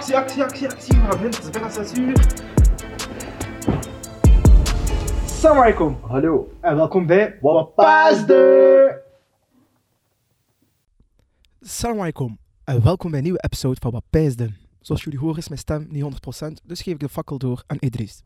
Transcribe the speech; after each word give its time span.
Actie, 0.00 0.16
actie, 0.16 0.42
actie, 0.42 0.68
actie. 0.68 0.94
We 0.94 1.00
gaan 1.00 1.08
beginnen. 1.08 1.34
Het 1.34 1.44
is 1.44 1.50
bijna 1.50 1.70
6 1.70 1.98
uur. 1.98 2.26
Assalamu 5.24 5.60
alaikum. 5.60 5.98
Hallo. 6.02 6.52
En 6.60 6.76
welkom 6.76 7.06
bij 7.06 7.38
Wapasde! 7.40 9.02
Assalamu 11.62 12.00
alaikum. 12.00 12.38
En 12.64 12.82
welkom 12.82 13.10
bij 13.10 13.18
een 13.18 13.24
nieuwe 13.24 13.42
episode 13.42 13.76
van 13.80 13.90
Wapijsde. 13.90 14.52
Zoals 14.80 15.04
jullie 15.04 15.18
horen 15.18 15.38
is 15.38 15.48
mijn 15.48 15.60
stem 15.60 15.86
niet 15.90 16.02
100%, 16.44 16.46
dus 16.64 16.82
geef 16.82 16.94
ik 16.94 17.00
de 17.00 17.08
fakkel 17.08 17.38
door 17.38 17.62
aan 17.66 17.76
Idris. 17.80 18.22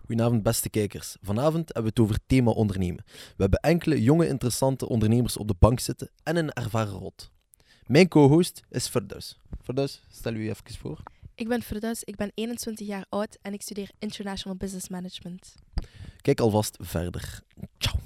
Goedenavond, 0.00 0.42
beste 0.42 0.70
kijkers. 0.70 1.16
Vanavond 1.22 1.66
hebben 1.66 1.82
we 1.82 1.88
het 1.88 2.00
over 2.00 2.18
thema 2.26 2.50
ondernemen. 2.50 3.04
We 3.06 3.42
hebben 3.42 3.60
enkele 3.60 4.02
jonge, 4.02 4.28
interessante 4.28 4.88
ondernemers 4.88 5.36
op 5.36 5.48
de 5.48 5.56
bank 5.58 5.80
zitten 5.80 6.10
en 6.22 6.36
een 6.36 6.52
ervaren 6.52 6.92
rot. 6.92 7.34
Mijn 7.86 8.08
co-host 8.08 8.62
is 8.70 8.88
Ferdaus. 8.88 9.38
Ferdaus, 9.62 10.02
stel 10.10 10.34
u 10.34 10.48
even 10.48 10.74
voor. 10.78 11.02
Ik 11.34 11.48
ben 11.48 11.62
Firdaus, 11.62 12.02
ik 12.04 12.16
ben 12.16 12.32
21 12.34 12.86
jaar 12.86 13.06
oud 13.08 13.38
en 13.42 13.52
ik 13.52 13.62
studeer 13.62 13.90
International 13.98 14.56
Business 14.56 14.88
Management. 14.88 15.54
Kijk 16.20 16.40
alvast 16.40 16.76
verder. 16.80 17.40
Ciao. 17.78 18.00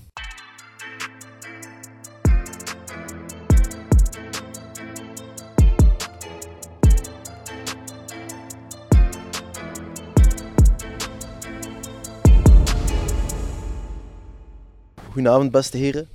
Goedenavond, 15.10 15.50
beste 15.50 15.76
heren. 15.76 16.08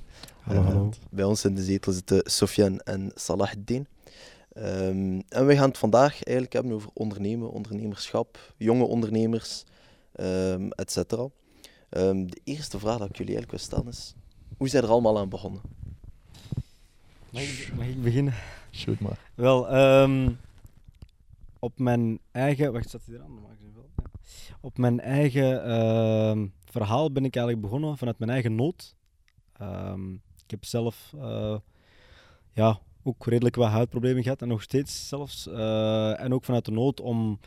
Hallo, 0.46 0.62
hallo. 0.62 0.90
Bij 1.10 1.24
ons 1.24 1.44
in 1.44 1.54
de 1.54 1.62
zetel 1.62 1.92
zitten 1.92 2.22
Sofian 2.24 2.80
en 2.80 3.10
Salahuddin. 3.14 3.86
Ehm 4.52 5.20
en 5.28 5.46
we 5.46 5.56
gaan 5.56 5.68
het 5.68 5.78
vandaag 5.78 6.22
eigenlijk 6.22 6.52
hebben 6.52 6.72
over 6.72 6.90
ondernemen, 6.92 7.50
ondernemerschap, 7.50 8.54
jonge 8.56 8.84
ondernemers, 8.84 9.64
et 10.70 10.90
cetera. 10.92 11.28
Ehm, 11.88 12.26
de 12.26 12.40
eerste 12.44 12.78
vraag 12.78 12.98
dat 12.98 13.08
ik 13.08 13.16
jullie 13.16 13.36
eigenlijk 13.36 13.50
wil 13.50 13.58
stellen 13.58 13.88
is, 13.88 14.14
hoe 14.56 14.68
zijn 14.68 14.82
er 14.82 14.88
allemaal 14.88 15.18
aan 15.18 15.28
begonnen? 15.28 15.60
Mag 17.30 17.42
ik, 17.42 17.72
mag 17.76 17.86
ik 17.86 18.02
beginnen? 18.02 18.34
Shoot 18.70 19.00
maar. 19.00 19.30
Wel, 19.34 19.60
op 21.58 21.78
mijn 21.78 22.18
eigen... 22.32 22.72
Wacht, 22.72 22.88
staat 22.88 23.02
hij 23.06 23.14
er 23.14 23.22
aan? 23.22 23.40
Ja. 23.58 24.04
Op 24.60 24.78
mijn 24.78 25.00
eigen 25.00 26.52
verhaal 26.64 27.12
ben 27.12 27.24
ik 27.24 27.36
eigenlijk 27.36 27.66
begonnen 27.66 27.98
vanuit 27.98 28.18
mijn 28.18 28.30
eigen 28.30 28.54
nood. 28.54 28.94
Ik 30.46 30.52
heb 30.52 30.64
zelf 30.64 31.12
eh, 31.20 31.56
ja, 32.52 32.78
ook 33.02 33.26
redelijk 33.26 33.56
wat 33.56 33.68
huidproblemen 33.68 34.22
gehad 34.22 34.42
en 34.42 34.48
nog 34.48 34.62
steeds 34.62 35.08
zelfs. 35.08 35.48
Eh, 35.48 36.20
en 36.20 36.34
ook 36.34 36.44
vanuit 36.44 36.64
de 36.64 36.70
nood 36.70 37.00
om 37.00 37.38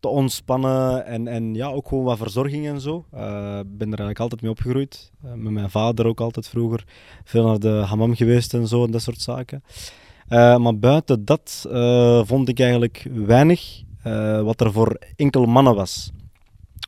te 0.00 0.08
ontspannen 0.08 1.06
en, 1.06 1.28
en 1.28 1.54
ja, 1.54 1.68
ook 1.68 1.88
gewoon 1.88 2.04
wat 2.04 2.18
verzorging 2.18 2.66
en 2.66 2.80
zo. 2.80 3.04
Eh, 3.10 3.58
Ik 3.58 3.78
ben 3.78 3.92
er 3.92 3.98
eigenlijk 3.98 4.18
altijd 4.18 4.42
mee 4.42 4.50
opgegroeid. 4.50 5.12
Met 5.20 5.52
mijn 5.52 5.70
vader 5.70 6.06
ook 6.06 6.20
altijd 6.20 6.48
vroeger. 6.48 6.84
Veel 7.24 7.46
naar 7.46 7.58
de 7.58 7.68
hammam 7.86 8.14
geweest 8.14 8.54
en 8.54 8.66
zo 8.66 8.84
en 8.84 8.90
dat 8.90 9.02
soort 9.02 9.20
zaken. 9.20 9.62
Maar 10.28 10.78
buiten 10.78 11.24
dat 11.24 11.66
vond 12.24 12.48
ik 12.48 12.60
eigenlijk 12.60 13.06
weinig 13.12 13.82
wat 14.42 14.60
er 14.60 14.72
voor 14.72 14.98
enkel 15.16 15.44
mannen 15.46 15.74
was. 15.74 16.10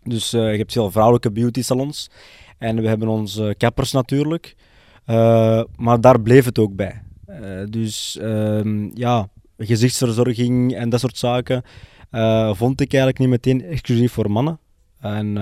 Dus 0.02 0.30
je 0.30 0.38
hebt 0.38 0.72
veel 0.72 0.91
vrouwelijke 0.91 1.32
beauty 1.32 1.62
salons 1.62 2.10
en 2.58 2.80
we 2.80 2.88
hebben 2.88 3.08
onze 3.08 3.55
kappers 3.58 3.92
natuurlijk. 3.92 4.56
Eh, 5.05 5.62
maar 5.77 6.00
daar 6.00 6.20
bleef 6.20 6.44
het 6.44 6.58
ook 6.58 6.77
bij. 6.77 7.02
Eh, 7.27 7.64
dus 7.70 8.19
ehm, 8.19 8.91
ja, 8.94 9.28
gezichtsverzorging 9.58 10.74
en 10.74 10.88
dat 10.88 11.00
soort 11.00 11.19
zaken 11.19 11.62
eh, 12.10 12.54
vond 12.54 12.81
ik 12.81 12.92
eigenlijk 12.92 13.19
niet 13.19 13.28
meteen 13.28 13.64
exclusief 13.64 14.12
voor 14.12 14.31
mannen. 14.31 14.59
En 15.00 15.37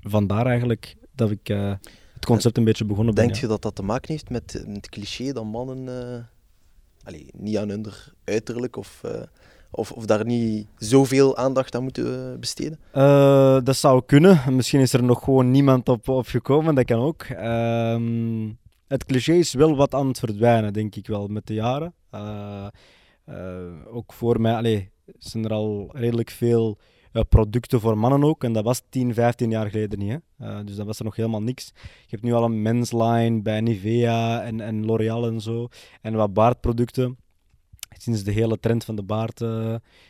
vandaar 0.00 0.46
eigenlijk 0.46 0.96
dat 1.14 1.30
ik 1.30 1.46
het 2.14 2.26
concept 2.26 2.56
een 2.56 2.64
beetje 2.64 2.84
begonnen 2.84 3.14
ben. 3.14 3.24
Denk 3.24 3.36
ja. 3.36 3.40
je 3.40 3.46
dat 3.46 3.62
dat 3.62 3.74
te 3.74 3.82
maken 3.82 4.12
heeft 4.12 4.30
met, 4.30 4.64
met 4.66 4.76
het 4.76 4.88
cliché 4.88 5.32
dat 5.32 5.44
mannen 5.44 6.28
allee, 7.04 7.26
niet 7.36 7.56
aan 7.56 7.68
hun 7.68 7.86
uiterlijk 8.24 8.76
of, 8.76 9.00
of, 9.70 9.92
of 9.92 10.04
daar 10.04 10.24
niet 10.24 10.66
zoveel 10.76 11.36
aandacht 11.36 11.74
aan 11.74 11.82
moeten 11.82 12.40
besteden? 12.40 12.78
Dat 13.64 13.76
zou 13.76 14.02
kunnen. 14.06 14.54
Misschien 14.54 14.80
is 14.80 14.92
er 14.92 15.02
nog 15.02 15.24
gewoon 15.24 15.50
niemand 15.50 15.88
op, 15.88 16.08
op 16.08 16.26
gekomen, 16.26 16.74
dat 16.74 16.84
kan 16.84 17.00
ook. 17.00 17.26
Het 18.90 19.04
cliché 19.04 19.32
is 19.32 19.52
wel 19.52 19.76
wat 19.76 19.94
aan 19.94 20.06
het 20.06 20.18
verdwijnen, 20.18 20.72
denk 20.72 20.96
ik 20.96 21.06
wel, 21.06 21.26
met 21.26 21.46
de 21.46 21.54
jaren. 21.54 21.94
Eh, 22.10 22.66
eh, 23.24 23.94
ook 23.94 24.12
voor 24.12 24.40
mij 24.40 24.54
allee, 24.54 24.90
zijn 25.18 25.44
er 25.44 25.52
al 25.52 25.90
redelijk 25.92 26.30
veel 26.30 26.78
eh, 27.12 27.22
producten 27.28 27.80
voor 27.80 27.98
mannen 27.98 28.24
ook. 28.24 28.44
En 28.44 28.52
dat 28.52 28.64
was 28.64 28.82
10, 28.88 29.14
15 29.14 29.50
jaar 29.50 29.70
geleden 29.70 29.98
niet. 29.98 30.18
Hè? 30.36 30.64
Dus 30.64 30.76
dat 30.76 30.86
was 30.86 30.98
er 30.98 31.04
nog 31.04 31.16
helemaal 31.16 31.42
niks. 31.42 31.72
Je 31.74 32.06
hebt 32.08 32.22
nu 32.22 32.32
al 32.32 32.44
een 32.44 32.62
men's 32.62 32.92
line 32.92 33.42
bij 33.42 33.60
Nivea 33.60 34.42
en, 34.42 34.60
en 34.60 34.84
L'Oreal 34.84 35.26
en 35.26 35.40
zo. 35.40 35.68
En 36.02 36.14
wat 36.14 36.32
baardproducten. 36.32 37.18
Sinds 37.98 38.24
de 38.24 38.32
hele 38.32 38.60
trend 38.60 38.84
van 38.84 38.96
de 38.96 39.02
baard, 39.02 39.38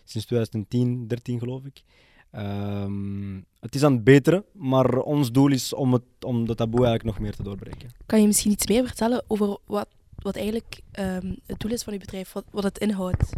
sinds 0.04 0.26
2010, 0.26 1.08
13 1.08 1.38
geloof 1.38 1.64
ik. 1.64 1.82
Ehm, 2.30 3.40
het 3.60 3.74
is 3.74 3.82
aan 3.84 3.92
het 3.92 4.04
beteren, 4.04 4.44
maar 4.52 4.98
ons 4.98 5.32
doel 5.32 5.50
is 5.50 5.74
om, 5.74 5.92
het, 5.92 6.02
om 6.26 6.46
de 6.46 6.54
taboe 6.54 6.86
eigenlijk 6.86 7.16
nog 7.16 7.18
meer 7.18 7.36
te 7.36 7.42
doorbreken. 7.42 7.90
Kan 8.06 8.20
je 8.20 8.26
misschien 8.26 8.52
iets 8.52 8.66
meer 8.66 8.86
vertellen 8.86 9.24
over 9.26 9.58
wat, 9.66 9.88
wat 10.14 10.36
eigenlijk 10.36 10.80
ehm, 10.90 11.34
het 11.46 11.60
doel 11.60 11.72
is 11.72 11.82
van 11.82 11.92
uw 11.92 11.98
bedrijf, 11.98 12.32
wat, 12.32 12.44
wat 12.50 12.62
het 12.62 12.78
inhoudt? 12.78 13.32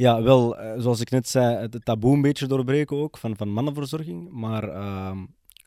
Ja, 0.00 0.22
wel, 0.22 0.58
eh, 0.58 0.80
zoals 0.80 1.00
ik 1.00 1.10
net 1.10 1.28
zei, 1.28 1.56
het 1.56 1.84
taboe 1.84 2.14
een 2.14 2.22
beetje 2.22 2.46
doorbreken 2.46 2.96
ook 2.96 3.18
van, 3.18 3.36
van 3.36 3.48
mannenverzorging. 3.48 4.30
Maar 4.30 4.68
ehm, 4.68 5.18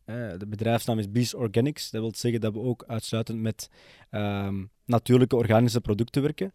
eh, 0.06 0.16
de 0.38 0.48
bedrijfsnaam 0.48 1.00
is 1.00 1.12
Bees 1.12 1.34
Organics. 1.34 1.92
Dat 1.92 2.02
wil 2.02 2.12
zeggen 2.16 2.42
dat 2.42 2.54
we 2.54 2.60
ook 2.60 2.84
uitsluitend 2.88 3.40
met 3.40 3.70
natuurlijke 4.86 5.36
organische 5.36 5.82
producten 5.82 6.22
werken. 6.22 6.54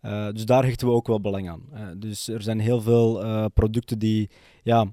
Eh, 0.00 0.28
dus 0.32 0.44
daar 0.44 0.64
hechten 0.64 0.86
we 0.86 0.92
ook 0.92 1.06
wel 1.06 1.20
belang 1.20 1.48
aan. 1.48 1.62
Dus 1.96 2.28
er 2.28 2.42
zijn 2.42 2.60
heel 2.60 2.80
veel 2.80 3.50
producten 3.50 3.98
die 3.98 4.30
ja, 4.62 4.92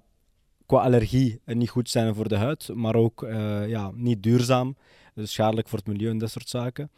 qua 0.68 0.82
allergie 0.82 1.42
eh, 1.46 1.56
niet 1.56 1.70
goed 1.70 1.90
zijn 1.90 2.16
voor 2.16 2.28
de 2.28 2.36
huid, 2.36 2.70
maar 2.74 2.96
ook 2.96 3.24
eh, 3.24 3.68
ja, 3.68 3.92
niet 3.96 4.24
duurzaam, 4.24 4.76
dus 5.14 5.34
schadelijk 5.34 5.68
voor 5.68 5.78
het 5.78 5.88
milieu 5.88 6.10
en 6.10 6.18
dat 6.18 6.32
soort 6.32 6.50
zaken. 6.50 6.92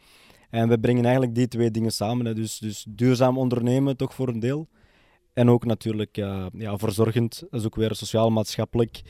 En 0.50 0.68
we 0.68 0.78
brengen 0.78 1.04
eigenlijk 1.04 1.34
die 1.34 1.48
twee 1.48 1.70
dingen 1.70 1.92
samen. 1.92 2.34
Dus, 2.34 2.58
dus 2.58 2.86
duurzaam 2.88 3.38
ondernemen, 3.38 3.96
toch 3.96 4.14
voor 4.14 4.28
een 4.28 4.40
deel. 4.40 4.68
En 5.32 5.50
ook 5.50 5.64
natuurlijk 5.64 6.16
eh, 6.16 6.46
ja, 6.52 6.78
verzorgend, 6.78 7.42
dat 7.50 7.60
is 7.60 7.66
ook 7.66 7.76
weer 7.76 7.94
sociaal-maatschappelijk, 7.94 9.02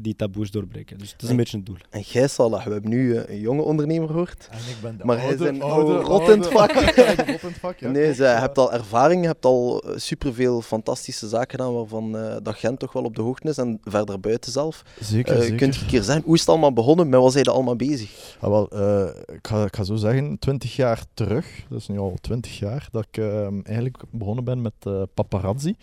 die 0.00 0.16
taboes 0.16 0.50
doorbreken. 0.50 0.98
Dus 0.98 1.12
het 1.12 1.22
is 1.22 1.28
een 1.28 1.36
beetje 1.36 1.56
het 1.56 1.66
doel. 1.66 1.76
En 1.90 2.00
jij, 2.00 2.28
Salah, 2.28 2.64
we 2.64 2.72
hebben 2.72 2.90
nu 2.90 3.16
eh, 3.16 3.34
een 3.34 3.40
jonge 3.40 3.62
ondernemer 3.62 4.08
gehoord. 4.08 4.48
En 4.50 4.58
ik 4.58 4.76
ben 4.82 4.96
de 4.96 5.04
Maar 5.04 5.20
hij 5.20 5.34
is 5.34 5.40
een 5.40 5.62
oude, 5.62 5.92
oude 5.92 6.08
rot 6.08 6.28
in 6.28 6.40
het 6.40 6.46
vak. 6.46 6.72
oude 6.72 7.14
rot 7.16 7.26
in 7.26 7.48
het 7.48 7.58
vak, 7.58 7.78
ja. 7.78 7.90
nee, 7.90 8.16
ja. 8.16 8.40
hebt 8.40 8.58
al 8.58 8.72
ervaring, 8.72 9.20
je 9.20 9.26
hebt 9.26 9.44
al 9.44 9.82
eh, 9.82 9.96
superveel 9.96 10.62
fantastische 10.62 11.28
zaken 11.28 11.50
gedaan 11.50 11.74
waarvan 11.74 12.16
eh, 12.16 12.36
dat 12.42 12.54
Gent 12.54 12.78
toch 12.78 12.92
wel 12.92 13.04
op 13.04 13.16
de 13.16 13.22
hoogte 13.22 13.48
is 13.48 13.56
en 13.56 13.78
verder 13.82 14.20
buiten 14.20 14.52
zelf. 14.52 14.82
Zeker, 15.00 15.42
zeker. 15.42 15.56
kunt 15.56 15.74
je 15.74 15.80
een 15.80 15.86
keer 15.86 16.02
zeggen, 16.02 16.24
hoe 16.24 16.34
is 16.34 16.40
het 16.40 16.48
allemaal 16.48 16.72
begonnen? 16.72 17.08
Met 17.08 17.20
wat 17.20 17.32
zijn 17.32 17.44
je 17.44 17.50
allemaal 17.50 17.76
bezig? 17.76 18.36
Ah, 18.40 18.50
wel, 18.50 18.68
eh, 18.68 19.34
ik, 19.34 19.46
ga, 19.46 19.64
ik 19.64 19.76
ga 19.76 19.84
zo 19.84 19.96
zeggen, 19.96 20.38
20 20.38 20.76
jaar 20.76 21.04
terug, 21.14 21.64
dat 21.68 21.78
is 21.80 21.88
nu 21.88 21.98
al 21.98 22.16
20 22.20 22.58
jaar, 22.58 22.88
dat 22.92 23.06
ik 23.10 23.16
ehm, 23.16 23.60
eigenlijk 23.62 24.02
begonnen 24.10 24.44
ben 24.44 24.62
met 24.62 24.72
eh, 24.80 25.02
paparazzi. 25.14 25.74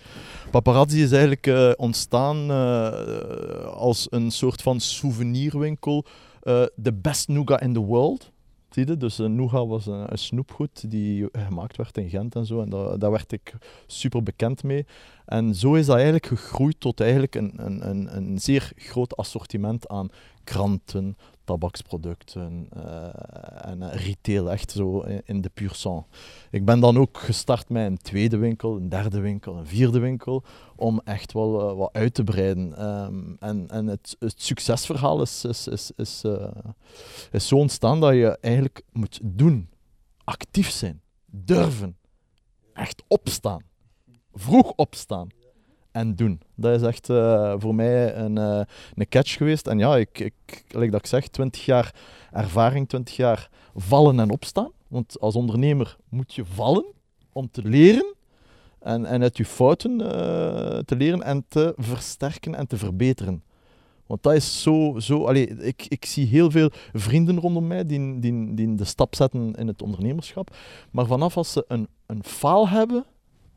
Paparazzi 0.51 1.03
is 1.03 1.11
eigenlijk 1.11 1.47
eh, 1.47 1.71
ontstaan 1.75 2.51
eh, 2.51 4.06
een 4.09 4.31
soort 4.31 4.61
van 4.61 4.79
souvenirwinkel. 4.79 6.05
eh 6.41 6.63
the 6.81 6.93
best 6.93 7.27
nougat 7.27 7.61
in 7.61 7.73
the 7.73 7.79
world. 7.79 8.31
Dus 8.97 9.19
uh, 9.19 9.27
nougat 9.27 9.67
was 9.67 9.85
een, 9.85 10.11
een 10.11 10.17
snoepgoed 10.17 10.91
die 10.91 11.29
gemaakt 11.31 11.77
werd 11.77 11.97
in 11.97 12.09
Gent 12.09 12.35
en 12.35 12.45
zo. 12.45 12.61
En 12.61 12.69
daar, 12.99 13.11
werd 13.11 13.31
ik 13.31 13.53
super 13.87 14.23
bekend 14.23 14.63
mee. 14.63 14.85
En 15.25 15.55
zo 15.55 15.73
is 15.73 15.85
dat 15.85 15.95
eigenlijk 15.95 16.25
gegroeid 16.25 16.79
tot 16.79 16.99
eigenlijk 16.99 17.35
een, 17.35 17.53
een, 17.55 17.89
een, 17.89 18.17
een 18.17 18.39
zeer 18.39 18.71
groot 18.75 19.17
assortiment 19.17 19.87
aan 19.87 20.09
kranten, 20.47 21.17
tabaksproducten 21.43 22.67
eh, 22.69 23.69
en 23.71 23.81
eh, 23.81 24.05
retail, 24.05 24.51
echt 24.51 24.71
zo 24.71 24.99
in, 25.25 25.41
de 25.41 25.49
pur 25.49 25.73
sang. 25.73 26.05
Ik 26.51 26.65
ben 26.65 26.79
dan 26.79 26.97
ook 26.97 27.17
gestart 27.17 27.69
met 27.69 27.85
een 27.85 27.97
tweede 27.97 28.37
winkel, 28.37 28.75
een 28.75 28.89
derde 28.89 29.19
winkel, 29.19 29.57
een 29.57 29.65
vierde 29.67 29.99
winkel, 29.99 30.43
om 30.75 31.01
echt 31.03 31.33
wel 31.33 31.69
eh, 31.69 31.77
wat 31.77 31.93
uit 31.93 32.13
te 32.13 32.23
breiden. 32.23 32.77
Ehm, 32.77 33.35
en 33.39 33.67
en 33.69 33.87
het, 33.87 34.15
het 34.19 34.41
succesverhaal 34.41 35.21
is, 35.21 35.45
is, 35.45 35.67
is, 35.67 35.91
is, 35.95 36.23
eh, 36.23 36.55
is 37.31 37.47
zo 37.47 37.55
ontstaan 37.55 37.99
dat 37.99 38.13
je 38.13 38.37
eigenlijk 38.41 38.81
moet 38.91 39.19
doen, 39.23 39.69
actief 40.23 40.69
zijn, 40.69 41.01
durven, 41.25 41.97
echt 42.73 43.03
opstaan, 43.07 43.63
vroeg 44.33 44.73
opstaan 44.75 45.27
en 45.97 46.15
doen. 46.15 46.41
Dat 46.55 46.81
is 46.81 46.87
echt 46.87 47.09
eh, 47.09 47.53
voor 47.57 47.75
mij 47.75 48.15
een, 48.15 48.37
eh, 48.37 48.61
een 48.95 49.09
catch 49.09 49.37
geweest. 49.37 49.67
En 49.67 49.79
ja, 49.79 49.97
ik, 49.97 50.19
ik, 50.19 50.63
dat 50.91 50.99
ik 50.99 51.05
zeg, 51.05 51.27
20 51.27 51.65
jaar 51.65 51.95
ervaring, 52.31 52.89
20 52.89 53.15
jaar 53.15 53.49
vallen 53.75 54.19
en 54.19 54.31
opstaan. 54.31 54.71
Want 54.87 55.19
als 55.19 55.35
ondernemer 55.35 55.97
moet 56.09 56.33
je 56.33 56.45
vallen 56.45 56.85
om 57.33 57.51
te 57.51 57.61
leren. 57.63 58.15
En, 58.79 59.05
en 59.05 59.21
uit 59.21 59.37
je 59.37 59.45
fouten 59.45 60.01
eh, 60.01 60.77
te 60.77 60.95
leren 60.95 61.23
en 61.23 61.45
te 61.47 61.73
versterken 61.77 62.55
en 62.55 62.67
te 62.67 62.77
verbeteren. 62.77 63.43
Want 64.05 64.23
dat 64.23 64.33
is 64.33 64.61
zo... 64.61 64.99
zo 64.99 65.25
allee, 65.25 65.47
ik, 65.47 65.85
ik 65.87 66.05
zie 66.05 66.27
heel 66.27 66.51
veel 66.51 66.69
vrienden 66.93 67.39
rondom 67.39 67.67
mij 67.67 67.85
die, 67.85 68.19
die, 68.19 68.53
die 68.53 68.75
de 68.75 68.85
stap 68.85 69.15
zetten 69.15 69.53
in 69.53 69.67
het 69.67 69.81
ondernemerschap. 69.81 70.55
Maar 70.91 71.05
vanaf 71.05 71.37
als 71.37 71.51
ze 71.51 71.65
een, 71.67 71.87
een 72.05 72.23
faal 72.23 72.69
hebben, 72.69 73.05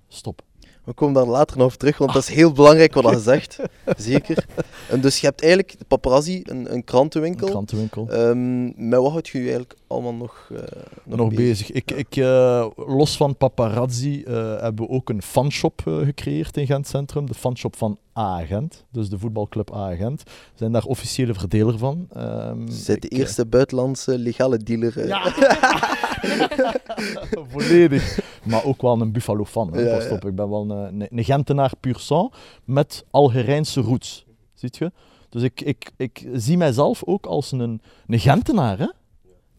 stop. 0.09 0.43
We 0.85 0.93
komen 0.93 1.15
daar 1.15 1.27
later 1.27 1.57
nog 1.57 1.73
op 1.73 1.79
terug, 1.79 1.99
want 1.99 2.13
dat 2.13 2.23
is 2.23 2.29
heel 2.29 2.53
belangrijk 2.53 2.95
wat 2.95 3.11
je 3.11 3.21
zegt. 3.33 3.59
Zeker. 3.97 4.47
En 4.89 5.01
dus 5.01 5.21
je 5.21 5.27
hebt 5.27 5.41
eigenlijk 5.43 5.79
de 5.79 5.85
paparazzi, 5.85 6.41
een, 6.45 6.73
een 6.73 6.85
krantenwinkel. 6.85 7.47
Een 7.47 7.53
krantenwinkel. 7.53 8.09
Ehm, 8.09 8.89
met 8.89 9.01
wat 9.01 9.11
houd 9.11 9.29
je 9.29 9.39
je 9.39 9.45
eigenlijk 9.45 9.75
allemaal 9.87 10.15
nog, 10.15 10.51
eh, 10.53 10.63
nog, 11.05 11.19
nog 11.19 11.35
bezig. 11.35 11.71
Ik, 11.71 11.91
ik, 11.91 12.17
uh, 12.17 12.67
los 12.77 13.17
van 13.17 13.37
paparazzi 13.37 14.25
uh, 14.27 14.61
hebben 14.61 14.87
we 14.87 14.93
ook 14.93 15.09
een 15.09 15.23
fanshop 15.23 15.83
gecreëerd 15.85 16.57
in 16.57 16.67
Gent 16.67 16.89
Centrum. 16.89 17.27
De 17.27 17.35
fanshop 17.35 17.77
van 17.77 17.99
A-Gent, 18.19 18.85
dus 18.93 19.09
de 19.09 19.19
voetbalclub 19.19 19.75
A-Gent. 19.75 20.23
We 20.25 20.31
zijn 20.55 20.73
daar 20.73 20.85
officiële 20.85 21.35
verdeler 21.35 21.79
van. 21.79 22.09
Um, 22.17 22.69
zijn 22.69 23.01
de 23.01 23.09
eerste 23.09 23.47
buitenlandse 23.47 24.19
legale 24.19 24.57
dealer. 24.57 25.07
Ja. 25.07 25.33
Volledig. 27.51 28.21
Maar 28.45 28.65
ook 28.65 28.83
wel 28.83 29.01
een 29.01 29.13
Buffalo 29.13 29.45
fan. 29.45 29.71
Ja, 29.75 29.99
ik 29.99 30.35
ben 30.35 30.51
wel 30.51 30.71
een, 30.71 31.07
een 31.17 31.25
Gentenaar 31.25 31.73
puur 31.81 31.99
sang 31.99 32.33
met 32.65 33.05
Algerijnse 33.11 33.81
roots. 33.81 34.27
Ziet 34.55 34.77
je? 34.77 34.93
Dus 35.29 35.43
ik, 35.43 35.61
ik, 35.61 35.91
ik 35.97 36.29
zie 36.33 36.57
mijzelf 36.57 37.03
ook 37.05 37.27
als 37.27 37.53
een, 37.53 37.81
een 38.07 38.19
Gentenaar, 38.19 38.79
hè? 38.79 38.87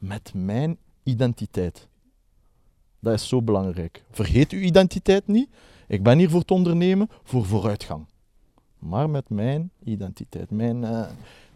met 0.01 0.31
mijn 0.35 0.77
identiteit. 1.03 1.87
Dat 2.99 3.13
is 3.13 3.27
zo 3.27 3.41
belangrijk. 3.41 4.03
Vergeet 4.11 4.51
uw 4.51 4.59
identiteit 4.59 5.27
niet. 5.27 5.49
Ik 5.87 6.03
ben 6.03 6.17
hier 6.17 6.29
voor 6.29 6.39
het 6.39 6.51
ondernemen, 6.51 7.09
voor 7.23 7.45
vooruitgang. 7.45 8.05
Maar 8.79 9.09
met 9.09 9.29
mijn 9.29 9.71
identiteit, 9.83 10.51
mijn, 10.51 10.83
uh, 10.83 11.07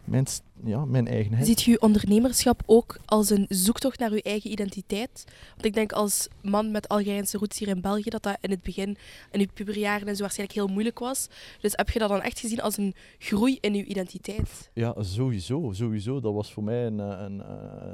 mijn, 0.06 0.26
ja, 0.64 0.84
mijn 0.84 1.08
eigenheid. 1.08 1.46
Ziet 1.46 1.62
je 1.62 1.80
ondernemerschap 1.80 2.62
ook 2.66 2.98
als 3.04 3.30
een 3.30 3.46
zoektocht 3.48 3.98
naar 3.98 4.14
je 4.14 4.22
eigen 4.22 4.50
identiteit? 4.50 5.24
Want 5.50 5.64
ik 5.64 5.74
denk 5.74 5.92
als 5.92 6.28
man 6.42 6.70
met 6.70 6.88
Algerijnse 6.88 7.38
roots 7.38 7.58
hier 7.58 7.68
in 7.68 7.80
België, 7.80 8.10
dat 8.10 8.22
dat 8.22 8.38
in 8.40 8.50
het 8.50 8.62
begin, 8.62 8.96
in 9.30 9.40
je 9.40 9.48
puberjaren 9.54 10.08
en 10.08 10.16
zo 10.16 10.22
waarschijnlijk 10.22 10.58
heel 10.58 10.68
moeilijk 10.68 10.98
was. 10.98 11.28
Dus 11.60 11.72
heb 11.74 11.90
je 11.90 11.98
dat 11.98 12.08
dan 12.08 12.22
echt 12.22 12.40
gezien 12.40 12.60
als 12.60 12.76
een 12.76 12.94
groei 13.18 13.58
in 13.60 13.74
je 13.74 13.84
identiteit? 13.84 14.70
Ja, 14.72 14.94
sowieso. 14.98 15.72
sowieso. 15.72 16.20
Dat 16.20 16.34
was 16.34 16.52
voor 16.52 16.64
mij 16.64 16.86
een, 16.86 16.98
een, 16.98 17.42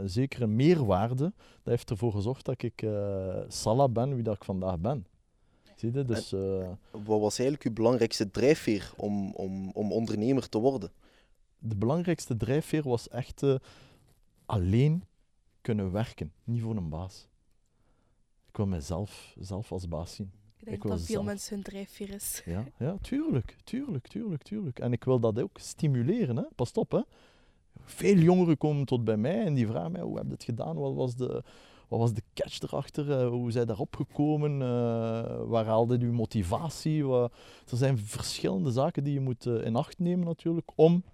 een 0.00 0.09
zekere 0.09 0.47
meerwaarde. 0.47 1.32
Dat 1.62 1.75
heeft 1.75 1.91
ervoor 1.91 2.12
gezorgd 2.12 2.44
dat 2.44 2.62
ik 2.62 2.82
uh, 2.82 3.37
Salah 3.49 3.93
ben 3.93 4.14
wie 4.14 4.23
dat 4.23 4.35
ik 4.35 4.44
vandaag 4.44 4.79
ben. 4.79 5.06
Zie 5.76 5.93
je? 5.93 6.05
Dus, 6.05 6.32
uh, 6.32 6.69
wat 6.91 7.20
was 7.20 7.38
eigenlijk 7.38 7.69
uw 7.69 7.73
belangrijkste 7.73 8.31
drijfveer 8.31 8.93
om, 8.97 9.32
om, 9.35 9.70
om 9.75 9.93
ondernemer 9.93 10.49
te 10.49 10.59
worden? 10.59 10.91
De 11.62 11.76
belangrijkste 11.76 12.37
drijfveer 12.37 12.82
was 12.82 13.09
echt 13.09 13.43
uh, 13.43 13.55
alleen 14.47 15.05
kunnen 15.61 15.93
werken, 15.93 16.32
niet 16.44 16.62
voor 16.62 16.76
een 16.76 16.88
baas. 16.88 17.29
Ik 18.49 18.56
wil 18.56 18.67
mezelf 18.67 19.35
zelf 19.38 19.73
als 19.73 19.88
baas 19.88 20.14
zien. 20.14 20.32
Ik 20.56 20.64
denk 20.64 20.82
ik 20.82 20.91
dat 20.91 20.99
veel 20.99 21.06
zelf... 21.06 21.25
mensen 21.25 21.55
hun 21.55 21.62
drijfveer 21.62 22.11
is. 22.11 22.43
Ja, 22.44 22.64
ja, 22.79 22.97
tuurlijk, 23.00 23.56
tuurlijk, 23.64 24.06
tuurlijk, 24.06 24.43
tuurlijk. 24.43 24.79
En 24.79 24.93
ik 24.93 25.05
wil 25.05 25.20
dat 25.20 25.41
ook 25.41 25.59
stimuleren, 25.59 26.37
hè. 26.37 26.44
pas 26.55 26.73
op. 26.73 26.91
Hè. 26.91 27.00
Veel 27.81 28.17
jongeren 28.17 28.59
komen 28.59 28.85
tot 28.85 29.05
bij 29.05 29.17
mij 29.17 29.44
en 29.44 29.55
die 29.55 29.67
vragen 29.67 29.93
mij, 29.93 30.00
hoe 30.00 30.17
heb 30.17 30.26
je 30.26 30.32
het 30.32 30.44
gedaan? 30.44 30.76
Wat 30.76 30.94
was 30.94 31.17
de, 31.17 31.43
wat 31.88 31.99
was 31.99 32.12
de 32.12 32.23
catch 32.35 32.61
erachter? 32.61 33.09
Uh, 33.09 33.29
hoe 33.29 33.50
zijn 33.50 33.67
daarop 33.67 33.97
gekomen? 33.97 34.53
Uh, 34.53 34.61
waar 35.44 35.64
haalde 35.64 35.99
je 35.99 36.06
motivatie? 36.06 37.05
Wat... 37.05 37.32
Er 37.70 37.76
zijn 37.76 37.99
verschillende 37.99 38.70
zaken 38.70 39.05
die 39.05 39.12
je 39.12 39.20
moet 39.20 39.47
uh, 39.47 39.64
in 39.64 39.76
acht 39.76 39.99
nemen 39.99 40.26
natuurlijk 40.26 40.70
om 40.75 41.05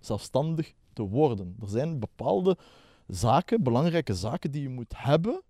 zelfstandig 0.00 0.72
te 0.92 1.02
worden. 1.02 1.56
Er 1.60 1.68
zijn 1.68 1.98
bepaalde 1.98 2.56
zaken, 3.06 3.62
belangrijke 3.62 4.14
zaken 4.14 4.50
die 4.50 4.62
je 4.62 4.68
moet 4.68 4.92
hebben 4.96 5.42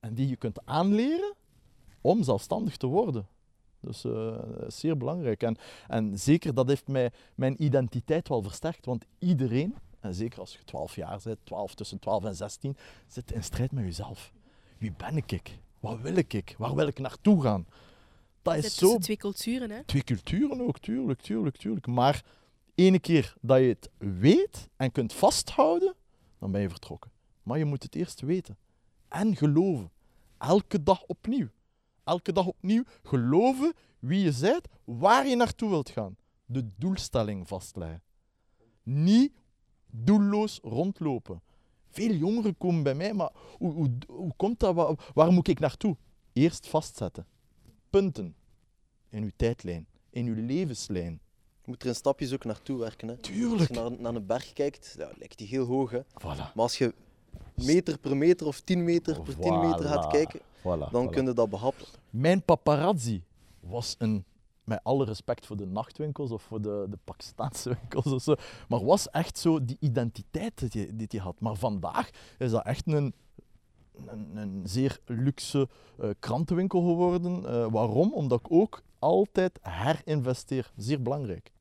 en 0.00 0.14
die 0.14 0.28
je 0.28 0.36
kunt 0.36 0.66
aanleren 0.66 1.34
om 2.00 2.22
zelfstandig 2.22 2.76
te 2.76 2.86
worden. 2.86 3.26
Dus 3.80 4.04
uh, 4.04 4.38
zeer 4.66 4.96
belangrijk. 4.96 5.42
En, 5.42 5.56
en 5.88 6.18
zeker 6.18 6.54
dat 6.54 6.68
heeft 6.68 6.88
mij, 6.88 7.10
mijn 7.34 7.62
identiteit 7.62 8.28
wel 8.28 8.42
versterkt, 8.42 8.86
want 8.86 9.04
iedereen, 9.18 9.74
en 10.00 10.14
zeker 10.14 10.40
als 10.40 10.52
je 10.52 10.64
12 10.64 10.96
jaar 10.96 11.20
bent, 11.24 11.38
12, 11.44 11.74
tussen 11.74 11.98
12 11.98 12.24
en 12.24 12.34
16, 12.34 12.76
zit 13.06 13.32
in 13.32 13.44
strijd 13.44 13.72
met 13.72 13.84
jezelf. 13.84 14.32
Wie 14.78 14.92
ben 14.92 15.16
ik? 15.16 15.58
Wat 15.80 16.00
wil 16.00 16.16
ik? 16.16 16.54
Waar 16.58 16.74
wil 16.74 16.86
ik 16.86 16.98
naartoe 16.98 17.42
gaan? 17.42 17.66
Dat 18.42 18.56
is 18.56 18.74
zo... 18.74 18.98
twee 18.98 19.16
culturen, 19.16 19.70
hè? 19.70 19.84
Twee 19.84 20.02
culturen 20.02 20.60
ook, 20.60 20.78
tuurlijk, 20.78 21.20
tuurlijk, 21.20 21.56
tuurlijk. 21.56 21.86
Maar 21.86 22.24
ene 22.74 22.98
keer 22.98 23.34
dat 23.40 23.58
je 23.58 23.66
het 23.66 23.90
weet 23.98 24.68
en 24.76 24.92
kunt 24.92 25.12
vasthouden, 25.12 25.94
dan 26.38 26.50
ben 26.50 26.60
je 26.60 26.68
vertrokken. 26.68 27.10
Maar 27.42 27.58
je 27.58 27.64
moet 27.64 27.82
het 27.82 27.94
eerst 27.94 28.20
weten. 28.20 28.58
En 29.08 29.36
geloven. 29.36 29.90
Elke 30.38 30.82
dag 30.82 31.02
opnieuw. 31.02 31.48
Elke 32.04 32.32
dag 32.32 32.46
opnieuw 32.46 32.82
geloven 33.02 33.72
wie 33.98 34.24
je 34.24 34.38
bent, 34.40 34.68
waar 34.84 35.26
je 35.26 35.36
naartoe 35.36 35.68
wilt 35.68 35.90
gaan. 35.90 36.16
De 36.44 36.70
doelstelling 36.76 37.48
vastleggen. 37.48 38.02
Niet 38.82 39.32
doelloos 39.90 40.58
rondlopen. 40.62 41.42
Veel 41.88 42.14
jongeren 42.14 42.56
komen 42.56 42.82
bij 42.82 42.94
mij, 42.94 43.14
maar 43.14 43.30
hoe, 43.58 43.90
hoe, 44.06 44.32
komt 44.36 44.60
dat? 44.60 44.74
Waar, 44.74 45.10
waar 45.14 45.32
moet 45.32 45.48
ik 45.48 45.58
naartoe? 45.58 45.96
Eerst 46.32 46.66
vastzetten. 46.66 47.26
Punten. 47.90 48.34
In 49.08 49.22
uw 49.22 49.30
tijdlijn, 49.36 49.86
in 50.10 50.26
uw 50.26 50.46
levenslijn. 50.46 51.20
Je 51.64 51.70
moet 51.70 51.82
er 51.82 51.88
een 51.88 51.94
stapje 51.94 52.34
ook 52.34 52.44
naartoe 52.44 52.78
werken. 52.78 53.08
Hè. 53.08 53.16
Tuurlijk. 53.16 53.58
Als 53.60 53.68
je 53.68 53.74
naar, 53.74 54.00
naar 54.00 54.14
een 54.14 54.26
berg 54.26 54.52
kijkt, 54.52 54.94
ja, 54.98 55.10
lijkt 55.18 55.38
die 55.38 55.46
heel 55.46 55.66
hoog. 55.66 55.90
Hè. 55.90 56.00
Voilà. 56.00 56.22
Maar 56.22 56.52
als 56.54 56.78
je 56.78 56.94
meter 57.54 57.98
per 57.98 58.16
meter 58.16 58.46
of 58.46 58.60
10 58.60 58.84
meter 58.84 59.22
per 59.22 59.38
10 59.38 59.60
meter 59.60 59.84
gaat 59.84 60.06
kijken, 60.06 60.40
voilà, 60.40 60.90
dan 60.90 61.10
kun 61.10 61.26
je 61.26 61.32
dat 61.32 61.50
behappen. 61.50 61.86
Mijn 62.10 62.42
paparazzi 62.42 63.22
was 63.60 63.94
een, 63.98 64.24
met 64.64 64.80
alle 64.82 65.04
respect 65.04 65.46
voor 65.46 65.56
de 65.56 65.66
nachtwinkels 65.66 66.30
of 66.30 66.42
voor 66.42 66.62
de, 66.62 66.86
de 66.90 66.98
Pakistaanse 67.04 67.68
winkels 67.80 68.12
of 68.12 68.22
zo, 68.22 68.34
maar 68.68 68.84
was 68.84 69.10
echt 69.10 69.38
zo 69.38 69.64
die 69.64 69.76
identiteit 69.80 70.72
die, 70.72 70.96
die 70.96 71.06
hij 71.10 71.20
had. 71.20 71.40
Maar 71.40 71.54
vandaag 71.54 72.10
is 72.38 72.50
dat 72.50 72.64
echt 72.64 72.86
een, 72.86 73.14
een, 74.06 74.36
een 74.36 74.62
zeer 74.64 75.00
luxe 75.06 75.68
uh, 76.00 76.10
krantenwinkel 76.18 76.80
geworden. 76.80 77.42
Uh, 77.42 77.66
waarom? 77.70 78.12
Omdat 78.12 78.38
ik 78.38 78.52
ook 78.52 78.82
altijd 79.02 79.58
herinvesteer. 79.62 80.72
Zeer 80.76 81.02
belangrijk. 81.02 81.52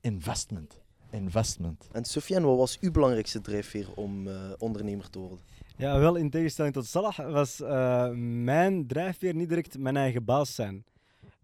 Investment. 0.00 0.80
Investment. 1.10 1.88
En 1.92 2.04
Sofiane, 2.04 2.46
wat 2.46 2.56
was 2.56 2.78
uw 2.80 2.90
belangrijkste 2.90 3.40
drijfveer 3.40 3.94
om 3.94 4.26
uh, 4.26 4.52
ondernemer 4.58 5.10
te 5.10 5.18
worden? 5.18 5.38
Ja, 5.76 5.98
wel 5.98 6.16
in 6.16 6.30
tegenstelling 6.30 6.74
tot 6.74 6.86
Salah 6.86 7.32
was 7.32 7.60
uh, 7.60 8.10
mijn 8.44 8.86
drijfveer 8.86 9.34
niet 9.34 9.48
direct 9.48 9.78
mijn 9.78 9.96
eigen 9.96 10.24
baas 10.24 10.54
zijn. 10.54 10.84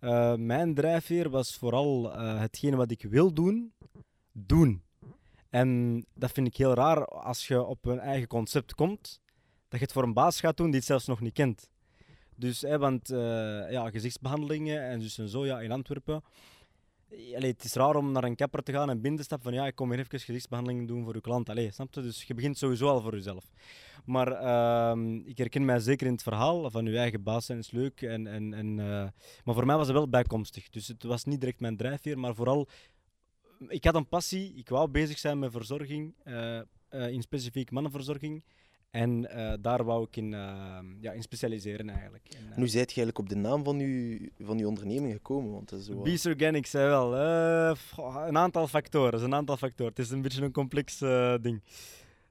Uh, 0.00 0.34
mijn 0.34 0.74
drijfveer 0.74 1.30
was 1.30 1.56
vooral 1.56 2.12
hetgene 2.18 2.76
wat 2.76 2.90
ik 2.90 3.02
wil 3.02 3.32
doen, 3.32 3.72
doen. 4.32 4.82
En 5.50 6.00
dat 6.14 6.32
vind 6.32 6.46
ik 6.46 6.56
heel 6.56 6.74
raar 6.74 7.06
als 7.06 7.46
je 7.46 7.62
op 7.62 7.84
een 7.86 8.00
eigen 8.00 8.28
concept 8.28 8.74
komt, 8.74 9.20
dat 9.68 9.80
je 9.80 9.84
het 9.86 9.92
voor 9.92 10.02
een 10.02 10.12
baas 10.12 10.40
gaat 10.40 10.56
doen 10.56 10.66
die 10.66 10.76
het 10.76 10.84
zelfs 10.84 11.06
nog 11.06 11.20
niet 11.20 11.32
kent. 11.32 11.70
Dus, 12.42 12.62
want 12.62 13.10
uh, 13.10 13.18
ja, 13.70 13.90
gezichtsbehandelingen 13.90 14.82
en 14.82 14.98
dus 14.98 15.18
en 15.18 15.28
zo 15.28 15.46
ja, 15.46 15.60
in 15.60 15.72
Antwerpen. 15.72 16.22
Allee, 17.10 17.50
het 17.50 17.64
is 17.64 17.74
raar 17.74 17.96
om 17.96 18.12
naar 18.12 18.24
een 18.24 18.36
kapper 18.36 18.62
te 18.62 18.72
gaan 18.72 18.90
en 18.90 19.00
binnen 19.00 19.20
te 19.20 19.24
stappen 19.24 19.52
van 19.52 19.60
ja, 19.60 19.66
ik 19.66 19.74
kom 19.74 19.90
hier 19.90 19.98
even 19.98 20.20
gezichtsbehandelingen 20.20 20.86
doen 20.86 21.04
voor 21.04 21.14
uw 21.14 21.20
klant. 21.20 21.48
Allee, 21.48 21.70
snap 21.70 21.94
je? 21.94 22.00
Dus 22.00 22.22
je 22.22 22.34
begint 22.34 22.58
sowieso 22.58 22.88
al 22.88 23.00
voor 23.00 23.14
jezelf. 23.14 23.50
Maar 24.04 24.28
uh, 24.28 25.20
ik 25.24 25.38
herken 25.38 25.64
mij 25.64 25.80
zeker 25.80 26.06
in 26.06 26.12
het 26.12 26.22
verhaal 26.22 26.70
van 26.70 26.86
uw 26.86 26.94
eigen 26.94 27.22
baas 27.22 27.46
zijn 27.46 27.58
is 27.58 27.70
leuk. 27.70 28.02
En, 28.02 28.26
en, 28.26 28.54
en, 28.54 28.78
uh, 28.78 29.08
maar 29.44 29.54
voor 29.54 29.66
mij 29.66 29.76
was 29.76 29.86
het 29.86 29.96
wel 29.96 30.08
bijkomstig. 30.08 30.68
Dus 30.68 30.88
het 30.88 31.02
was 31.02 31.24
niet 31.24 31.40
direct 31.40 31.60
mijn 31.60 31.76
drijfveer, 31.76 32.18
maar 32.18 32.34
vooral... 32.34 32.68
Ik 33.68 33.84
had 33.84 33.94
een 33.94 34.08
passie, 34.08 34.54
ik 34.54 34.68
wou 34.68 34.88
bezig 34.88 35.18
zijn 35.18 35.38
met 35.38 35.52
verzorging, 35.52 36.14
in 36.90 37.22
specifiek 37.22 37.70
mannenverzorging. 37.70 38.42
En 38.92 39.28
uh, 39.36 39.52
daar 39.60 39.84
wou 39.84 40.04
ik 40.04 40.16
in, 40.16 40.32
uh, 40.32 40.78
ja, 41.00 41.12
in 41.12 41.22
specialiseren 41.22 41.88
eigenlijk. 41.88 42.28
En, 42.36 42.46
uh, 42.48 42.54
hoe 42.54 42.66
zijt 42.66 42.92
je 42.92 42.96
eigenlijk 43.00 43.18
op 43.18 43.28
de 43.28 43.34
naam 43.48 43.64
van 43.64 43.78
uw, 43.78 44.18
van 44.38 44.58
uw 44.58 44.66
onderneming 44.68 45.12
gekomen? 45.12 45.52
Want 45.52 45.74
zo, 45.80 46.02
Beast 46.02 46.26
Organics, 46.26 46.70
zei 46.70 46.86
wel. 46.88 47.16
een 48.28 48.38
aantal 48.38 48.66
factoren, 48.68 49.22
een 49.22 49.34
aantal 49.34 49.56
factoren. 49.56 49.92
Het 49.92 49.98
is 50.04 50.10
een 50.10 50.22
beetje 50.22 50.42
een 50.42 50.52
complex 50.52 50.98
ding. 51.40 51.62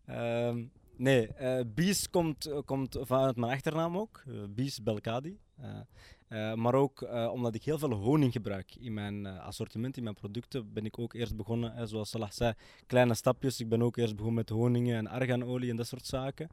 Ehm, 0.06 0.64
Nee, 1.02 1.28
eh 1.28 1.60
Bies 1.76 2.10
komt, 2.10 2.46
eh, 2.46 2.58
komt 2.66 2.98
vanuit 3.02 3.36
mijn 3.36 3.52
achternaam 3.52 3.98
ook. 3.98 4.24
eh, 4.28 4.34
Bies 4.50 4.84
Belkadi. 4.84 5.38
Eh, 5.62 5.80
eh, 6.28 6.56
maar 6.56 6.76
ook 6.76 7.02
eh, 7.02 7.30
omdat 7.32 7.56
ik 7.56 7.64
heel 7.64 7.78
veel 7.78 7.94
honing 7.94 8.32
gebruik 8.32 8.76
in 8.76 8.94
mijn 8.94 9.26
assortiment, 9.26 9.98
in 9.98 10.04
mijn 10.04 10.16
producten, 10.16 10.74
ben 10.74 10.86
ik 10.86 11.00
ook 11.00 11.14
eerst 11.14 11.36
begonnen, 11.36 11.74
hè, 11.74 11.86
zoals 11.86 12.10
Salah 12.10 12.32
zei, 12.32 12.54
kleine 12.86 13.14
stapjes. 13.14 13.60
Ik 13.60 13.70
ben 13.70 13.82
ook 13.82 13.98
eerst 13.98 14.16
begonnen 14.16 14.38
met 14.38 14.50
honingen 14.50 14.98
en 14.98 15.08
arganolie 15.08 15.70
en 15.70 15.76
dat 15.76 15.88
soort 15.88 16.06
zaken. 16.06 16.50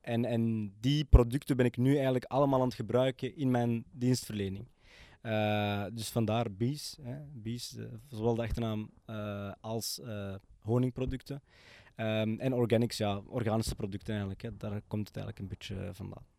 En, 0.00 0.24
en 0.24 0.72
die 0.80 1.04
producten 1.04 1.56
ben 1.56 1.66
ik 1.66 1.76
nu 1.76 1.94
eigenlijk 1.94 2.24
allemaal 2.24 2.60
aan 2.60 2.66
het 2.66 2.74
gebruiken 2.74 3.36
in 3.36 3.50
mijn 3.50 3.84
dienstverlening. 3.90 4.68
Dus 5.92 6.08
vandaar 6.08 6.52
Bies, 6.52 6.98
hè, 7.02 7.16
zowel 8.08 8.34
de 8.34 8.42
achternaam 8.42 8.90
eh, 9.04 9.52
als 9.60 10.00
honingproducten. 10.60 11.42
Ehm, 11.94 12.38
en 12.38 12.52
organics, 12.52 12.96
ja, 12.96 13.20
organische 13.26 13.74
producten 13.74 14.10
eigenlijk. 14.10 14.42
Hè. 14.42 14.56
Daar 14.56 14.80
komt 14.86 15.08
het 15.08 15.16
eigenlijk 15.16 15.38
een 15.38 15.58
beetje 15.58 15.90
vandaan. 15.92 16.35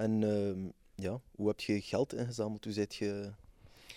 En 0.00 0.22
ehm, 0.22 0.68
ja, 0.94 1.20
hoe 1.30 1.48
heb 1.48 1.60
je 1.60 1.80
geld 1.80 2.14
ingezameld? 2.14 2.64
Hoe 2.64 2.72
zijt 2.72 2.94
je, 2.94 3.30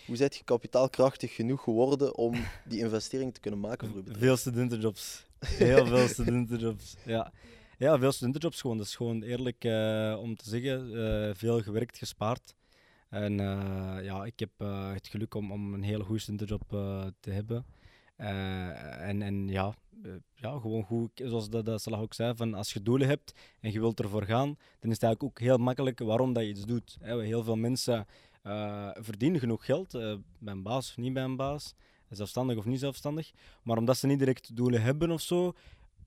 hoe 0.06 0.16
zijt 0.16 0.36
je 0.36 0.44
kapitaalkrachtig 0.44 1.34
genoeg 1.34 1.62
geworden 1.62 2.16
om 2.16 2.34
die 2.64 2.78
investering 2.78 3.34
te 3.34 3.40
kunnen 3.40 3.60
maken 3.60 3.88
voor 3.88 3.96
je 3.96 4.02
bedrijf? 4.02 4.24
Veel 4.24 4.36
studentenjobs. 4.36 5.26
Heel 5.38 5.86
veel 5.86 6.08
studentenjobs. 6.08 6.96
Ja. 7.04 7.32
ja, 7.78 7.98
veel 7.98 8.12
studentenjobs 8.12 8.60
gewoon. 8.60 8.76
Dat 8.76 8.86
is 8.86 8.96
gewoon 8.96 9.22
eerlijk 9.22 9.64
eh, 9.64 10.18
om 10.20 10.36
te 10.36 10.48
zeggen. 10.48 10.80
eh, 10.94 11.34
veel 11.34 11.62
gewerkt, 11.62 11.98
gespaard. 11.98 12.54
En 13.08 13.40
eh, 13.40 14.04
ja, 14.04 14.24
ik 14.24 14.38
heb 14.38 14.50
het 14.94 15.08
geluk 15.08 15.34
om, 15.34 15.52
om 15.52 15.74
een 15.74 15.82
hele 15.82 16.04
goede 16.04 16.20
studentenjob 16.20 16.68
te 17.20 17.30
hebben. 17.30 17.66
En, 18.16 19.22
en 19.22 19.48
ja, 19.48 19.74
ja, 20.34 20.58
gewoon 20.58 20.84
goed, 20.84 21.10
zoals 21.24 21.50
dat, 21.50 21.64
dat 21.64 21.92
ook 21.92 22.14
zei, 22.14 22.36
van 22.36 22.54
als 22.54 22.72
je 22.72 22.82
doelen 22.82 23.08
hebt 23.08 23.34
en 23.60 23.72
je 23.72 23.80
wilt 23.80 24.00
ervoor 24.00 24.24
gaan, 24.24 24.48
dan 24.80 24.90
is 24.90 24.94
het 24.94 25.02
eigenlijk 25.02 25.22
ook 25.22 25.38
heel 25.38 25.56
makkelijk 25.56 25.98
waarom 25.98 26.32
dat 26.32 26.42
je 26.42 26.48
iets 26.48 26.64
doet. 26.64 26.96
Heel 27.00 27.42
veel 27.42 27.56
mensen 27.56 28.06
eh, 28.42 28.90
verdienen 28.94 29.40
genoeg 29.40 29.64
geld, 29.64 29.94
eh, 29.94 30.14
bij 30.38 30.52
een 30.52 30.62
baas 30.62 30.90
of 30.90 30.96
niet 30.96 31.12
bij 31.12 31.22
een 31.22 31.36
baas, 31.36 31.74
zelfstandig 32.08 32.56
of 32.56 32.64
niet 32.64 32.80
zelfstandig, 32.80 33.32
maar 33.62 33.76
omdat 33.76 33.96
ze 33.96 34.06
niet 34.06 34.18
direct 34.18 34.56
doelen 34.56 34.82
hebben 34.82 35.10
of 35.10 35.20
zo, 35.20 35.52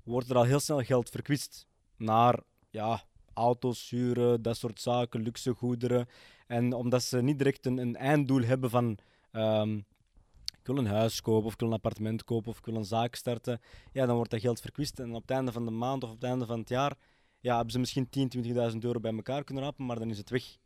wordt 0.04 0.30
er 0.30 0.36
al 0.36 0.44
heel 0.44 0.60
snel 0.60 0.82
geld 0.84 1.10
verkwist 1.10 1.68
naar 1.98 2.40
ja, 2.70 3.04
auto's, 3.34 3.90
huren, 3.90 4.42
dat 4.42 4.58
soort 4.58 4.82
zaken, 4.82 5.22
luxe 5.22 5.54
goederen. 5.54 6.08
En 6.48 6.74
omdat 6.74 7.04
ze 7.04 7.22
niet 7.22 7.38
direct 7.38 7.66
een, 7.66 7.78
een 7.78 7.96
einddoel 7.96 8.42
hebben 8.42 8.70
van 8.70 8.98
ehm, 9.32 9.80
ik 10.68 10.74
wil 10.76 10.84
een 10.86 10.92
huis 10.92 11.22
kopen 11.22 11.46
of 11.46 11.54
ik 11.54 11.60
wil 11.60 11.68
een 11.68 11.74
appartement 11.74 12.24
kopen 12.24 12.52
of 12.52 12.58
ik 12.58 12.66
wil 12.66 12.76
een 12.76 12.86
zaak 12.86 13.16
starten, 13.16 13.62
ja, 13.92 14.06
dan 14.06 14.16
wordt 14.16 14.32
dat 14.32 14.42
geld 14.42 14.62
verkwist. 14.62 15.00
En 15.00 15.14
op 15.14 15.22
het 15.22 15.32
einde 15.32 15.52
van 15.52 15.66
de 15.66 15.72
maand 15.72 16.04
of 16.04 16.10
op 16.10 16.16
het 16.16 16.24
einde 16.30 16.46
van 16.46 16.60
het 16.60 16.70
jaar 16.70 16.96
ja, 17.40 17.56
hebben 17.56 17.72
ze 17.72 17.80
misschien 17.80 18.08
10.000, 18.36 18.46
20.000 18.72 18.78
euro 18.80 19.00
bij 19.00 19.14
elkaar 19.16 19.44
kunnen 19.44 19.64
rapen, 19.64 19.86
maar 19.86 20.00
dan 20.00 20.10
is 20.10 20.18
het 20.18 20.30
weg. 20.30 20.58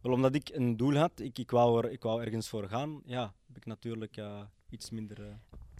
Wel, 0.00 0.12
omdat 0.12 0.34
ik 0.34 0.48
een 0.52 0.76
doel 0.76 0.94
had, 0.94 1.20
ik, 1.20 1.38
ik, 1.38 1.50
wou, 1.50 1.84
er, 1.84 1.90
ik 1.92 2.02
wou 2.02 2.22
ergens 2.24 2.48
voor 2.48 2.68
gaan, 2.68 3.00
ja, 3.04 3.34
heb 3.46 3.56
ik 3.56 3.66
natuurlijk 3.66 4.20
iets 4.70 4.90
minder... 4.90 5.20
eh, 5.20 5.34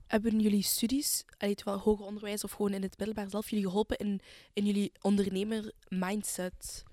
Hebben 0.07 0.41
jullie 0.41 0.63
studies, 0.63 1.25
allee, 1.39 1.55
terwijl 1.55 1.79
hoger 1.79 2.07
onderwijs 2.07 2.45
of 2.45 2.51
gewoon 2.53 2.73
in 2.73 2.83
het 2.83 2.99
middelbaar 2.99 3.31
zelf, 3.31 3.51
jullie 3.51 3.65
geholpen 3.67 3.97
in, 3.97 4.21
in 4.53 4.65
jullie 4.67 4.93
ondernemer-mindset? 5.01 6.85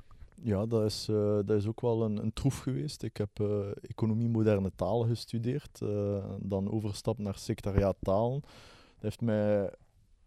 Ja, 0.43 0.65
dat 0.65 0.85
is, 0.85 1.07
eh, 1.09 1.39
dat 1.45 1.57
is 1.57 1.67
ook 1.67 1.81
wel 1.81 2.03
een, 2.03 2.17
een 2.17 2.33
troef 2.33 2.57
geweest. 2.57 3.03
Ik 3.03 3.17
heb 3.17 3.39
eh, 3.39 3.67
economie 3.81 4.29
moderne 4.29 4.71
talen 4.75 5.07
gestudeerd, 5.07 5.81
eh, 5.81 6.25
dan 6.39 6.71
overstap 6.71 7.17
naar 7.17 7.37
secretariaat 7.37 7.97
talen. 8.01 8.41
Dat 8.41 9.01
heeft 9.01 9.21
mij 9.21 9.73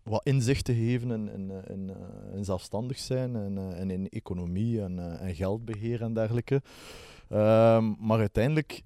wat 0.03 0.27
inzichten 0.27 0.75
gegeven 0.75 1.11
in, 1.11 1.29
in, 1.29 1.51
in, 1.69 1.93
in 2.35 2.45
zelfstandig 2.45 2.99
zijn 2.99 3.37
en, 3.37 3.75
en 3.75 3.91
in 3.91 4.09
economie 4.09 4.83
en, 4.83 5.19
en 5.19 5.35
geldbeheer 5.35 6.03
en 6.03 6.15
dergelijke. 6.15 6.63
Ehm, 7.29 7.93
maar 7.99 8.19
uiteindelijk, 8.19 8.83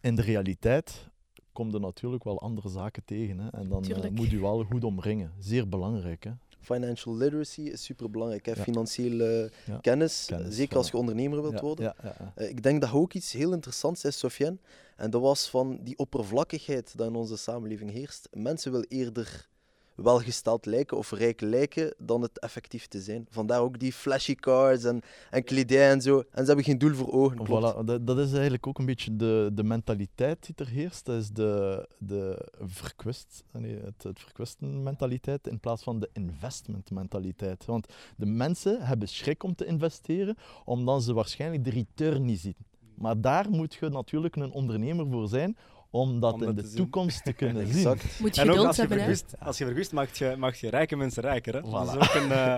in 0.00 0.14
de 0.14 0.22
realiteit, 0.22 1.08
kom 1.52 1.70
je 1.70 1.78
natuurlijk 1.78 2.24
wel 2.24 2.40
andere 2.40 2.68
zaken 2.68 3.04
tegen. 3.04 3.38
Hè? 3.38 3.48
En 3.48 3.68
dan 3.68 3.84
moet 4.12 4.30
je 4.30 4.40
wel 4.40 4.64
goed 4.64 4.84
omringen. 4.84 5.32
Zeer 5.38 5.68
belangrijk. 5.68 6.24
Hè? 6.24 6.32
Financial 6.60 7.16
literacy 7.16 7.60
is 7.62 7.84
superbelangrijk. 7.84 8.46
Hè? 8.46 8.52
Ja. 8.52 8.62
Financiële 8.62 9.50
kennis, 9.80 10.24
Kennis, 10.26 10.54
zeker 10.56 10.76
als 10.76 10.90
je 10.90 10.96
ondernemer 10.96 11.42
wilt 11.42 11.60
worden. 11.60 11.94
Eh, 12.34 12.48
Ik 12.48 12.62
denk 12.62 12.80
dat 12.80 12.92
ook 12.92 13.12
iets 13.14 13.32
heel 13.32 13.52
interessants 13.52 14.04
is, 14.04 14.18
Sofiane. 14.18 14.56
En 14.96 15.10
dat 15.10 15.20
was 15.20 15.50
van 15.50 15.78
die 15.82 15.98
oppervlakkigheid 15.98 16.96
die 16.96 17.06
in 17.06 17.14
onze 17.14 17.36
samenleving 17.36 17.90
heerst. 17.90 18.28
Mensen 18.32 18.72
willen 18.72 18.86
eerder 18.88 19.48
welgesteld 19.94 20.66
lijken 20.66 20.96
of 20.96 21.10
rijk 21.10 21.40
lijken 21.40 21.94
dan 21.98 22.22
het 22.22 22.38
effectief 22.38 22.86
te 22.86 23.00
zijn. 23.00 23.26
Vandaar 23.30 23.60
ook 23.60 23.78
die 23.78 23.92
flashy 23.92 24.34
cars 24.34 24.84
en, 24.84 25.00
en 25.30 25.44
kledij 25.44 25.90
en 25.90 26.00
zo. 26.00 26.18
En 26.18 26.40
ze 26.40 26.46
hebben 26.46 26.64
geen 26.64 26.78
doel 26.78 26.94
voor 26.94 27.12
ogen. 27.12 27.46
Voilà, 27.46 27.84
dat, 27.84 28.06
dat 28.06 28.18
is 28.18 28.32
eigenlijk 28.32 28.66
ook 28.66 28.78
een 28.78 28.86
beetje 28.86 29.16
de, 29.16 29.50
de 29.52 29.64
mentaliteit 29.64 30.46
die 30.46 30.54
er 30.66 30.72
heerst. 30.72 31.04
Dat 31.04 31.20
is 31.20 31.30
de, 31.30 31.86
de 31.98 32.48
verkwist, 32.60 33.44
nee, 33.52 33.76
het, 33.76 34.02
het 34.02 34.20
verkwisten 34.20 34.82
mentaliteit 34.82 35.46
in 35.46 35.60
plaats 35.60 35.82
van 35.82 36.00
de 36.00 36.10
investment 36.12 36.90
mentaliteit. 36.90 37.64
Want 37.64 37.86
de 38.16 38.26
mensen 38.26 38.80
hebben 38.80 39.08
schrik 39.08 39.42
om 39.42 39.54
te 39.54 39.64
investeren, 39.64 40.36
omdat 40.64 41.02
ze 41.02 41.12
waarschijnlijk 41.12 41.64
de 41.64 41.70
return 41.70 42.24
niet 42.24 42.40
zien. 42.40 42.56
Maar 42.94 43.20
daar 43.20 43.50
moet 43.50 43.74
je 43.74 43.88
natuurlijk 43.88 44.36
een 44.36 44.50
ondernemer 44.50 45.06
voor 45.10 45.28
zijn 45.28 45.56
om 45.90 46.20
dat 46.20 46.32
Om 46.34 46.40
in 46.40 46.46
dat 46.46 46.56
de 46.56 46.66
zien. 46.66 46.76
toekomst 46.76 47.24
te 47.24 47.32
kunnen 47.32 47.66
zien. 47.72 47.76
Exact. 47.76 48.20
Moet 48.20 48.34
je 48.34 48.40
En 48.40 48.50
ook 48.50 48.66
als 48.66 48.74
je 48.76 48.80
hebben, 48.80 48.98
hè? 48.98 49.04
vergust, 49.04 49.34
als 49.40 49.58
je 49.58 49.64
vergust 49.64 49.92
mag 49.92 50.16
je, 50.18 50.34
mag 50.38 50.56
je 50.56 50.70
rijke 50.70 50.96
mensen 50.96 51.22
rijker. 51.22 51.54
Hè? 51.54 51.60
Dat 51.70 51.88
is 51.88 51.94
ook 51.94 52.14
een, 52.14 52.32
eh, 52.32 52.56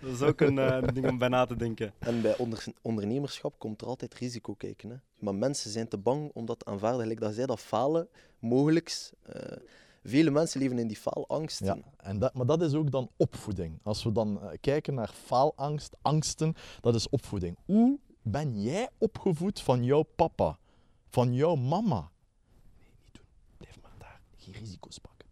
dat 0.00 0.10
is 0.12 0.20
ook 0.22 0.40
een 0.40 0.58
eh, 0.58 0.82
ding 0.94 1.08
om 1.08 1.18
bij 1.18 1.28
na 1.28 1.44
te 1.46 1.56
denken. 1.56 1.92
En 1.98 2.22
bij 2.22 2.36
onder- 2.36 2.64
ondernemerschap 2.82 3.58
komt 3.58 3.80
er 3.80 3.86
altijd 3.86 4.14
risico 4.14 4.54
kijken. 4.54 4.90
Hè. 4.90 4.96
Maar 5.18 5.34
mensen 5.34 5.70
zijn 5.70 5.88
te 5.88 5.98
bang 5.98 6.30
om 6.34 6.46
dat 6.46 6.58
te 6.58 6.64
aanvaarden. 6.64 7.00
Gelijk 7.00 7.20
dat 7.20 7.34
zij 7.34 7.46
dat 7.46 7.60
falen, 7.60 8.08
mogelijks. 8.38 9.12
eh, 9.22 9.56
vele 10.06 10.30
mensen 10.30 10.60
leven 10.60 10.78
in 10.78 10.86
die 10.86 10.96
faalangst. 10.96 11.60
Ja, 11.64 11.76
en 11.96 12.18
dat, 12.18 12.34
maar 12.34 12.46
dat 12.46 12.62
is 12.62 12.74
ook 12.74 12.90
dan 12.90 13.10
opvoeding. 13.16 13.78
Als 13.82 14.04
we 14.04 14.12
dan 14.12 14.40
eh, 14.42 14.48
kijken 14.60 14.94
naar 14.94 15.10
faalangst, 15.24 15.96
angsten, 16.02 16.54
dat 16.80 16.94
is 16.94 17.08
opvoeding. 17.08 17.56
Hoe 17.64 17.98
ben 18.22 18.60
jij 18.62 18.88
opgevoed 18.98 19.60
van 19.60 19.84
jouw 19.84 20.02
papa, 20.02 20.58
van 21.08 21.34
jouw 21.34 21.54
mama? 21.54 22.10
Nee, 22.78 22.88
niet 23.04 23.12
doen. 23.14 23.24
Blijf 23.56 23.80
maar 23.82 23.90
daar. 23.98 24.20
Geen 24.44 24.54
risico's 24.54 24.98
pakken. 24.98 25.28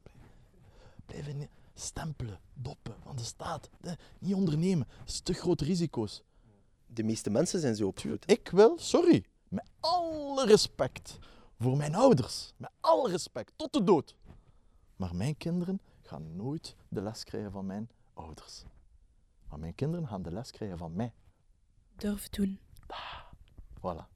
In 1.07 1.49
stempelen, 1.75 2.41
doppen 2.55 2.95
van 3.03 3.17
de 3.17 3.23
staat. 3.23 3.71
Niet 4.19 4.35
ondernemen. 4.35 4.89
Dat 4.99 5.09
is 5.09 5.21
te 5.21 5.33
grote 5.33 5.65
risico's. 5.65 6.23
De 6.87 7.03
meeste 7.03 7.31
mensen 7.31 7.61
zijn 7.61 7.77
zo 7.77 7.87
opgevoed. 7.87 8.31
Ik 8.31 8.49
wil, 8.49 8.79
sorry, 8.79 9.25
met 9.49 9.71
alle 9.81 10.47
respect 10.47 11.19
voor 11.59 11.77
mijn 11.77 11.95
ouders, 11.95 12.53
met 12.57 12.71
alle 12.81 13.11
respect, 13.11 13.53
tot 13.57 13.73
de 13.73 13.85
dood. 13.85 14.17
Maar 14.97 15.15
mijn 15.15 15.37
kinderen 15.37 15.81
gaan 16.03 16.37
nooit 16.37 16.77
de 16.89 17.03
les 17.03 17.25
krijgen 17.25 17.51
van 17.53 17.67
mijn 17.67 17.91
ouders. 18.15 18.65
Maar 19.49 19.59
mijn 19.59 19.75
kinderen 19.75 20.09
gaan 20.09 20.23
de 20.23 20.33
les 20.33 20.51
krijgen 20.51 20.79
van 20.79 20.95
mij. 20.95 21.13
Durf 21.97 22.29
doen. 22.29 22.61
Voilà. 23.79 24.12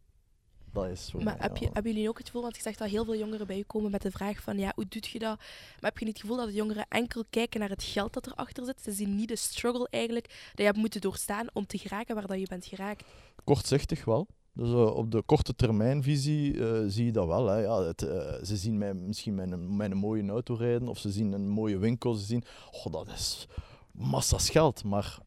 Dat 0.82 0.90
is 0.90 1.10
voor 1.10 1.22
Maar 1.22 1.36
heb 1.38 1.56
je, 1.56 1.64
hebben 1.72 1.92
jullie 1.92 2.08
ook 2.08 2.18
het 2.18 2.26
gevoel, 2.26 2.42
want 2.42 2.56
je 2.56 2.62
zegt 2.62 2.78
dat 2.78 2.88
heel 2.88 3.04
veel 3.04 3.16
jongeren 3.16 3.46
bij 3.46 3.56
je 3.56 3.64
komen 3.64 3.90
met 3.90 4.02
de 4.02 4.10
vraag 4.10 4.42
van 4.42 4.58
ja, 4.58 4.72
hoe 4.74 4.86
doe 4.88 5.02
je 5.12 5.18
dat? 5.18 5.36
Maar 5.80 5.90
heb 5.90 5.98
je 5.98 6.04
niet 6.04 6.14
het 6.14 6.22
gevoel 6.22 6.36
dat 6.36 6.46
de 6.46 6.54
jongeren 6.54 6.86
enkel 6.88 7.24
kijken 7.30 7.60
naar 7.60 7.68
het 7.68 7.82
geld 7.82 8.12
dat 8.12 8.26
erachter 8.26 8.64
zit? 8.64 8.82
Ze 8.82 8.92
zien 8.92 9.16
niet 9.16 9.28
de 9.28 9.36
struggle 9.36 9.88
eigenlijk 9.90 10.26
dat 10.26 10.58
je 10.58 10.64
hebt 10.64 10.76
moeten 10.76 11.00
doorstaan 11.00 11.46
om 11.52 11.66
te 11.66 11.78
geraken 11.78 12.14
waar 12.14 12.26
dat 12.26 12.38
je 12.40 12.46
bent 12.48 12.66
geraakt. 12.66 13.04
Kortzichtig 13.44 14.04
wel. 14.04 14.26
Dus 14.52 14.68
eh, 14.68 14.96
op 14.96 15.10
de 15.10 15.22
korte 15.22 15.54
termijnvisie 15.54 16.66
eh, 16.66 16.82
zie 16.86 17.04
je 17.04 17.12
dat 17.12 17.26
wel. 17.26 17.46
Hè. 17.46 17.58
Ja, 17.58 17.82
het, 17.82 18.02
eh, 18.02 18.34
ze 18.42 18.56
zien 18.56 18.78
mij 18.78 18.94
misschien 18.94 19.38
een 19.38 19.96
mooie 19.96 20.28
auto 20.28 20.54
rijden 20.54 20.88
of 20.88 20.98
ze 20.98 21.10
zien 21.10 21.32
een 21.32 21.48
mooie 21.48 21.78
winkel. 21.78 22.14
Ze 22.14 22.24
zien, 22.24 22.44
oh, 22.70 22.92
dat 22.92 23.08
is 23.08 23.46
massa's 23.92 24.50
geld. 24.50 24.84
Maar 24.84 25.18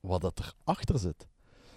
wat 0.00 0.20
dat 0.20 0.54
erachter 0.64 0.98
zit, 0.98 1.26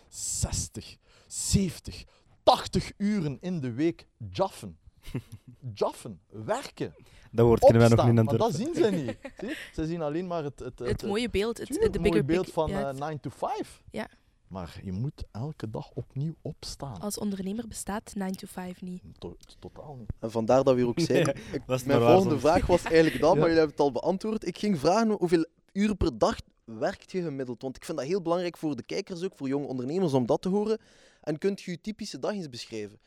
60, 0.09 0.97
70, 1.27 2.03
80 2.45 2.91
uren 2.97 3.37
in 3.41 3.59
de 3.59 3.71
week 3.71 4.07
jaffen. 4.17 4.77
jaffen, 5.73 6.19
werken, 6.29 6.93
Dat 7.31 7.45
woord 7.45 7.59
kennen 7.59 7.79
wij 7.79 7.89
nog 7.89 7.99
niet 8.09 8.17
aan 8.19 8.25
Maar 8.25 8.33
het 8.33 8.43
dat 8.43 8.55
zien 8.55 8.75
ze 8.75 8.89
niet. 8.91 9.17
Zie? 9.39 9.55
Ze 9.73 9.85
zien 9.85 10.01
alleen 10.01 10.27
maar 10.27 10.43
het, 10.43 10.59
het, 10.59 10.79
Het 10.79 11.03
mooie 11.03 11.29
beeld, 11.29 11.57
het, 11.57 11.67
Tuurlijk, 11.67 11.93
de 11.93 11.99
mooi 11.99 12.11
bigger 12.11 12.25
beeld 12.27 12.51
van 12.51 12.69
ja, 12.69 12.79
eh, 12.79 12.87
het- 12.87 12.99
9 12.99 13.19
to 13.19 13.29
5. 13.29 13.81
Ja. 13.91 14.07
Maar 14.47 14.79
je 14.83 14.91
moet 14.91 15.23
elke 15.31 15.69
dag 15.69 15.91
opnieuw 15.93 16.35
opstaan. 16.41 16.99
Als 16.99 17.17
ondernemer 17.17 17.67
bestaat 17.67 18.11
9 18.15 18.37
to 18.37 18.47
5 18.47 18.81
niet. 18.81 19.01
To- 19.17 19.37
totaal 19.59 19.95
niet. 19.95 20.09
En 20.19 20.31
vandaar 20.31 20.63
dat 20.63 20.73
we 20.75 20.79
hier 20.79 20.89
ook. 20.89 20.97
Nee, 21.07 21.25
is 21.67 21.83
mijn 21.83 22.01
volgende 22.01 22.39
vraag 22.39 22.65
was 22.65 22.83
eigenlijk 22.83 23.21
dat, 23.21 23.33
Ja. 23.33 23.39
maar 23.39 23.49
jullie 23.49 23.57
hebben 23.63 23.75
het 23.77 23.79
al 23.85 23.91
beantwoord. 23.91 24.47
Ik 24.47 24.57
ging 24.57 24.79
vragen 24.79 25.11
hoeveel 25.11 25.45
uren 25.73 25.97
per 25.97 26.17
dag 26.17 26.35
werkt 26.63 27.11
je 27.11 27.21
gemiddeld? 27.21 27.61
Want 27.61 27.75
ik 27.75 27.85
vind 27.85 27.97
dat 27.97 28.07
heel 28.07 28.21
belangrijk 28.21 28.57
voor 28.57 28.75
de 28.75 28.83
kijkers 28.83 29.23
ook, 29.23 29.35
voor 29.35 29.47
jonge 29.47 29.67
ondernemers, 29.67 30.13
om 30.13 30.25
dat 30.25 30.41
te 30.41 30.49
horen. 30.49 30.77
En 31.25 31.37
kunt 31.37 31.61
je 31.61 31.71
je 31.71 31.81
typische 31.81 32.19
dag 32.19 32.31
eens 32.31 32.49
beschrijven? 32.49 32.99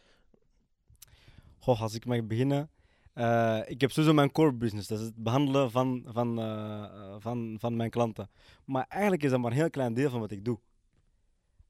Goh, 1.59 1.83
als 1.83 1.95
ik 1.95 2.05
mag 2.05 2.27
beginnen. 2.27 2.71
Eh, 3.13 3.61
ik 3.67 3.81
heb 3.81 3.91
sowieso 3.91 4.15
mijn 4.15 4.33
core 4.33 4.53
business, 4.53 4.89
dat 4.89 4.99
is 4.99 5.05
het 5.05 5.17
behandelen 5.17 5.71
van, 5.71 6.05
van, 6.07 6.41
eh, 6.41 7.15
van, 7.19 7.57
van 7.61 7.77
mijn 7.77 7.91
klanten. 7.91 8.31
Maar 8.65 8.87
eigenlijk 8.89 9.23
is 9.23 9.31
dat 9.31 9.41
maar 9.41 9.51
een 9.51 9.57
heel 9.57 9.71
klein 9.71 9.95
deel 9.95 10.11
van 10.11 10.21
wat 10.21 10.31
ik 10.31 10.45
doe. 10.45 10.59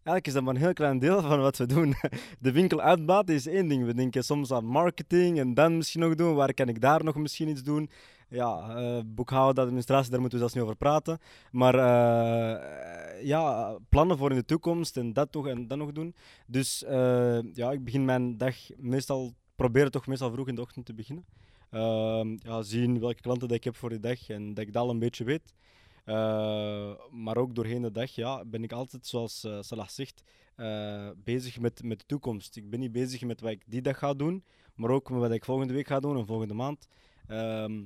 Eigenlijk 0.08 0.26
is 0.26 0.32
dat 0.32 0.42
maar 0.42 0.54
een 0.54 0.60
heel 0.60 0.72
klein 0.72 0.98
deel 0.98 1.22
van 1.22 1.40
wat 1.40 1.56
we 1.56 1.66
doen. 1.66 1.94
De 2.40 2.52
winkel 2.52 2.80
uitbaten 2.80 3.34
is 3.34 3.46
één 3.46 3.68
ding. 3.68 3.84
We 3.84 3.94
denken 3.94 4.24
soms 4.24 4.52
aan 4.52 4.64
marketing 4.64 5.38
en 5.38 5.54
dan 5.54 5.76
misschien 5.76 6.00
nog 6.00 6.14
doen. 6.14 6.34
Waar 6.34 6.54
kan 6.54 6.68
ik 6.68 6.80
daar 6.80 7.04
nog 7.04 7.16
misschien 7.16 7.48
iets 7.48 7.62
doen? 7.62 7.90
Ja, 8.30 8.76
eh, 8.76 9.00
boekhouden, 9.06 9.62
administratie, 9.64 10.10
daar 10.10 10.20
moeten 10.20 10.38
we 10.38 10.44
zelfs 10.44 10.54
niet 10.54 10.64
over 10.64 10.76
praten. 10.76 11.18
Maar 11.52 11.74
eh, 11.74 13.24
ja, 13.24 13.76
plannen 13.88 14.18
voor 14.18 14.30
in 14.30 14.36
de 14.36 14.44
toekomst 14.44 14.96
en 14.96 15.12
dat 15.12 15.32
toch 15.32 15.46
en 15.46 15.68
dat 15.68 15.78
nog 15.78 15.92
doen. 15.92 16.14
Dus 16.46 16.84
eh, 16.84 17.38
ja, 17.52 17.72
ik 17.72 17.84
begin 17.84 18.04
mijn 18.04 18.36
dag 18.36 18.56
meestal, 18.76 19.34
probeer 19.56 19.90
toch 19.90 20.06
meestal 20.06 20.30
vroeg 20.30 20.48
in 20.48 20.54
de 20.54 20.60
ochtend 20.60 20.86
te 20.86 20.94
beginnen. 20.94 21.24
Ehm, 21.70 22.36
ja, 22.38 22.62
zien 22.62 23.00
welke 23.00 23.20
klanten 23.20 23.48
dat 23.48 23.56
ik 23.56 23.64
heb 23.64 23.76
voor 23.76 23.88
die 23.88 24.00
dag 24.00 24.28
en 24.28 24.54
dat 24.54 24.64
ik 24.66 24.72
dat 24.72 24.82
al 24.82 24.90
een 24.90 24.98
beetje 24.98 25.24
weet. 25.24 25.54
Maar 27.10 27.36
ook 27.36 27.54
doorheen 27.54 27.82
de 27.82 27.90
dag 27.90 28.10
ja, 28.10 28.44
ben 28.44 28.62
ik 28.62 28.72
altijd, 28.72 29.06
zoals 29.06 29.46
Salah 29.60 29.88
zegt, 29.88 30.22
bezig 31.24 31.60
met, 31.60 31.82
met 31.82 31.98
de 31.98 32.06
toekomst. 32.06 32.56
Ik 32.56 32.70
ben 32.70 32.80
niet 32.80 32.92
bezig 32.92 33.22
met 33.22 33.40
wat 33.40 33.50
ik 33.50 33.62
die 33.66 33.82
dag 33.82 33.98
ga 33.98 34.14
doen, 34.14 34.44
maar 34.74 34.90
ook 34.90 35.10
met 35.10 35.20
wat 35.20 35.30
ik 35.30 35.44
volgende 35.44 35.72
week 35.72 35.86
ga 35.86 36.00
doen 36.00 36.16
en 36.16 36.26
volgende 36.26 36.54
maand. 36.54 36.88
Ehm, 37.26 37.80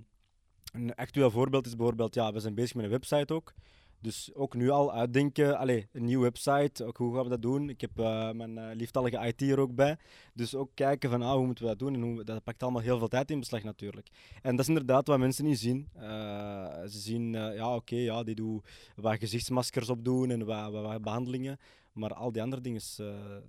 een 0.73 0.95
actueel 0.95 1.31
voorbeeld 1.31 1.67
is 1.67 1.77
bijvoorbeeld, 1.77 2.15
ja, 2.15 2.33
we 2.33 2.41
zijn 2.41 2.55
bezig 2.55 2.75
met 2.75 2.85
een 2.85 2.91
website 2.91 3.35
ook. 3.35 3.53
Dus 4.01 4.31
ook 4.35 4.55
nu 4.55 4.71
al 4.71 4.93
uitdenken, 4.93 5.59
allez, 5.59 5.85
een 5.93 6.05
nieuwe 6.05 6.23
website, 6.23 6.93
hoe 6.97 7.15
gaan 7.15 7.23
we 7.23 7.29
dat 7.29 7.43
doen? 7.43 7.69
Ik 7.69 7.81
heb 7.81 7.99
eh, 7.99 8.31
mijn 8.31 8.59
eh, 8.59 8.77
lieftallige 8.77 9.27
IT 9.27 9.43
er 9.43 9.59
ook 9.59 9.75
bij. 9.75 9.97
Dus 10.35 10.55
ook 10.55 10.71
kijken 10.75 11.11
van 11.11 11.23
ah, 11.23 11.33
hoe 11.35 11.47
moeten 11.47 11.65
we 11.65 11.71
dat 11.71 11.79
doen 11.79 11.95
en 11.95 12.03
hoe, 12.03 12.25
dat 12.25 12.45
pakt 12.45 12.63
allemaal 12.63 12.83
heel 12.83 12.99
veel 12.99 13.09
tijd 13.09 13.31
in 13.31 13.39
beslag 13.39 13.63
natuurlijk. 13.63 14.09
En 14.43 14.51
dat 14.51 14.61
is 14.61 14.69
inderdaad 14.69 15.07
wat 15.07 15.19
mensen 15.19 15.45
niet 15.45 15.59
zien. 15.59 15.89
Eh, 15.95 16.83
ze 16.83 16.99
zien, 16.99 17.33
ja 17.33 17.75
oké, 17.75 17.97
ja, 17.97 18.23
die 18.23 18.35
doen 18.35 18.63
wat 18.97 19.19
gezichtsmaskers 19.19 19.89
opdoen 19.89 20.31
en 20.31 20.45
wat, 20.45 20.71
wat, 20.71 20.83
wat 20.83 21.03
behandelingen. 21.03 21.59
Maar 21.93 22.15
al 22.15 22.33
die 22.33 22.43
andere 22.43 22.63
dingen 22.63 22.79
is, 22.79 22.97
eh, 23.01 23.07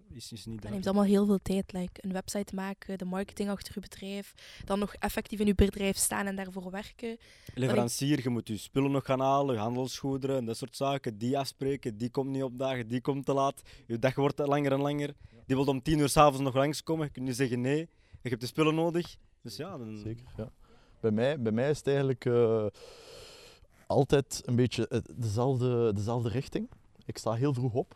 is, 0.09 0.31
is 0.31 0.45
niet 0.45 0.62
Dat 0.62 0.71
neemt 0.71 0.85
allemaal 0.85 1.03
heel 1.03 1.25
veel 1.25 1.39
tijd. 1.41 1.73
Like 1.73 2.03
een 2.03 2.13
website 2.13 2.55
maken, 2.55 2.97
de 2.97 3.05
marketing 3.05 3.50
achter 3.50 3.73
je 3.75 3.79
bedrijf, 3.79 4.33
dan 4.65 4.79
nog 4.79 4.93
effectief 4.93 5.39
in 5.39 5.45
je 5.45 5.55
bedrijf 5.55 5.97
staan 5.97 6.25
en 6.25 6.35
daarvoor 6.35 6.71
werken. 6.71 7.17
Leverancier, 7.53 8.19
je 8.23 8.29
moet 8.29 8.47
je 8.47 8.57
spullen 8.57 8.91
nog 8.91 9.05
gaan 9.05 9.19
halen, 9.19 9.55
je 9.55 9.62
handelsgoederen 9.62 10.38
en 10.38 10.45
dat 10.45 10.57
soort 10.57 10.75
zaken. 10.75 11.17
Die 11.17 11.38
afspreken, 11.38 11.97
die 11.97 12.09
komt 12.09 12.29
niet 12.29 12.43
opdagen, 12.43 12.88
die 12.88 13.01
komt 13.01 13.25
te 13.25 13.33
laat. 13.33 13.62
Je 13.88 14.00
dag 14.00 14.15
wordt 14.15 14.39
langer 14.39 14.71
en 14.71 14.81
langer. 14.81 15.13
Die 15.45 15.55
wil 15.55 15.65
om 15.65 15.81
tien 15.81 16.00
uur 16.00 16.09
s'avonds 16.09 16.41
nog 16.41 16.55
langskomen. 16.55 17.05
Je 17.05 17.12
kunt 17.12 17.35
zeggen 17.35 17.62
nee. 17.62 17.89
Je 18.21 18.29
hebt 18.29 18.41
de 18.41 18.47
spullen 18.47 18.75
nodig. 18.75 19.17
Dus 19.41 19.55
ja, 19.55 19.77
dan... 19.77 19.97
Zeker, 19.97 20.25
ja. 20.38 20.51
Bij 21.00 21.12
mij, 21.12 21.39
bij 21.39 21.51
mij 21.51 21.69
is 21.69 21.77
het 21.77 21.88
eigenlijk 21.88 22.25
eh, 22.25 22.65
altijd 23.88 24.41
een 24.45 24.55
beetje 24.55 24.88
eh, 24.88 25.00
dezelfde, 25.15 25.93
dezelfde 25.93 26.29
richting. 26.29 26.69
Ik 27.05 27.17
sta 27.17 27.33
heel 27.33 27.53
vroeg 27.53 27.73
op, 27.73 27.95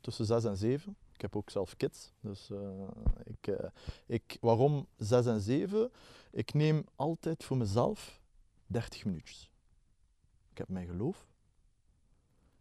tussen 0.00 0.26
6 0.26 0.44
en 0.44 0.56
7. 0.56 0.96
Ik 1.12 1.20
heb 1.20 1.36
ook 1.36 1.50
zelf 1.50 1.76
kids. 1.76 2.12
Dus 2.20 2.50
eh, 2.50 2.88
ik, 3.24 3.46
eh, 3.46 3.70
ik, 4.06 4.36
waarom 4.40 4.86
6 4.96 5.26
en 5.26 5.40
7? 5.40 5.90
Ik 6.30 6.54
neem 6.54 6.84
altijd 6.94 7.44
voor 7.44 7.56
mezelf 7.56 8.20
30 8.66 9.04
minuutjes. 9.04 9.50
Ik 10.50 10.58
heb 10.58 10.68
mijn 10.68 10.86
geloof, 10.86 11.26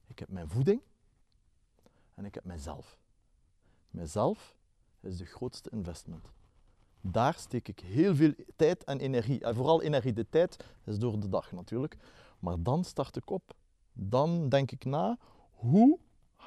ik 0.07 0.19
heb 0.19 0.29
mijn 0.29 0.49
voeding 0.49 0.81
en 2.13 2.25
ik 2.25 2.33
heb 2.33 2.43
mijzelf. 2.43 2.99
Mijzelf 3.89 4.55
is 4.99 5.17
de 5.17 5.25
grootste 5.25 5.69
investment. 5.69 6.31
Daar 7.01 7.33
steek 7.33 7.67
ik 7.67 7.79
heel 7.79 8.15
veel 8.15 8.33
tijd 8.55 8.83
en 8.83 8.99
energie. 8.99 9.43
En 9.43 9.55
vooral 9.55 9.81
energie, 9.81 10.13
de 10.13 10.29
tijd 10.29 10.65
is 10.83 10.99
door 10.99 11.19
de 11.19 11.29
dag 11.29 11.51
natuurlijk. 11.51 11.97
Maar 12.39 12.63
dan 12.63 12.83
start 12.83 13.15
ik 13.15 13.29
op. 13.29 13.53
Dan 13.93 14.49
denk 14.49 14.71
ik 14.71 14.85
na, 14.85 15.17
hoe 15.51 15.99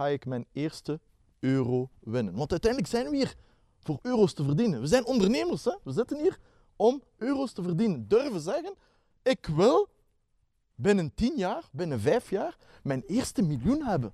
ga 0.03 0.09
ik 0.09 0.27
mijn 0.27 0.47
eerste 0.53 1.01
euro 1.39 1.91
winnen? 2.01 2.35
Want 2.35 2.51
uiteindelijk 2.51 2.91
zijn 2.91 3.09
we 3.11 3.17
hier 3.17 3.37
voor 3.81 3.99
euro's 4.03 4.33
te 4.33 4.45
verdienen. 4.45 4.81
We 4.81 4.87
zijn 4.87 5.05
ondernemers, 5.05 5.65
hè? 5.65 5.75
we 5.83 5.93
zitten 5.93 6.19
hier 6.19 6.39
om 6.77 7.03
euro's 7.17 7.53
te 7.53 7.63
verdienen. 7.63 8.09
Durven 8.09 8.41
zeggen, 8.41 8.75
ik 9.23 9.47
wil 9.47 9.89
binnen 10.75 11.15
10 11.15 11.37
jaar, 11.37 11.69
binnen 11.73 12.01
5 12.01 12.31
jaar, 12.31 12.57
mijn 12.83 13.03
eerste 13.07 13.43
miljoen 13.43 13.83
hebben. 13.83 14.13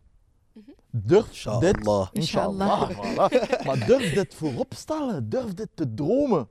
Durf 0.90 1.26
dit 1.26 1.32
Inshallah. 1.36 2.08
Inshallah. 2.12 2.90
voilà. 2.90 3.64
Maar 3.64 3.86
durf 3.86 4.14
dit 4.14 4.34
voorop 4.34 4.74
stellen, 4.74 5.28
durf 5.28 5.54
dit 5.54 5.68
te 5.74 5.94
dromen. 5.94 6.48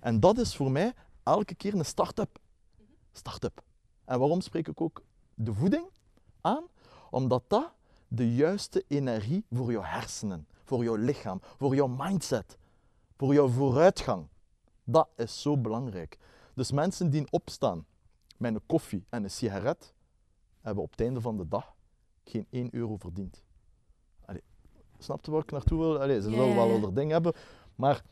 En 0.00 0.20
dat 0.20 0.38
is 0.38 0.56
voor 0.56 0.70
mij 0.70 0.94
elke 1.22 1.54
keer 1.54 1.74
een 1.74 1.84
start-up. 1.84 2.38
Start-up. 3.12 3.62
En 4.04 4.18
waarom 4.18 4.40
spreek 4.40 4.68
ik 4.68 4.80
ook 4.80 5.02
de 5.34 5.54
voeding 5.54 5.86
aan? 6.40 6.64
Omdat 7.10 7.44
dat 7.48 7.72
de 8.08 8.34
juiste 8.34 8.84
energie 8.88 9.44
voor 9.50 9.72
jouw 9.72 9.82
hersenen, 9.82 10.46
voor 10.64 10.84
jouw 10.84 10.94
lichaam, 10.94 11.40
voor 11.42 11.74
jouw 11.74 11.86
mindset, 11.86 12.58
voor 13.16 13.34
jouw 13.34 13.48
vooruitgang. 13.48 14.28
Dat 14.84 15.08
is 15.16 15.42
zo 15.42 15.58
belangrijk. 15.58 16.18
Dus 16.54 16.72
mensen 16.72 17.10
die 17.10 17.26
opstaan 17.30 17.86
met 18.36 18.54
een 18.54 18.66
koffie 18.66 19.04
en 19.08 19.24
een 19.24 19.30
sigaret, 19.30 19.94
hebben 20.60 20.82
op 20.82 20.90
het 20.90 21.00
einde 21.00 21.20
van 21.20 21.36
de 21.36 21.48
dag 21.48 21.74
geen 22.24 22.46
1 22.50 22.74
euro 22.74 22.96
verdiend. 22.96 23.42
Allee, 24.24 24.42
snap 24.98 25.24
je 25.24 25.30
waar 25.30 25.42
ik 25.42 25.50
naartoe 25.50 25.78
wil? 25.78 26.00
Allee, 26.00 26.20
ze 26.20 26.30
zullen 26.30 26.54
wel 26.54 26.66
ja. 26.66 26.74
andere 26.74 26.92
dingen 26.92 27.12
hebben, 27.12 27.32
maar 27.74 28.02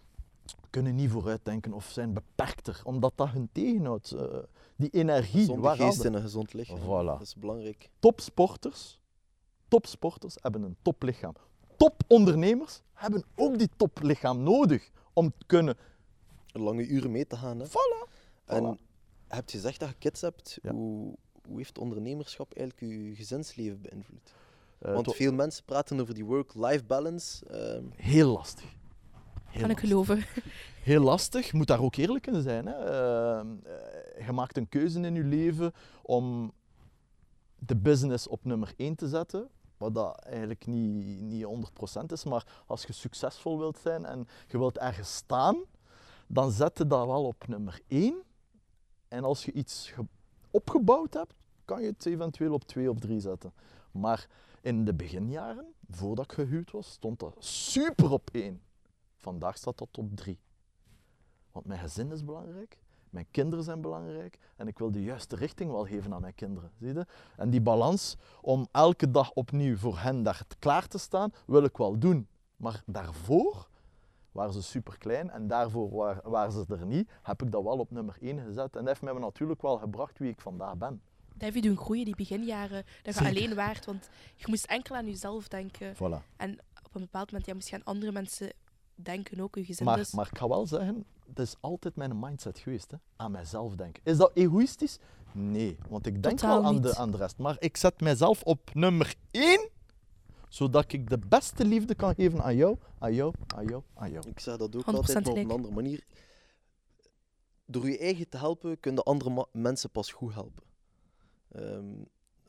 kunnen 0.71 0.95
niet 0.95 1.11
vooruitdenken 1.11 1.73
of 1.73 1.85
zijn 1.91 2.13
beperkter, 2.13 2.81
omdat 2.85 3.13
dat 3.15 3.29
hun 3.29 3.49
tegenhoudt. 3.53 4.13
Eh, 4.13 4.39
die 4.77 4.91
energie, 4.91 5.41
Gezonde 5.41 5.77
geest 5.77 6.05
en 6.05 6.15
een 6.15 6.23
gezond 6.23 6.53
lichaam. 6.53 6.79
Voilà. 6.79 7.07
Dat 7.07 7.21
is 7.21 7.35
belangrijk. 7.35 7.91
Topsporters, 7.99 9.01
topsporters 9.69 10.37
hebben 10.41 10.63
een 10.63 10.77
toplichaam. 10.83 11.33
Topondernemers 11.77 12.81
hebben 12.93 13.25
ook 13.37 13.59
die 13.59 13.69
toplichaam 13.77 14.43
nodig 14.43 14.91
om 15.13 15.33
te 15.39 15.47
kunnen. 15.47 15.77
Lange 16.53 16.87
uren 16.87 17.11
mee 17.11 17.27
te 17.27 17.37
gaan. 17.37 17.59
Hè. 17.61 17.67
Voilà. 17.67 18.11
En 18.45 18.63
Voilà. 18.77 18.81
je 19.29 19.43
gezegd 19.47 19.81
dat 19.81 19.89
je 19.89 19.95
kids 19.99 20.21
hebt. 20.21 20.59
Ja. 20.63 20.73
Hoe, 20.73 21.17
hoe 21.47 21.57
heeft 21.57 21.79
ondernemerschap 21.79 22.53
eigenlijk 22.55 22.93
je 22.95 23.15
gezinsleven 23.15 23.81
beïnvloed? 23.81 24.33
eh, 24.79 24.95
Want 24.95 25.15
veel 25.15 25.33
mensen 25.33 25.65
praten 25.65 26.01
over 26.01 26.15
die 26.15 26.25
work-life 26.25 26.85
balance. 26.85 27.47
ehm, 27.47 27.85
heel 27.97 28.33
lastig. 28.33 28.65
Heel 29.45 29.61
Kan 29.61 29.71
ik 29.71 29.79
geloven. 29.81 30.25
heel 30.83 31.01
lastig. 31.03 31.51
Je 31.51 31.57
moet 31.57 31.67
daar 31.67 31.81
ook 31.83 31.95
eerlijk 31.97 32.27
in 32.27 32.43
zijn. 32.43 32.67
Hè. 32.67 32.73
Eh, 32.75 33.41
eh, 33.41 34.27
je 34.27 34.33
maakt 34.33 34.57
een 34.57 34.69
keuze 34.69 35.01
in 35.01 35.15
je 35.15 35.25
leven 35.25 35.73
om 36.03 36.53
de 37.67 37.77
business 37.77 38.27
op 38.29 38.45
nummer 38.45 38.73
1 38.77 38.95
te 38.95 39.09
zetten. 39.09 39.49
Wat 39.77 39.95
dat 39.95 40.19
eigenlijk 40.19 40.67
niet, 40.67 41.21
niet 41.21 41.45
100% 41.45 42.05
is. 42.13 42.25
Maar 42.25 42.63
als 42.67 42.85
je 42.85 42.93
succesvol 42.93 43.59
wilt 43.59 43.79
zijn 43.79 44.05
en 44.05 44.29
je 44.49 44.59
wilt 44.59 44.79
ergens 44.79 45.15
staan, 45.15 45.57
dan 46.27 46.51
zet 46.51 46.79
je 46.79 46.87
dat 46.87 47.07
wel 47.07 47.25
op 47.25 47.47
nummer 47.49 47.81
1. 47.89 48.23
En 49.09 49.25
als 49.25 49.45
je 49.45 49.53
iets 49.53 49.91
ge- 49.91 50.07
opgebouwd 50.51 51.15
hebt, 51.15 51.35
kan 51.65 51.81
je 51.83 51.87
het 51.89 52.07
eventueel 52.07 52.53
op 52.53 52.65
2 52.65 52.91
of 52.91 52.99
3 52.99 53.21
zetten. 53.21 53.53
Maar 53.91 54.29
in 54.61 54.85
de 54.85 54.95
beginjaren, 54.95 55.75
voordat 55.91 56.25
ik 56.25 56.33
gehuwd 56.33 56.71
was, 56.71 56.91
stond 56.91 57.19
dat 57.21 57.37
super 57.45 58.11
op 58.11 58.29
1. 58.33 58.63
Vandaag 59.17 59.57
staat 59.57 59.79
dat 59.79 59.99
op 59.99 60.17
3. 60.17 60.39
Want 61.53 61.67
mijn 61.67 61.81
gezin 61.81 62.13
is 62.13 62.25
belangrijk, 62.25 62.79
mijn 63.15 63.27
kinderen 63.31 63.65
zijn 63.65 63.81
belangrijk 63.81 64.39
en 64.57 64.67
ik 64.69 64.79
wil 64.79 64.91
de 64.93 65.03
juiste 65.03 65.37
richting 65.37 65.71
wel 65.71 65.85
geven 65.87 66.13
aan 66.15 66.21
mijn 66.21 66.35
kinderen. 66.35 66.71
Zie 66.81 66.95
je? 66.95 67.07
En 67.37 67.51
die 67.51 67.61
balans 67.61 68.17
om 68.41 68.67
elke 68.73 69.11
dag 69.11 69.33
opnieuw 69.33 69.77
voor 69.77 69.99
hen 69.99 70.23
daar 70.23 70.43
klaar 70.59 70.87
te 70.89 70.99
staan, 70.99 71.33
wil 71.47 71.65
ik 71.65 71.77
wel 71.77 71.99
doen. 71.99 72.29
Maar 72.57 72.83
daarvoor 72.87 73.69
waren 74.33 74.53
ze 74.53 74.63
super 74.63 74.99
klein 74.99 75.31
en 75.31 75.47
daarvoor 75.47 75.91
waar- 75.91 76.21
waren 76.25 76.53
ze 76.53 76.65
er 76.69 76.87
niet, 76.87 77.11
heb 77.23 77.43
ik 77.43 77.51
dat 77.53 77.63
wel 77.63 77.79
op 77.79 77.91
nummer 77.91 78.17
1 78.21 78.39
gezet. 78.39 78.77
En 78.77 78.79
dat 78.79 78.87
heeft 78.87 79.03
mij 79.03 79.13
natuurlijk 79.13 79.63
wel 79.63 79.77
gebracht 79.79 80.19
wie 80.19 80.31
ik 80.31 80.41
vandaag 80.41 80.77
ben. 80.77 81.01
Dat 81.29 81.43
heeft 81.43 81.55
je 81.55 81.61
doen 81.63 81.77
groeien, 81.77 82.05
die 82.05 82.17
beginjaren. 82.17 82.85
Dat 83.03 83.15
je 83.15 83.25
Zeker. 83.25 83.27
alleen 83.43 83.55
waart, 83.55 83.85
want 83.85 84.09
je 84.37 84.45
moest 84.49 84.65
enkel 84.65 84.95
aan 84.97 85.07
jezelf 85.07 85.49
denken. 85.49 85.95
Voilà. 85.95 86.23
En 86.37 86.59
op 86.85 86.95
een 86.95 87.01
bepaald 87.01 87.27
moment 87.31 87.47
ja, 87.47 87.55
moest 87.55 87.69
je 87.69 87.75
aan 87.77 87.85
andere 87.85 88.13
mensen 88.13 88.53
denken, 88.95 89.41
ook 89.41 89.55
je 89.55 89.65
gezin. 89.65 89.85
Maar, 89.87 89.97
dus 89.97 90.13
maar 90.13 90.29
ik 90.33 90.39
ga 90.39 90.49
wel 90.49 90.67
zeggen, 90.67 91.05
het 91.29 91.39
is 91.39 91.55
altijd 91.61 91.97
mijn 91.97 92.19
mindset 92.19 92.59
geweest. 92.59 92.91
Hè? 92.91 92.97
Aan 93.17 93.31
mijzelf 93.31 93.75
denken. 93.75 94.03
Is 94.05 94.17
dat 94.17 94.31
egoïstisch? 94.35 94.99
Nee, 95.33 95.79
want 95.89 96.07
ik 96.07 96.23
denk 96.23 96.39
Totaal 96.39 96.63
wel 96.63 96.71
aan 96.71 96.81
de, 96.81 96.97
aan 96.97 97.11
de 97.11 97.17
rest. 97.17 97.39
Maar 97.39 97.57
ik 97.59 97.77
zet 97.77 98.01
mijzelf 98.01 98.43
op 98.43 98.75
nummer 98.75 99.15
één, 99.31 99.69
zodat 100.49 100.93
ik 100.93 101.11
de 101.11 101.19
beste 101.29 101.65
liefde 101.65 101.95
kan 101.95 102.15
geven 102.15 102.43
aan 102.43 102.57
jou, 102.57 102.77
aan 102.99 103.15
jou, 103.15 103.35
aan 103.57 103.67
jou, 103.67 103.83
aan 103.95 104.11
jou. 104.11 104.29
ik 104.29 104.41
zeg 104.41 104.57
dat 104.57 104.77
ook 104.77 104.85
100% 104.85 104.87
altijd, 104.87 105.25
maar 105.25 105.33
op 105.33 105.37
een 105.37 105.51
andere 105.51 105.75
manier. 105.75 106.05
Door 107.67 107.89
je 107.89 107.99
eigen 107.99 108.29
te 108.29 108.37
helpen, 108.37 108.81
kunnen 108.81 109.03
andere 109.03 109.47
mensen 109.53 109.91
pas 109.91 110.13
goed 110.13 110.35
helpen. 110.35 110.63
Ehm, 111.49 112.03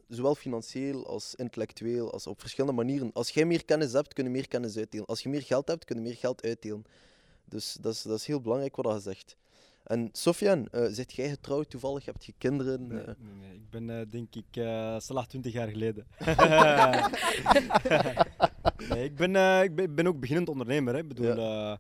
zowel 0.08 0.36
financieel 0.36 1.08
als 1.08 1.36
intellectueel, 1.36 2.12
als 2.12 2.28
op 2.28 2.40
verschillende 2.40 2.76
manieren. 2.76 3.12
Als 3.14 3.30
jij 3.30 3.46
meer 3.46 3.66
kennis 3.66 3.92
hebt, 3.92 4.14
kun 4.14 4.24
je 4.24 4.30
meer 4.30 4.48
kennis 4.48 4.78
uitdelen. 4.78 5.06
Als 5.06 5.22
je 5.22 5.30
meer 5.30 5.42
geld 5.44 5.68
hebt, 5.68 5.86
kun 5.86 5.96
je 5.96 6.02
meer 6.02 6.16
geld 6.16 6.44
uitdelen. 6.44 6.86
Dus 7.46 7.74
dat 7.82 7.94
is, 7.94 8.02
dat 8.02 8.20
is 8.20 8.26
heel 8.26 8.42
belangrijk 8.42 8.76
wat 8.76 8.94
je 8.96 9.00
zegt. 9.02 9.38
En 9.84 10.10
Sofian, 10.12 10.68
eh 10.68 10.86
zit 10.90 11.14
jij 11.14 11.30
getrouwd 11.30 11.70
toevallig? 11.70 12.06
Heb 12.06 12.22
je 12.22 12.34
kinderen? 12.38 12.88
Nee, 12.88 13.02
Eh, 13.02 13.14
nee, 13.20 13.34
nee. 13.34 13.54
Ik 13.56 13.70
ben 13.70 13.90
eh, 14.00 14.06
denk 14.10 14.36
ik 14.36 14.46
eh 14.56 15.00
Salah 15.00 15.26
20 15.26 15.54
jaar 15.54 15.68
geleden. 15.68 16.08
nee, 18.90 19.04
ik, 19.04 19.16
ben, 19.16 19.36
eh, 19.36 19.64
ik, 19.64 19.76
ben, 19.76 19.86
ik 19.86 19.96
ben 19.96 20.08
ook 20.08 20.20
beginnend 20.20 20.50
ondernemer. 20.50 20.94
Hè. 20.94 21.00
Ik 21.00 21.08
bedoel, 21.08 21.26
eh 21.38 21.78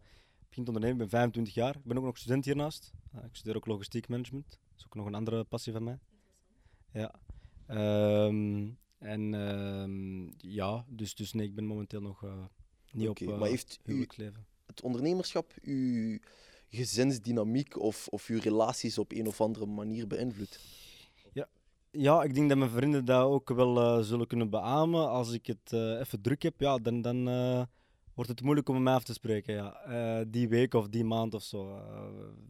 beginnend 0.50 0.76
ondernemer, 0.76 0.92
ik 0.92 0.98
ben 0.98 1.10
25 1.10 1.54
jaar. 1.54 1.76
Ik 1.76 1.84
ben 1.84 1.98
ook 1.98 2.04
nog 2.04 2.18
student 2.18 2.46
hiernaast. 2.46 2.92
Ik 3.24 3.36
studeer 3.36 3.56
ook 3.56 3.66
logistiek 3.66 4.08
management. 4.08 4.50
Dat 4.50 4.60
is 4.78 4.86
ook 4.86 4.96
nog 4.96 5.06
een 5.06 5.16
andere 5.16 5.44
passie 5.44 5.74
van 5.74 5.84
mij. 5.84 6.00
Ja. 6.92 7.14
Ehm, 7.68 8.68
en 8.98 9.34
ehm, 9.34 10.48
ja, 10.52 10.86
dus, 10.88 11.16
dus 11.16 11.34
nee, 11.34 11.48
ik 11.48 11.56
ben 11.56 11.66
momenteel 11.66 12.02
nog 12.02 12.24
eh, 12.24 12.44
niet 12.92 13.10
op 13.10 13.20
maar 13.22 13.48
heeft 13.50 13.80
u- 13.84 13.90
huwelijksleven. 13.90 14.46
Het 14.76 14.84
ondernemerschap 14.84 15.54
uw 15.62 16.18
gezinsdynamiek 16.70 17.80
of, 17.80 18.08
of 18.08 18.28
uw 18.28 18.40
relaties 18.40 18.98
op 18.98 19.12
een 19.12 19.28
of 19.28 19.42
andere 19.42 19.66
manier 19.66 20.08
beïnvloedt? 20.08 20.60
Ja, 21.98 22.24
ik 22.24 22.34
denk 22.34 22.50
dat 22.50 22.58
mijn 22.58 22.70
vrienden 22.70 23.06
dat 23.06 23.24
ook 23.24 23.50
wel 23.50 23.82
eh, 23.82 24.04
zullen 24.04 24.28
kunnen 24.28 24.50
beamen. 24.50 25.10
Als 25.10 25.32
ik 25.32 25.46
het 25.46 25.74
eh, 25.74 26.00
even 26.00 26.22
druk 26.22 26.42
heb, 26.42 26.60
ja, 26.60 26.78
dan, 26.78 27.02
dan 27.02 27.28
eh, 27.28 27.64
wordt 28.14 28.30
het 28.30 28.42
moeilijk 28.42 28.70
om 28.70 28.76
met 28.76 28.84
mij 28.84 28.94
af 28.94 29.04
te 29.04 29.14
spreken. 29.14 29.54
Ja. 29.54 30.24
Die 30.24 30.50
week 30.50 30.74
of 30.74 30.88
die 30.88 31.04
maand 31.04 31.34
of 31.34 31.44
zo. 31.44 31.82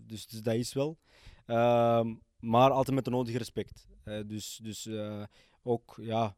Dus, 0.05 0.27
dus 0.27 0.41
dat 0.41 0.53
is 0.53 0.73
wel. 0.73 0.97
Ehm, 1.45 2.15
maar 2.39 2.71
altijd 2.71 2.95
met 2.95 3.05
de 3.05 3.11
nodige 3.11 3.38
respect. 3.38 3.88
Dus 4.25 4.59
dus 4.63 4.89
ook, 5.63 5.97
ja, 6.01 6.35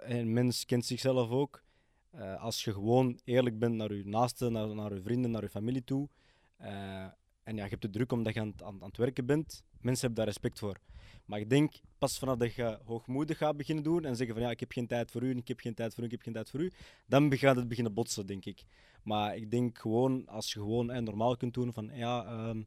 een 0.00 0.32
mens 0.32 0.64
kent 0.64 0.84
zichzelf 0.84 1.30
ook. 1.30 1.62
Eh, 2.10 2.42
als 2.42 2.64
je 2.64 2.72
gewoon 2.72 3.18
eerlijk 3.24 3.58
bent 3.58 3.74
naar 3.74 3.94
je 3.94 4.06
naasten, 4.06 4.52
naar, 4.52 4.74
naar 4.74 4.94
je 4.94 5.02
vrienden, 5.02 5.30
naar 5.30 5.42
je 5.42 5.48
familie 5.48 5.84
toe. 5.84 6.08
eh, 6.56 7.02
en 7.42 7.56
ja, 7.56 7.64
je 7.64 7.70
hebt 7.70 7.82
het 7.82 7.92
druk 7.92 8.12
omdat 8.12 8.34
je 8.34 8.40
aan, 8.40 8.48
het- 8.48 8.62
aan, 8.62 8.82
aan 8.82 8.88
het 8.88 8.96
werken 8.96 9.26
bent. 9.26 9.62
Mensen 9.80 10.06
hebben 10.06 10.14
daar 10.24 10.26
respect 10.34 10.58
voor. 10.58 10.78
Maar 11.24 11.40
ik 11.40 11.50
denk, 11.50 11.72
pas 11.98 12.18
vanaf 12.18 12.36
dat 12.36 12.54
je 12.54 12.78
hoogmoedig 12.84 13.38
gaat 13.38 13.56
beginnen 13.56 13.84
doen 13.84 14.04
en 14.04 14.16
zeggen 14.16 14.34
van 14.34 14.44
ja, 14.44 14.50
ik 14.50 14.60
heb 14.60 14.72
geen 14.72 14.86
tijd 14.86 15.10
voor 15.10 15.22
u, 15.22 15.36
ik 15.36 15.48
heb 15.48 15.60
geen 15.60 15.74
tijd 15.74 15.94
voor 15.94 16.02
u, 16.02 16.06
ik 16.06 16.12
heb 16.12 16.22
geen 16.22 16.32
tijd 16.32 16.50
voor 16.50 16.60
u, 16.60 16.70
dan 17.06 17.36
gaat 17.36 17.56
het 17.56 17.68
beginnen 17.68 17.94
botsen, 17.94 18.26
denk 18.26 18.44
ik. 18.44 18.64
Maar 19.02 19.36
ik 19.36 19.50
denk 19.50 19.78
gewoon, 19.78 20.26
als 20.26 20.52
je 20.52 20.58
gewoon 20.58 21.04
normaal 21.04 21.36
kunt 21.36 21.54
doen 21.54 21.72
van 21.72 21.90
ja, 21.92 22.24
ehm, 22.24 22.62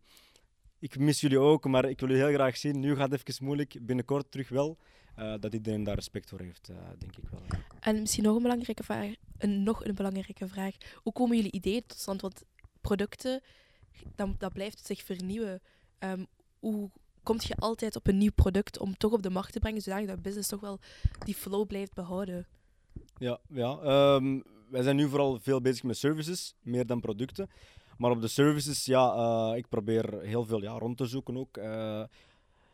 ik 0.79 0.97
mis 0.99 1.21
jullie 1.21 1.39
ook, 1.39 1.65
maar 1.65 1.85
ik 1.89 1.99
wil 1.99 2.09
jullie 2.09 2.23
heel 2.23 2.33
graag 2.33 2.57
zien. 2.57 2.79
Nu 2.79 2.95
gaat 2.95 3.11
het 3.11 3.29
even 3.29 3.45
moeilijk, 3.45 3.77
binnenkort 3.81 4.31
terug 4.31 4.49
wel. 4.49 4.77
Eh, 5.15 5.33
dat 5.39 5.53
iedereen 5.53 5.83
daar 5.83 5.95
respect 5.95 6.29
voor 6.29 6.39
heeft, 6.39 6.69
eh, 6.69 6.75
denk 6.97 7.17
ik 7.17 7.29
wel. 7.29 7.59
En 7.79 7.99
misschien 7.99 8.23
nog 8.23 8.35
een 8.35 8.41
belangrijke 8.41 8.83
vraag. 8.83 9.13
Een, 9.37 9.63
nog 9.63 9.85
een 9.85 9.95
belangrijke 9.95 10.47
vraag. 10.47 10.75
Hoe 10.95 11.13
komen 11.13 11.35
jullie 11.35 11.51
ideeën 11.51 11.83
tot 11.85 11.97
stand? 11.97 12.21
Want 12.21 12.43
producten, 12.81 13.41
dat, 14.15 14.39
dat 14.39 14.53
blijft 14.53 14.85
zich 14.85 15.03
vernieuwen. 15.03 15.61
Ehm, 15.99 16.25
hoe 16.59 16.89
kom 17.23 17.37
je 17.39 17.55
altijd 17.55 17.95
op 17.95 18.07
een 18.07 18.17
nieuw 18.17 18.31
product 18.35 18.79
om 18.79 18.97
toch 18.97 19.11
op 19.11 19.23
de 19.23 19.29
markt 19.29 19.51
te 19.51 19.59
brengen, 19.59 19.81
zodat 19.81 20.07
dat 20.07 20.21
business 20.21 20.49
toch 20.49 20.59
wel 20.59 20.79
die 21.25 21.35
flow 21.35 21.67
blijft 21.67 21.93
behouden? 21.93 22.47
Ja, 23.17 23.39
ja. 23.49 23.79
ehm, 23.79 24.39
wij 24.69 24.83
zijn 24.83 24.95
nu 24.95 25.09
vooral 25.09 25.39
veel 25.39 25.61
bezig 25.61 25.83
met 25.83 25.97
services, 25.97 26.55
meer 26.61 26.85
dan 26.85 26.99
producten. 26.99 27.49
Maar 27.97 28.11
op 28.11 28.21
de 28.21 28.27
services, 28.27 28.85
ja, 28.85 29.13
eh, 29.13 29.57
ik 29.57 29.69
probeer 29.69 30.21
heel 30.21 30.45
veel 30.45 30.61
ja, 30.61 30.71
rond 30.71 30.97
te 30.97 31.05
zoeken 31.05 31.37
ook. 31.37 31.57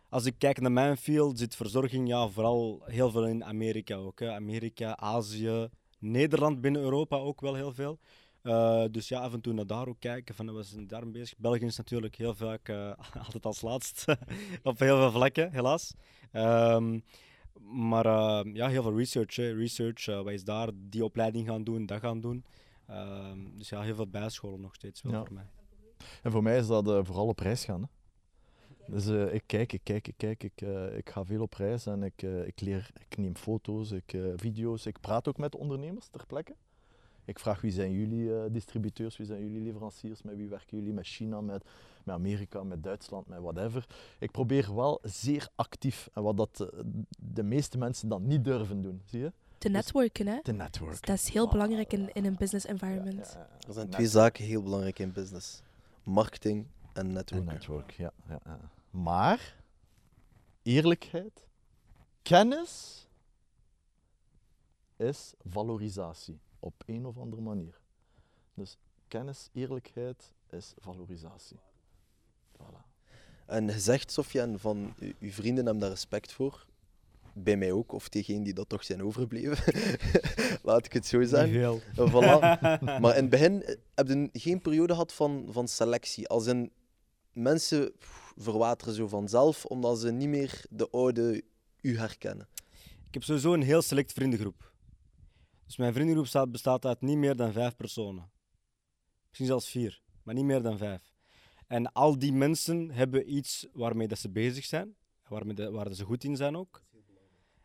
Als 0.09 0.25
ik 0.25 0.35
kijk 0.37 0.59
naar 0.61 0.71
mijn 0.71 0.97
field, 0.97 1.37
zit 1.39 1.55
verzorging 1.55 2.07
ja, 2.07 2.27
vooral 2.27 2.81
heel 2.85 3.11
veel 3.11 3.27
in 3.27 3.43
Amerika 3.45 3.95
ook. 3.95 4.19
Hè. 4.19 4.31
Amerika, 4.33 4.97
Azië, 4.97 5.67
Nederland, 5.99 6.61
binnen 6.61 6.81
Europa 6.81 7.17
ook 7.17 7.41
wel 7.41 7.55
heel 7.55 7.73
veel. 7.73 7.99
Eh, 8.41 8.83
dus 8.91 9.07
ja, 9.07 9.19
af 9.19 9.33
en 9.33 9.41
toe 9.41 9.53
naar 9.53 9.67
daar 9.67 9.87
ook 9.87 9.99
kijken, 9.99 10.35
van 10.35 10.55
we 10.55 10.63
zijn 10.63 10.87
daar 10.87 11.11
bezig. 11.11 11.37
België 11.37 11.65
is 11.65 11.77
natuurlijk 11.77 12.15
heel 12.15 12.35
vaak 12.35 12.69
eh, 12.69 12.91
altijd 13.25 13.45
als 13.45 13.61
laatst 13.61 14.05
op 14.63 14.79
heel 14.79 14.97
veel 14.97 15.11
vlakken, 15.11 15.51
helaas. 15.51 15.93
Ehm, 16.31 16.99
maar 17.61 18.05
eh, 18.05 18.53
ja, 18.53 18.67
heel 18.67 18.81
veel 18.81 18.97
research. 18.97 19.35
Hè. 19.35 19.53
Research, 19.53 20.05
wat 20.05 20.29
is 20.29 20.43
daar? 20.43 20.69
Die 20.75 21.03
opleiding 21.03 21.47
gaan 21.47 21.63
doen, 21.63 21.85
dat 21.85 21.99
gaan 21.99 22.21
doen. 22.21 22.45
Ehm, 22.87 23.39
dus 23.57 23.69
ja, 23.69 23.81
heel 23.81 23.95
veel 23.95 24.07
bijscholen 24.09 24.61
nog 24.61 24.75
steeds 24.75 25.01
wel 25.01 25.11
Ja. 25.11 25.19
voor 25.25 25.33
mij. 25.33 25.49
En 26.21 26.31
voor 26.31 26.43
mij 26.43 26.57
is 26.57 26.67
dat 26.67 26.85
vooral 26.85 27.27
op 27.27 27.39
reis 27.39 27.65
gaan. 27.65 27.81
Hè. 27.81 27.87
Dus 28.87 29.07
eh, 29.07 29.33
ik 29.33 29.43
kijk, 29.45 29.73
ik 29.73 29.81
kijk, 29.83 30.07
ik 30.07 30.13
kijk, 30.17 30.43
ik, 30.43 30.61
eh, 30.61 30.97
ik 30.97 31.09
ga 31.09 31.25
veel 31.25 31.41
op 31.41 31.53
reis 31.53 31.85
en 31.85 32.03
ik, 32.03 32.21
eh, 32.23 32.47
ik 32.47 32.61
leer, 32.61 32.89
ik 33.09 33.17
neem 33.17 33.35
foto's, 33.35 33.91
ik, 33.91 34.13
eh, 34.13 34.21
video's, 34.35 34.85
ik 34.85 34.99
praat 34.99 35.27
ook 35.27 35.37
met 35.37 35.55
ondernemers 35.55 36.07
ter 36.07 36.25
plekke. 36.25 36.55
Ik 37.25 37.39
vraag 37.39 37.61
wie 37.61 37.71
zijn 37.71 37.91
jullie 37.91 38.35
eh, 38.35 38.43
distributeurs, 38.51 39.17
wie 39.17 39.25
zijn 39.25 39.41
jullie 39.41 39.61
leveranciers, 39.61 40.21
met 40.21 40.35
wie 40.35 40.47
werken 40.47 40.77
jullie, 40.77 40.93
met 40.93 41.05
China, 41.05 41.41
met, 41.41 41.63
met 42.03 42.15
Amerika, 42.15 42.63
met 42.63 42.83
Duitsland, 42.83 43.27
met 43.27 43.39
whatever. 43.41 43.85
Ik 44.19 44.31
probeer 44.31 44.75
wel 44.75 44.99
zeer 45.03 45.47
actief, 45.55 46.09
en 46.13 46.23
wat 46.23 46.37
dat 46.37 46.69
de 47.33 47.43
meeste 47.43 47.77
mensen 47.77 48.09
dan 48.09 48.27
niet 48.27 48.43
durven 48.43 48.81
doen, 48.81 49.01
zie 49.05 49.19
je? 49.19 49.31
Te 49.57 49.69
netwerken, 49.69 50.27
hè? 50.27 50.39
De 50.43 50.53
network. 50.53 51.05
Dat 51.05 51.15
is 51.15 51.29
heel 51.29 51.49
belangrijk 51.49 51.93
in, 51.93 52.13
in 52.13 52.25
een 52.25 52.35
business 52.35 52.65
environment. 52.65 53.31
Ja, 53.33 53.39
ja, 53.39 53.47
ja. 53.59 53.67
Er 53.67 53.73
zijn 53.73 53.89
twee 53.89 54.07
zaken 54.07 54.43
heel 54.45 54.63
belangrijk 54.63 54.99
in 54.99 55.11
business: 55.11 55.61
marketing 56.03 56.65
en 56.93 57.05
Een 57.05 57.13
network. 57.13 57.45
network, 57.45 57.91
ja, 57.91 58.11
ja, 58.27 58.39
ja. 58.45 58.59
Maar 59.03 59.55
eerlijkheid, 60.61 61.47
kennis 62.21 63.05
is 64.95 65.33
valorisatie 65.43 66.39
op 66.59 66.73
een 66.85 67.05
of 67.05 67.17
andere 67.17 67.41
manier. 67.41 67.79
Dus 68.53 68.77
kennis, 69.07 69.49
eerlijkheid 69.53 70.31
is 70.49 70.73
valorisatie. 70.77 71.57
Voilà. 72.57 72.85
En 73.45 73.65
je 73.65 73.79
zegt, 73.79 74.11
Sofiane, 74.11 74.59
van 74.59 74.93
uw 75.19 75.31
vrienden 75.31 75.63
hebben 75.63 75.81
daar 75.81 75.89
respect 75.89 76.31
voor. 76.31 76.65
Bij 77.33 77.57
mij 77.57 77.71
ook, 77.71 77.91
of 77.91 78.09
tegen 78.09 78.43
die 78.43 78.53
dat 78.53 78.69
toch 78.69 78.83
zijn 78.83 79.03
overgebleven. 79.03 79.73
Laat 80.63 80.85
ik 80.85 80.93
het 80.93 81.05
zo 81.05 81.23
zeggen. 81.23 81.81
voilà. 81.81 82.59
Maar 83.01 83.15
in 83.15 83.21
het 83.21 83.29
begin 83.29 83.63
eh, 83.63 83.75
heb 83.95 84.07
je 84.07 84.29
geen 84.33 84.61
periode 84.61 84.93
gehad 84.93 85.13
van, 85.13 85.47
van 85.49 85.67
selectie. 85.67 86.27
Als 86.27 86.45
in 86.45 86.71
mensen 87.37 87.93
verwateren 88.35 88.93
zo 88.93 89.07
vanzelf, 89.07 89.65
omdat 89.65 89.99
ze 89.99 90.11
niet 90.11 90.27
meer 90.27 90.65
de 90.69 90.89
oude 90.89 91.43
u 91.81 91.97
herkennen. 91.97 92.47
Ik 93.07 93.13
heb 93.13 93.23
sowieso 93.23 93.53
een 93.53 93.61
heel 93.61 93.81
select 93.81 94.13
vriendengroep. 94.13 94.71
Dus 95.65 95.77
mijn 95.77 95.93
vriendengroep 95.93 96.27
staat, 96.27 96.51
bestaat 96.51 96.85
uit 96.85 97.01
niet 97.01 97.17
meer 97.17 97.35
dan 97.35 97.51
vijf 97.51 97.75
personen. 97.75 98.31
Misschien 99.27 99.47
zelfs 99.47 99.69
vier, 99.69 100.01
maar 100.23 100.35
niet 100.35 100.45
meer 100.45 100.61
dan 100.61 100.77
vijf. 100.77 101.13
En 101.67 101.91
al 101.91 102.19
die 102.19 102.33
mensen 102.33 102.91
hebben 102.91 103.33
iets 103.35 103.67
waarmee 103.73 104.07
dat 104.07 104.19
ze 104.19 104.29
bezig 104.29 104.65
zijn, 104.65 104.95
waarmee 105.27 105.69
waar 105.69 105.93
ze 105.93 106.03
goed 106.03 106.23
in 106.23 106.35
zijn 106.35 106.55
ook. 106.55 106.83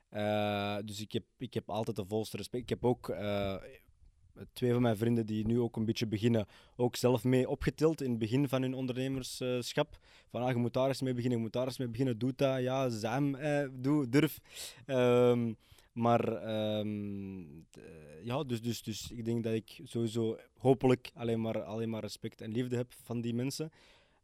Eh, 0.09 0.79
dus 0.85 1.01
ik 1.01 1.13
heb, 1.13 1.25
ik 1.37 1.55
heb 1.55 1.71
altijd 1.71 1.97
de 1.97 2.05
volste 2.05 2.37
respect. 2.37 2.63
Ik 2.63 2.69
heb 2.69 2.85
ook 2.85 3.09
eh, 3.09 3.57
twee 4.53 4.73
van 4.73 4.83
mijn 4.83 4.97
vrienden 4.97 5.27
die 5.27 5.47
nu 5.47 5.61
ook 5.61 5.77
een 5.77 5.85
beetje 5.85 6.07
beginnen, 6.07 6.47
ook 6.77 6.97
zelf 6.97 7.25
mee 7.25 7.49
opgetild 7.49 8.03
in 8.03 8.11
het 8.11 8.19
begin 8.19 8.49
van 8.49 8.63
hun 8.63 8.75
ondernemerschap. 8.75 9.99
Van 10.29 10.43
ah, 10.43 10.51
je 10.51 10.57
moet 10.57 10.73
daar 10.73 10.89
eens 10.89 11.03
mee 11.03 11.15
beginnen, 11.15 11.39
je 11.39 11.45
moet 11.45 11.53
daar 11.53 11.67
eens 11.67 11.79
mee 11.79 11.89
beginnen, 11.89 12.19
doe 12.19 12.33
dat, 12.37 12.61
ja, 12.61 12.91
Sam, 12.91 13.35
eh, 13.35 13.69
doe, 13.73 14.09
durf. 14.09 14.39
Ehm, 14.87 15.53
maar 15.93 16.29
ehm, 16.29 17.41
eh, 17.71 18.25
ja, 18.25 18.43
dus, 18.45 18.63
dus, 18.63 18.83
dus 18.83 19.11
ik 19.11 19.25
denk 19.25 19.45
dat 19.45 19.53
ik 19.53 19.81
sowieso 19.85 20.37
hopelijk 20.59 21.11
alleen 21.15 21.41
maar, 21.41 21.63
alleen 21.63 21.91
maar 21.91 22.01
respect 22.01 22.41
en 22.41 22.53
liefde 22.53 22.77
heb 22.77 22.93
van 23.03 23.21
die 23.21 23.35
mensen. 23.35 23.71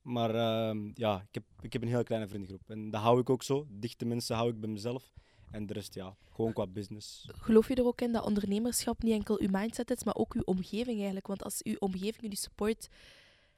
Maar 0.03 0.35
ehm, 0.35 0.91
ja, 0.95 1.17
ik 1.29 1.35
heb, 1.35 1.45
ik 1.61 1.73
heb 1.73 1.83
een 1.83 1.89
heel 1.89 2.03
kleine 2.03 2.29
vriendengroep. 2.29 2.71
En 2.71 2.91
dat 2.91 3.01
hou 3.01 3.21
ik 3.21 3.31
ook 3.31 3.43
zo. 3.43 3.67
Dichte 3.71 4.05
mensen 4.05 4.37
hou 4.37 4.51
ik 4.51 4.61
bij 4.61 4.71
mezelf. 4.71 5.13
En 5.51 5.67
de 5.67 5.73
rest, 5.73 5.95
ja, 5.95 6.17
gewoon 6.33 6.53
qua 6.53 6.67
business. 6.67 7.29
Geloof 7.33 7.69
je 7.69 7.75
er 7.75 7.87
ook 7.87 8.01
in 8.01 8.13
dat 8.13 8.25
ondernemerschap 8.25 9.03
niet 9.03 9.13
enkel 9.13 9.41
uw 9.41 9.49
mindset 9.51 9.91
is, 9.91 10.05
maar 10.05 10.15
ook 10.15 10.35
uw 10.35 10.43
omgeving 10.45 10.97
eigenlijk? 10.97 11.27
Want 11.27 11.43
als 11.43 11.63
uw 11.63 11.77
omgeving 11.79 12.21
jullie 12.21 12.37
support, 12.37 12.89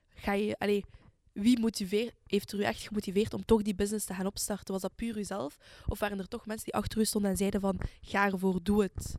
ga 0.09 0.33
je... 0.33 0.59
Allee, 0.59 0.85
wie 1.33 1.61
motiveer, 1.61 2.15
heeft 2.27 2.53
er 2.53 2.59
u 2.59 2.63
echt 2.63 2.83
gemotiveerd 2.83 3.35
om 3.35 3.45
toch 3.45 3.63
die 3.63 3.75
business 3.75 4.07
te 4.07 4.15
gaan 4.15 4.27
opstarten? 4.27 4.73
Was 4.73 4.83
dat 4.83 4.95
puur 4.95 5.19
uzelf? 5.19 5.57
Of 5.87 5.99
waren 5.99 6.19
er 6.19 6.29
toch 6.29 6.47
mensen 6.47 6.65
die 6.65 6.75
achter 6.75 7.01
u 7.01 7.05
stonden 7.05 7.31
en 7.31 7.37
zeiden 7.37 7.61
van, 7.61 7.81
ga 8.01 8.25
ervoor, 8.27 8.63
doe 8.63 8.83
het? 8.83 9.15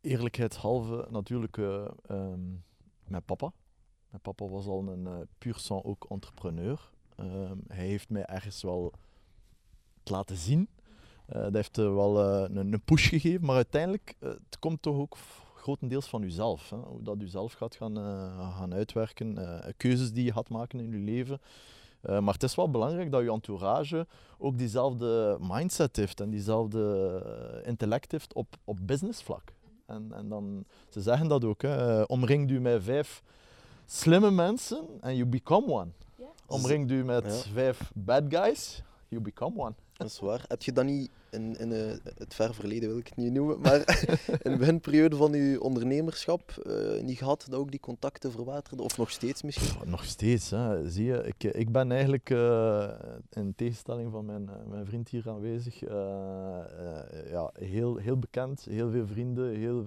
Eerlijkheidshalve 0.00 1.06
natuurlijk 1.10 1.58
eh, 1.58 1.88
ehm, 2.06 2.50
mijn 3.04 3.24
papa. 3.24 3.52
Mijn 4.10 4.22
papa 4.22 4.46
was 4.46 4.66
al 4.66 4.88
een 4.88 5.06
eh 5.06 5.20
puur 5.38 5.58
sang 5.58 5.84
ook 5.84 6.06
entrepreneur. 6.08 6.90
Ehm, 7.16 7.58
hij 7.66 7.86
heeft 7.86 8.08
mij 8.08 8.24
ergens 8.24 8.62
wel 8.62 8.92
het 9.98 10.10
laten 10.10 10.36
zien. 10.36 10.68
Eh, 11.26 11.42
dat 11.42 11.54
heeft 11.54 11.78
eh, 11.78 11.94
wel 11.94 12.22
eh, 12.22 12.54
een, 12.56 12.72
een 12.72 12.80
push 12.84 13.08
gegeven, 13.08 13.46
maar 13.46 13.56
uiteindelijk 13.56 14.14
het 14.20 14.58
komt 14.58 14.82
toch 14.82 14.96
ook 14.96 15.16
grotendeels 15.54 16.06
van 16.06 16.22
uzelf. 16.22 16.70
Hè? 16.70 16.76
Hoe 16.76 17.02
dat 17.02 17.20
u 17.20 17.26
zelf 17.26 17.52
gaat 17.52 17.74
gaan, 17.76 17.96
eh, 17.98 18.56
gaan 18.58 18.74
uitwerken, 18.74 19.38
eh, 19.64 19.72
keuzes 19.76 20.12
die 20.12 20.24
je 20.24 20.32
gaat 20.32 20.48
maken 20.48 20.80
in 20.80 20.90
je 20.90 20.98
leven. 20.98 21.40
Eh, 22.00 22.18
maar 22.20 22.34
het 22.34 22.42
is 22.42 22.54
wel 22.54 22.70
belangrijk 22.70 23.10
dat 23.10 23.22
je 23.22 23.30
entourage 23.30 24.06
ook 24.38 24.58
diezelfde 24.58 25.36
mindset 25.40 25.96
heeft 25.96 26.20
en 26.20 26.30
diezelfde 26.30 27.62
intellect 27.64 28.12
heeft 28.12 28.34
op, 28.34 28.56
op 28.64 28.78
businessvlak. 28.82 29.52
En, 29.86 30.12
en 30.14 30.28
dan, 30.28 30.64
ze 30.88 31.00
zeggen 31.00 31.28
dat 31.28 31.44
ook, 31.44 31.62
hè, 31.62 31.98
eh, 32.00 32.04
omring 32.06 32.50
u 32.50 32.60
met 32.60 32.82
vijf 32.82 33.22
slimme 33.86 34.30
mensen 34.30 34.84
en 35.00 35.16
you 35.16 35.28
become 35.28 35.66
one. 35.66 35.90
omringt 36.46 36.90
u 36.90 37.04
met 37.04 37.24
Ja. 37.24 37.52
vijf 37.52 37.90
bad 37.94 38.22
guys, 38.28 38.82
you 39.08 39.22
become 39.22 39.58
one. 39.58 39.74
Dat 39.96 40.06
is 40.06 40.18
waar. 40.18 40.44
Heb 40.48 40.62
je 40.62 40.72
dat 40.72 40.84
niet 40.84 41.10
in, 41.30 41.72
eh, 41.72 42.12
het 42.18 42.34
ver 42.34 42.54
verleden, 42.54 42.88
wil 42.88 42.98
ik 42.98 43.06
het 43.06 43.16
niet 43.16 43.32
noemen, 43.32 43.60
maar 43.60 44.06
in 44.42 44.50
de 44.50 44.56
beginperiode 44.56 45.16
van 45.16 45.32
je 45.32 45.60
ondernemerschap 45.60 46.50
eh, 46.50 47.02
niet 47.02 47.18
gehad 47.18 47.46
dat 47.48 47.60
ook 47.60 47.70
die 47.70 47.80
contacten 47.80 48.32
verwaterden? 48.32 48.84
Of 48.84 48.98
nog 48.98 49.10
steeds 49.10 49.42
misschien? 49.42 49.88
Nog 49.90 50.04
steeds, 50.04 50.50
hè. 50.50 50.90
zie 50.90 51.04
je. 51.04 51.22
Ik, 51.22 51.44
ik 51.44 51.72
ben 51.72 51.92
eigenlijk, 51.92 52.30
eh, 52.30 52.88
in 53.30 53.54
tegenstelling 53.54 54.10
van 54.10 54.24
mijn, 54.24 54.50
mijn 54.68 54.86
vriend 54.86 55.08
hier 55.08 55.28
aanwezig, 55.28 55.80
ja, 57.30 57.50
heel, 57.52 57.96
heel 57.96 58.18
bekend, 58.18 58.64
heel 58.64 58.90
veel 58.90 59.06
vrienden. 59.06 59.54
Heel, 59.54 59.86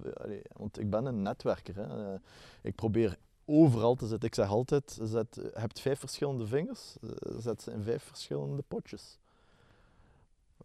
want 0.58 0.80
ik 0.80 0.90
ben 0.90 1.06
een 1.06 1.22
netwerker. 1.22 1.76
Hè. 1.76 2.16
Ik 2.62 2.76
probeer 2.76 3.18
overal 3.46 3.96
te 3.96 4.08
zitten. 4.08 4.28
Ik 4.28 4.36
zeg 4.36 4.50
altijd, 4.50 5.00
zet, 5.04 5.36
je 5.36 5.52
hebt 5.54 5.80
vijf 5.80 6.00
verschillende 6.00 6.48
vingers, 6.48 6.96
zet 7.38 7.62
ze 7.62 7.72
in 7.72 7.84
vijf 7.84 8.04
verschillende 8.04 8.64
potjes. 8.68 9.19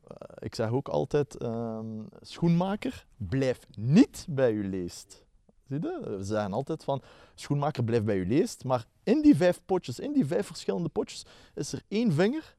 Eh, 0.06 0.36
ik 0.38 0.54
zeg 0.54 0.70
ook 0.70 0.88
altijd, 0.88 1.36
ehm, 1.36 2.02
schoenmaker, 2.20 3.06
blijf 3.16 3.66
niet 3.76 4.26
bij 4.28 4.52
je 4.52 4.64
leest. 4.64 5.24
Zie 5.68 5.80
je? 5.80 6.00
We 6.16 6.24
zeggen 6.24 6.52
altijd 6.52 6.84
van, 6.84 7.02
schoenmaker 7.34 7.84
blijft 7.84 8.04
bij 8.04 8.16
je 8.16 8.26
leest, 8.26 8.64
maar 8.64 8.86
in 9.02 9.22
die 9.22 9.36
vijf 9.36 9.60
potjes, 9.64 9.98
in 9.98 10.12
die 10.12 10.26
vijf 10.26 10.46
verschillende 10.46 10.88
potjes, 10.88 11.26
is 11.54 11.72
er 11.72 11.82
één 11.88 12.12
vinger 12.12 12.56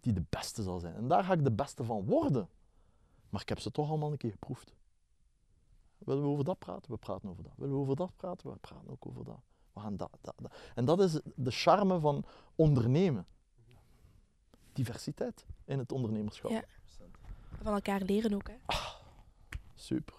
die 0.00 0.12
de 0.12 0.24
beste 0.28 0.62
zal 0.62 0.78
zijn. 0.78 0.94
En 0.94 1.08
daar 1.08 1.24
ga 1.24 1.32
ik 1.32 1.44
de 1.44 1.52
beste 1.52 1.84
van 1.84 2.04
worden. 2.04 2.48
Maar 3.28 3.40
ik 3.40 3.48
heb 3.48 3.58
ze 3.58 3.70
toch 3.70 3.88
allemaal 3.88 4.10
een 4.10 4.16
keer 4.16 4.30
geproefd. 4.30 4.74
Willen 5.98 6.22
we 6.22 6.28
over 6.28 6.44
dat 6.44 6.58
praten? 6.58 6.90
We 6.90 6.96
praten 6.96 7.28
over 7.28 7.42
dat. 7.42 7.52
Willen 7.56 7.74
we 7.74 7.80
over 7.80 7.96
dat 7.96 8.16
praten? 8.16 8.50
We 8.50 8.56
praten 8.56 8.90
ook 8.90 9.06
over 9.06 9.24
dat. 9.24 9.40
We 9.72 9.80
gaan 9.80 9.96
dat, 9.96 10.10
dat, 10.20 10.34
dat. 10.36 10.52
En 10.74 10.84
dat 10.84 11.00
is 11.00 11.20
de 11.34 11.50
charme 11.50 12.00
van 12.00 12.24
ondernemen. 12.54 13.26
Diversiteit 14.72 15.46
in 15.64 15.78
het 15.78 15.92
ondernemerschap. 15.92 16.50
Ja. 16.50 16.64
Van 17.62 17.72
elkaar 17.72 18.00
leren 18.00 18.34
ook. 18.34 18.48
Hè. 18.48 18.76
Super, 19.74 20.14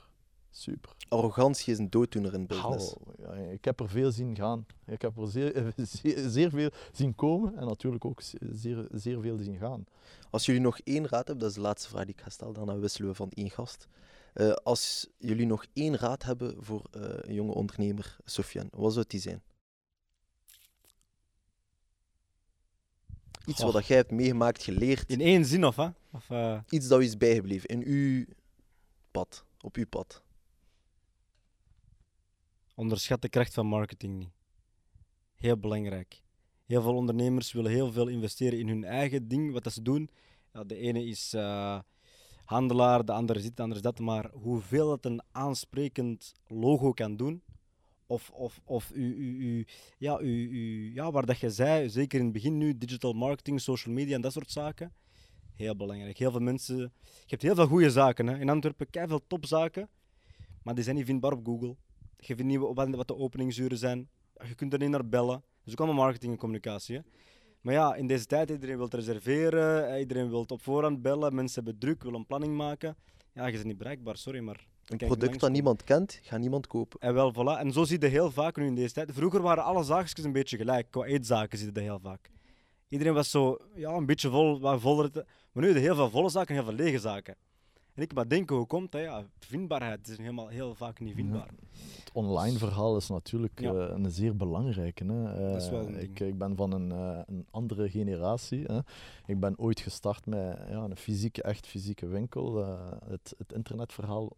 super. 0.50 0.96
Arrogantie 1.10 1.74
is 1.74 1.80
een 1.80 1.89
dooddoener 1.89 2.34
in 2.34 2.48
business. 2.48 2.96
Ja, 3.18 3.34
ik 3.34 3.66
heb 3.66 3.80
er 3.80 3.89
veel 3.89 4.12
zien 4.12 4.36
gaan. 4.36 4.66
Ik 4.86 5.02
heb 5.02 5.18
er 5.18 5.28
zeer, 5.28 5.74
zeer, 6.02 6.30
zeer 6.30 6.50
veel 6.50 6.70
zien 6.92 7.16
komen 7.16 7.58
en 7.58 7.66
natuurlijk 7.66 8.06
ook 8.06 8.22
zeer, 8.52 8.88
zeer 8.92 9.22
veel 9.22 9.38
zien 9.38 9.58
gaan. 9.58 9.86
Als 10.30 10.46
jullie 10.46 10.62
nog 10.62 10.80
één 10.80 11.08
raad 11.08 11.28
hebben, 11.28 11.38
dat 11.38 11.50
is 11.50 11.56
de 11.56 11.62
laatste 11.62 11.89
vraag 11.89 12.06
die 12.06 12.13
ik 12.13 12.22
ga 12.22 12.30
stellen, 12.30 12.54
daarna 12.54 12.78
wisselen 12.78 13.10
we 13.10 13.16
van 13.16 13.30
één 13.30 13.50
gast. 13.50 13.88
Eh, 14.34 14.52
als 14.52 15.10
jullie 15.18 15.46
nog 15.46 15.66
één 15.74 15.98
raad 15.98 16.24
hebben 16.24 16.56
voor 16.63 16.88
eh, 16.92 17.02
een 17.02 17.34
jonge 17.34 17.54
ondernemer, 17.54 18.18
Sofiane, 18.26 18.70
wat 18.72 18.94
zou 18.94 19.06
die 19.08 19.20
zijn? 19.20 19.42
Iets 23.45 23.62
Goh. 23.62 23.73
wat 23.73 23.86
jij 23.88 23.97
hebt 23.97 24.12
meegemaakt, 24.12 24.63
geleerd, 24.63 25.10
In 25.10 25.21
één 25.21 25.45
zin 25.45 25.65
of, 25.65 25.75
hè? 25.75 25.88
Of, 26.12 26.29
eh, 26.29 26.60
iets 26.69 26.88
dat 26.88 27.01
u 27.01 27.03
is 27.03 27.17
bijgebleven 27.17 27.69
in 27.69 27.84
uw 27.86 28.25
pad, 29.12 29.45
op 29.62 29.75
uw 29.75 29.88
pad. 29.88 30.21
onderschat 32.75 33.21
de 33.21 33.29
kracht 33.29 33.53
van 33.53 33.65
marketing 33.65 34.17
niet. 34.17 34.29
Heel 35.36 35.58
belangrijk. 35.58 36.21
Heel 36.65 36.82
veel 36.82 36.95
ondernemers 36.95 37.51
willen 37.51 37.71
heel 37.71 37.91
veel 37.91 38.08
investeren 38.08 38.60
in 38.60 38.67
hun 38.67 38.84
eigen 38.84 39.27
ding, 39.27 39.51
wat 39.51 39.63
dat 39.63 39.73
ze 39.73 39.82
doen. 39.82 40.10
Ja, 40.53 40.63
de 40.63 40.75
ene 40.75 41.06
is 41.06 41.34
eh, 41.34 41.79
handelaar, 42.45 43.06
de 43.06 43.12
andere 43.12 43.39
is 43.39 43.45
dit, 43.45 43.56
de 43.56 43.62
andere 43.62 43.79
is 43.79 43.86
dat. 43.86 43.99
Maar 43.99 44.29
hoeveel 44.32 44.91
het 44.91 45.06
een 45.06 45.21
aansprekend 45.32 46.34
logo 46.47 46.91
kan 46.91 47.15
doen, 47.17 47.41
of, 48.13 48.30
of, 48.30 48.62
of 48.63 48.91
u, 48.93 49.15
u, 49.15 49.47
u, 49.47 49.65
ja, 49.97 50.19
u, 50.19 50.49
u, 50.52 50.93
ja, 50.93 51.12
waar 51.12 51.26
dat 51.26 51.39
je 51.39 51.49
zei, 51.49 51.89
zeker 51.89 52.19
in 52.19 52.26
het 52.26 52.34
begin 52.34 52.58
nu, 52.58 52.78
digital 52.78 53.13
marketing, 53.13 53.62
social 53.62 53.95
media 53.95 54.15
en 54.15 54.21
dat 54.21 54.32
soort 54.32 54.52
zaken. 54.52 54.93
Heel 55.56 55.76
belangrijk. 55.76 56.17
Heel 56.17 56.32
veel 56.32 56.39
mensen... 56.39 56.78
Je 57.02 57.28
hebt 57.28 57.41
heel 57.41 57.56
veel 57.56 57.67
goede 57.67 57.89
zaken. 57.89 58.28
Hè. 58.28 58.39
In 58.39 58.49
Antwerpen, 58.49 59.08
veel 59.08 59.28
topzaken, 59.28 59.89
maar 60.63 60.76
die 60.76 60.84
zijn 60.84 60.95
niet 60.95 61.06
vindbaar 61.06 61.32
op 61.32 61.45
Google. 61.45 61.76
Je 62.17 62.36
vindt 62.36 62.52
niet 62.88 62.95
wat 62.95 63.08
de 63.08 63.15
openingsuren 63.15 63.78
zijn. 63.78 64.10
Je 64.47 64.56
kunt 64.56 64.73
er 64.73 64.80
niet 64.80 64.89
naar 64.89 65.08
bellen. 65.08 65.43
Is 65.65 65.71
ook 65.71 65.80
allemaal 65.80 66.04
marketing 66.04 66.32
en 66.32 66.38
communicatie. 66.38 67.02
Maar 67.62 67.73
ja, 67.73 67.95
in 67.95 68.08
deze 68.08 68.26
tijd, 68.26 68.49
iedereen 68.49 68.78
wil 68.78 68.88
reserveren, 68.89 69.99
iedereen 69.99 70.30
wil 70.30 70.45
op 70.47 70.62
voorhand 70.62 71.02
bellen, 71.02 71.36
mensen 71.36 71.63
hebben 71.63 71.82
druk, 71.82 72.04
willen 72.04 72.19
een 72.19 72.26
planning 72.26 72.56
maken. 72.56 72.95
Ja, 73.34 73.45
je 73.45 73.54
bent 73.54 73.65
niet 73.65 73.78
bereikbaar, 73.78 74.17
sorry, 74.17 74.39
maar... 74.39 74.71
Een 74.88 74.98
product 74.98 75.39
dat 75.39 75.52
niemand 75.52 75.84
kent, 75.84 76.19
gaat 76.22 76.39
niemand 76.39 76.67
kopen. 76.67 77.00
En 77.00 77.13
wel, 77.13 77.34
voilà. 77.34 77.60
En 77.60 77.72
zo 77.72 77.84
zie 77.84 78.02
je 78.02 78.08
heel 78.08 78.32
vaak 78.32 78.56
nu 78.58 78.65
in 78.65 78.76
deze 78.76 78.93
tijd. 78.93 79.12
Vroeger 79.13 79.41
waren 79.41 79.63
alle 79.63 79.84
zaakjes 79.84 80.26
een 80.26 80.32
beetje 80.32 80.58
gelijk. 80.58 80.88
Qua 80.91 81.04
eetzaken 81.06 81.58
zie 81.58 81.67
je 81.67 81.74
dat 81.74 81.84
heel 81.84 82.00
vaak. 82.00 82.32
Iedereen 82.88 83.13
was 83.13 83.32
zo, 83.32 83.58
ja, 83.76 83.91
een 83.91 84.06
beetje 84.06 84.30
vol, 84.30 84.60
wat 84.60 84.82
voller. 84.82 85.12
te- 85.12 85.26
Maar 85.52 85.63
nu 85.63 85.69
heb 85.69 85.78
je 85.78 85.84
heel 85.84 85.96
veel 85.96 86.10
volle 86.10 86.30
zaken 86.30 86.48
en 86.56 86.63
heel 86.63 86.63
veel 86.76 86.84
lege 86.86 87.00
zaken. 87.00 87.36
En 87.93 88.02
ik 88.04 88.13
maar 88.13 88.28
denken, 88.28 88.56
hoe 88.56 88.65
komt 88.65 88.91
dat? 88.91 89.02
Ja, 89.02 89.24
vindbaarheid 89.39 90.08
is 90.08 90.17
helemaal 90.17 90.48
heel 90.48 90.76
vaak 90.76 91.00
niet 91.00 91.15
vindbaar. 91.15 91.48
Het 92.00 92.10
online 92.13 92.58
verhaal 92.58 92.98
is 92.98 93.10
natuurlijk 93.10 93.60
Ja. 93.62 93.74
eh, 93.74 93.96
een 93.96 94.12
zeer 94.12 94.36
belangrijke. 94.36 95.04
Hè. 95.06 95.52
Dat 95.52 95.62
is 95.62 95.69
wel 95.69 95.88
een 95.88 95.96
Eh, 95.96 96.02
ik, 96.04 96.19
ik 96.19 96.38
ben 96.38 96.56
van 96.56 96.72
een, 96.72 96.91
eh, 96.91 97.19
een 97.26 97.46
andere 97.52 97.89
generatie. 97.89 98.63
Hè. 98.65 98.80
Ik 99.26 99.39
ben 99.39 99.58
ooit 99.60 99.80
gestart 99.80 100.26
met 100.26 100.58
ja, 100.69 100.84
een 100.84 100.98
fysieke, 100.98 101.41
echt 101.41 101.67
fysieke 101.67 102.08
winkel. 102.08 102.62
Eh, 102.63 102.91
het, 103.10 103.34
het 103.38 103.54
internetverhaal 103.54 104.32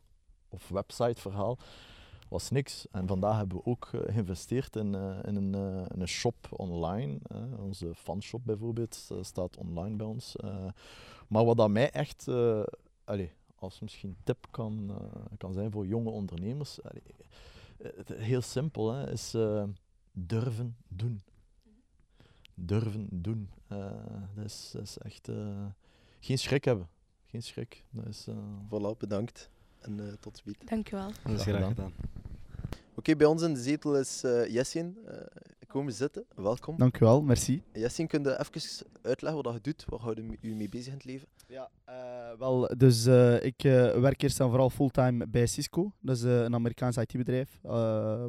of 0.56 0.68
websiteverhaal 0.70 1.58
was 2.28 2.50
niks. 2.50 2.88
En 2.92 3.08
vandaag 3.08 3.38
hebben 3.38 3.58
we 3.58 3.66
ook 3.66 3.90
eh, 3.94 4.02
geïnvesteerd 4.14 4.76
in, 4.76 4.96
eh, 4.96 5.18
in, 5.24 5.36
een, 5.36 5.56
eh, 5.56 5.86
een 5.88 6.08
shop 6.08 6.48
online. 6.50 7.20
Onze 7.60 7.96
fanshop 7.96 8.42
bijvoorbeeld 8.46 9.10
staat 9.22 9.58
online 9.58 9.96
bij 9.96 10.06
ons. 10.06 10.36
Maar 11.28 11.46
wat 11.46 11.58
dat 11.58 11.70
mij 11.70 11.92
echt, 11.92 12.28
allee, 13.04 13.32
als 13.56 13.80
misschien 13.80 14.16
tip 14.24 14.48
kan, 14.52 14.92
kan 15.38 15.54
zijn 15.54 15.72
voor 15.72 15.88
jonge 15.88 16.10
ondernemers, 16.10 16.80
het- 17.78 18.08
heel 18.10 18.42
simpel, 18.42 18.92
hè, 18.92 19.12
is 19.12 19.36
durven 20.12 20.76
doen. 20.88 21.22
Durven 22.54 23.08
doen. 23.12 23.50
Dat, 24.36 24.46
is, 24.46 24.76
is 24.82 24.98
echt 24.98 25.30
geen 26.20 26.38
schrik 26.40 26.66
hebben. 26.66 26.88
Geen 27.26 27.44
schrik. 27.44 27.84
Dat 27.90 28.08
is, 28.08 28.28
Voilà, 28.70 28.98
bedankt. 28.98 29.50
En 29.86 30.00
eh, 30.00 30.14
tot 30.20 30.42
ziens. 30.44 30.58
Dankjewel. 30.66 31.12
Dat 31.24 31.34
is 31.34 31.42
Graag 31.42 31.42
graag 31.42 31.56
gedaan. 31.68 31.70
gedaan. 31.70 31.94
Oké, 32.96 33.16
bij 33.16 33.28
ons 33.28 33.42
in 33.42 33.54
de 33.54 33.60
zetel 33.62 33.98
is 34.00 34.24
eh 34.24 34.48
Jessin. 34.54 34.98
Eh, 35.08 35.16
kom 35.68 35.90
zitten, 35.90 36.26
welkom. 36.36 36.78
Dankjewel, 36.78 37.22
merci. 37.22 37.64
Jessin, 37.74 38.08
kun 38.08 38.24
je 38.24 38.40
even 38.40 38.86
uitleggen 39.02 39.44
wat 39.44 39.54
je 39.54 39.62
doet? 39.62 39.86
Waar 39.90 40.00
houdt 40.00 40.20
u 40.42 40.56
mee 40.56 40.70
bezig 40.70 40.88
in 40.88 40.94
het 40.94 41.06
leven? 41.06 41.28
Ja, 41.48 41.70
eh, 41.86 41.96
wel, 42.40 42.70
dus 42.78 43.06
eh, 43.06 43.44
ik 43.44 43.64
eh, 43.64 44.00
werk 44.00 44.22
eerst 44.22 44.40
en 44.40 44.48
vooral 44.50 44.70
fulltime 44.70 45.28
bij 45.28 45.46
Cisco. 45.46 45.92
Dat 46.02 46.16
is 46.16 46.24
eh, 46.24 46.42
een 46.42 46.54
Amerikaans 46.54 46.98
IT-bedrijf, 46.98 47.60
eh, 47.64 47.72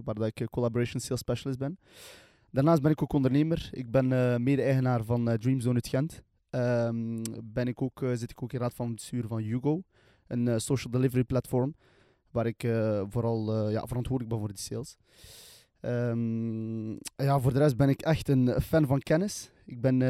waar 0.05 0.15
dat 0.15 0.27
ik 0.27 0.47
Collaboration 0.51 1.01
Sales 1.01 1.21
Specialist 1.21 1.59
ben. 1.59 1.79
Daarnaast 2.51 2.83
ben 2.83 2.91
ik 2.91 3.03
ook 3.03 3.13
ondernemer. 3.13 3.69
Ik 3.73 3.91
ben 3.91 4.13
eh, 4.13 4.37
mede-eigenaar 4.37 5.05
van 5.05 5.29
eh, 5.29 5.35
Dreamzone 5.39 5.75
uit 5.75 5.89
Gent. 5.89 6.23
Ehm, 6.51 7.23
ben 7.45 7.67
ik 7.67 7.83
ook, 7.83 8.03
eh, 8.03 8.11
zit 8.15 8.31
ik 8.31 8.43
ook 8.43 8.53
in 8.53 8.59
raad 8.61 8.75
van 8.75 8.95
bestuur 8.95 9.27
van 9.27 9.39
Hugo, 9.39 9.83
een 10.29 10.49
eh, 10.49 10.59
social 10.59 10.93
delivery 10.93 11.25
platform, 11.25 11.75
waar 12.31 12.47
ik 12.47 12.63
eh, 12.63 13.03
vooral 13.09 13.53
eh, 13.53 13.73
ja, 13.73 13.87
verantwoordelijk 13.87 14.29
ben 14.29 14.39
voor 14.39 14.53
de 14.53 14.61
sales. 14.61 14.97
Ehm, 15.81 16.91
ja, 17.17 17.41
voor 17.41 17.53
de 17.53 17.59
rest 17.59 17.77
ben 17.77 17.89
ik 17.89 18.03
echt 18.03 18.29
een 18.29 18.61
fan 18.61 18.87
van 18.87 18.99
kennis. 18.99 19.51
Ik 19.65 19.81
ben 19.81 20.01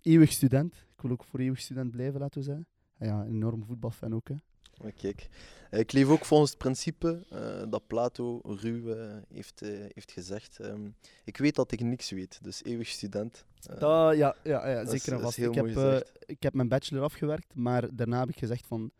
eeuwig 0.00 0.32
student. 0.32 0.74
Ik 0.74 1.02
wil 1.02 1.10
ook 1.10 1.24
voor 1.24 1.40
eeuwig 1.40 1.60
student 1.60 1.90
blijven, 1.90 2.20
laten 2.20 2.40
we 2.40 2.46
zeggen. 2.46 2.66
En 2.98 3.06
ja, 3.06 3.20
een 3.20 3.26
enorm 3.26 3.64
voetbalfan 3.64 4.14
ook. 4.14 4.28
Hè. 4.28 4.34
Maar 4.82 4.92
Kijk, 4.92 5.28
ik 5.70 5.92
leef 5.92 6.08
ook 6.08 6.24
volgens 6.24 6.50
het 6.50 6.58
principe 6.58 7.24
dat 7.68 7.86
Plato 7.86 8.40
ruw 8.44 8.94
heeft, 9.28 9.60
heeft 9.94 10.12
gezegd. 10.12 10.58
Ehm, 10.58 10.88
ik 11.24 11.36
weet 11.36 11.54
dat 11.54 11.72
ik 11.72 11.80
niks 11.80 12.10
weet, 12.10 12.38
dus 12.42 12.64
eeuwig 12.64 12.88
student. 12.88 13.44
Dat, 13.78 14.16
ja, 14.16 14.36
ja, 14.42 14.68
ja 14.68 14.86
zeker 14.86 15.12
en 15.12 15.20
vast. 15.20 15.38
Ik 15.38 15.54
heb, 15.54 16.04
ik 16.26 16.42
heb 16.42 16.54
mijn 16.54 16.68
bachelor 16.68 17.02
afgewerkt, 17.02 17.54
maar 17.54 17.94
daarna 17.94 18.18
heb 18.18 18.28
ik 18.28 18.38
gezegd 18.38 18.66
van... 18.66 18.90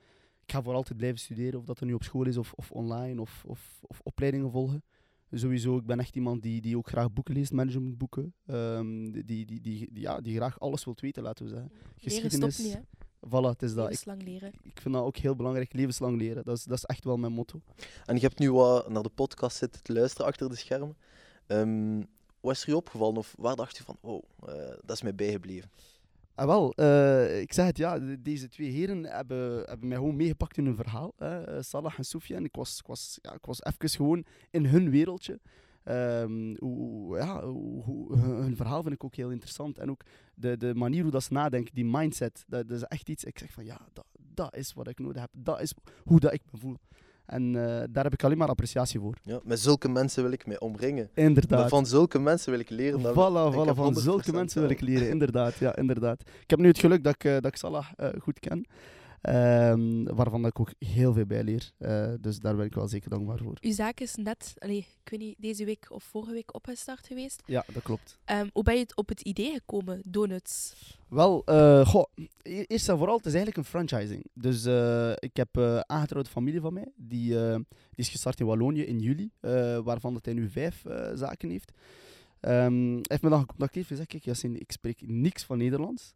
Ik 0.46 0.52
ga 0.52 0.62
voor 0.62 0.74
altijd 0.74 0.98
blijven 0.98 1.18
studeren, 1.20 1.58
of 1.60 1.64
dat 1.64 1.80
er 1.80 1.86
nu 1.86 1.92
op 1.94 2.02
school 2.02 2.26
is 2.26 2.36
of, 2.36 2.52
of 2.52 2.70
online 2.70 3.20
of, 3.20 3.44
of, 3.46 3.78
of 3.86 4.00
opleidingen 4.02 4.50
volgen. 4.50 4.82
Sowieso, 5.32 5.76
ik 5.76 5.86
ben 5.86 5.98
echt 6.00 6.16
iemand 6.16 6.42
die, 6.42 6.60
die 6.60 6.76
ook 6.76 6.88
graag 6.88 7.12
boeken 7.12 7.34
leest, 7.34 7.52
managementboeken. 7.52 8.34
Ehm, 8.46 9.10
die, 9.10 9.24
die, 9.24 9.44
die, 9.46 9.60
die, 9.60 9.88
die- 9.92 10.00
ja, 10.02 10.20
die 10.20 10.34
graag 10.36 10.60
alles 10.60 10.84
wilt 10.84 11.00
weten, 11.00 11.22
laten 11.22 11.44
we 11.44 11.50
zeggen. 11.50 11.70
Leren 11.98 12.30
stopt 12.30 12.58
niet, 12.58 12.72
hè. 12.74 12.80
Voilà, 13.26 13.48
het 13.50 13.62
is 13.62 13.74
dat. 13.74 13.84
Ik, 13.84 13.90
Levenslang 13.90 14.22
leren. 14.22 14.52
ik 14.62 14.80
vind 14.80 14.94
dat 14.94 15.04
ook 15.04 15.16
heel 15.16 15.36
belangrijk, 15.36 15.72
levenslang 15.72 16.18
leren. 16.18 16.44
Dat 16.44 16.56
is, 16.56 16.64
dat 16.64 16.76
is 16.76 16.84
echt 16.84 17.04
wel 17.04 17.16
mijn 17.16 17.32
motto. 17.32 17.60
En 18.04 18.14
je 18.14 18.20
hebt 18.20 18.38
nu 18.38 18.52
wat 18.52 18.88
naar 18.88 19.02
de 19.02 19.08
podcast 19.08 19.56
zitten 19.56 19.82
te 19.82 19.92
luisteren 19.92 20.26
achter 20.26 20.48
de 20.48 20.56
schermen. 20.56 20.96
Ehm, 21.46 22.02
wat 22.40 22.52
is 22.54 22.62
er 22.62 22.68
je 22.68 22.76
opgevallen 22.76 23.16
of 23.16 23.34
waar 23.38 23.56
dacht 23.56 23.76
je 23.76 23.82
van, 23.84 23.96
wow, 24.00 24.22
eh, 24.46 24.54
dat 24.84 24.96
is 24.96 25.02
mij 25.02 25.14
bijgebleven? 25.14 25.70
Ah, 26.34 26.46
wel, 26.46 26.72
eh, 26.72 27.40
ik 27.40 27.52
zeg 27.52 27.66
het 27.66 27.76
ja, 27.76 27.98
de- 27.98 28.22
deze 28.22 28.48
twee 28.48 28.70
heren 28.70 29.04
hebben, 29.04 29.62
hebben 29.64 29.88
mij 29.88 29.96
gewoon 29.96 30.16
meegepakt 30.16 30.56
in 30.56 30.64
hun 30.64 30.76
verhaal. 30.76 31.12
Eh, 31.18 31.42
Salah 31.60 31.94
en 31.98 32.04
Soufiane. 32.04 32.44
Ik 32.44 32.54
was, 32.54 32.78
ik, 32.78 32.86
was, 32.86 33.18
ja, 33.22 33.32
ik 33.34 33.44
was 33.46 33.62
even 33.64 33.88
gewoon 33.88 34.24
in 34.50 34.66
hun 34.66 34.90
wereldje. 34.90 35.40
Ehm, 35.84 36.54
hoe, 36.58 37.16
ja, 37.16 37.44
hoe, 37.46 38.16
hun 38.18 38.56
verhaal 38.56 38.82
vind 38.82 38.94
ik 38.94 39.04
ook 39.04 39.14
heel 39.14 39.30
interessant. 39.30 39.78
En 39.78 39.90
ook 39.90 40.02
de, 40.34 40.56
de 40.56 40.74
manier 40.74 41.02
hoe 41.02 41.10
dat 41.10 41.22
ze 41.22 41.32
nadenken, 41.32 41.74
die 41.74 41.84
mindset, 41.84 42.44
dat, 42.48 42.68
dat 42.68 42.76
is 42.76 42.84
echt 42.84 43.08
iets. 43.08 43.24
Ik 43.24 43.38
zeg 43.38 43.52
van 43.52 43.64
ja, 43.64 43.80
dat, 43.92 44.06
dat 44.34 44.56
is 44.56 44.72
wat 44.72 44.88
ik 44.88 44.98
nodig 44.98 45.20
heb. 45.20 45.30
Dat 45.36 45.60
is 45.60 45.74
hoe 46.04 46.20
dat 46.20 46.32
ik 46.32 46.42
me 46.52 46.58
voel. 46.58 46.76
En 47.26 47.56
eh, 47.56 47.82
daar 47.90 48.04
heb 48.04 48.12
ik 48.12 48.24
alleen 48.24 48.38
maar 48.38 48.48
appreciatie 48.48 49.00
voor. 49.00 49.14
Ja, 49.22 49.40
met 49.44 49.60
zulke 49.60 49.88
mensen 49.88 50.22
wil 50.22 50.32
ik 50.32 50.46
mij 50.46 50.58
omringen. 50.60 51.08
Inderdaad. 51.14 51.68
Van 51.68 51.86
zulke 51.86 52.18
mensen 52.18 52.50
wil 52.50 52.60
ik 52.60 52.70
leren. 52.70 53.02
dat- 53.02 53.12
Voilà, 53.12 53.16
ik 53.54 53.60
voilà, 53.62 53.66
heb 53.66 53.76
van 53.76 53.94
zulke 53.94 54.30
100% 54.30 54.34
mensen 54.34 54.60
wil 54.60 54.70
ik 54.70 54.80
leren, 54.80 55.08
inderdaad. 55.08 55.54
Ja, 55.54 55.76
inderdaad. 55.76 56.20
Ik 56.20 56.50
heb 56.50 56.58
nu 56.58 56.68
het 56.68 56.78
geluk 56.78 57.04
dat 57.04 57.14
ik, 57.14 57.24
eh, 57.24 57.32
dat 57.32 57.44
ik 57.46 57.56
Salah 57.56 57.86
eh, 57.96 58.08
goed 58.22 58.38
ken, 58.40 58.66
ehm, 59.24 60.04
waarvan 60.04 60.42
dat 60.42 60.50
ik 60.50 60.60
ook 60.60 60.72
heel 60.78 61.12
veel 61.12 61.26
bij 61.26 61.42
leer. 61.44 61.70
Eh, 61.78 62.12
dus 62.20 62.38
daar 62.38 62.56
ben 62.56 62.66
ik 62.66 62.74
wel 62.74 62.88
zeker 62.88 63.10
dankbaar 63.10 63.38
voor. 63.38 63.56
Uw 63.60 63.72
zaak 63.72 64.00
is 64.00 64.14
net, 64.14 64.54
allee, 64.58 64.86
ik 65.04 65.10
weet 65.10 65.20
niet, 65.20 65.34
deze 65.38 65.64
week 65.64 65.86
of 65.88 66.02
vorige 66.04 66.32
week 66.32 66.54
opgestart 66.54 67.06
geweest. 67.06 67.42
Ja, 67.46 67.64
dat 67.72 67.82
klopt. 67.82 68.18
Ehm, 68.24 68.48
hoe 68.52 68.62
ben 68.62 68.76
je 68.76 68.86
op 68.94 69.08
het 69.08 69.20
idee 69.20 69.52
gekomen, 69.52 70.02
donuts? 70.04 70.74
Wel, 71.08 71.42
eh, 71.44 71.86
goh, 71.86 72.04
e- 72.42 72.64
eerst 72.66 72.88
en 72.88 72.96
vooral, 72.98 73.16
het 73.16 73.26
is 73.26 73.34
eigenlijk 73.34 73.56
een 73.56 73.70
franchising. 73.70 74.26
Dus 74.34 74.64
eh, 74.64 75.12
ik 75.14 75.36
heb 75.36 75.56
eh 75.56 75.80
aangetrouwde 75.80 76.30
familie 76.30 76.60
van 76.60 76.72
mij, 76.72 76.92
die, 76.96 77.28
die 77.28 77.64
is 77.94 78.08
gestart 78.08 78.40
in 78.40 78.46
Wallonië 78.46 78.82
in 78.82 78.98
juli, 79.00 79.30
waarvan 79.84 80.14
dat 80.14 80.24
hij 80.24 80.34
nu 80.34 80.50
vijf 80.50 80.82
zaken 81.14 81.50
heeft. 81.50 81.72
Hij 82.40 82.70
heeft 83.02 83.22
me 83.22 83.28
dan 83.28 83.40
gecontacteerd 83.40 83.84
en 83.84 83.90
gezegd, 83.90 84.08
kijk 84.08 84.24
Yassine, 84.24 84.58
ik 84.58 84.72
spreek 84.72 85.00
niks 85.06 85.44
van 85.44 85.58
Nederlands. 85.58 86.14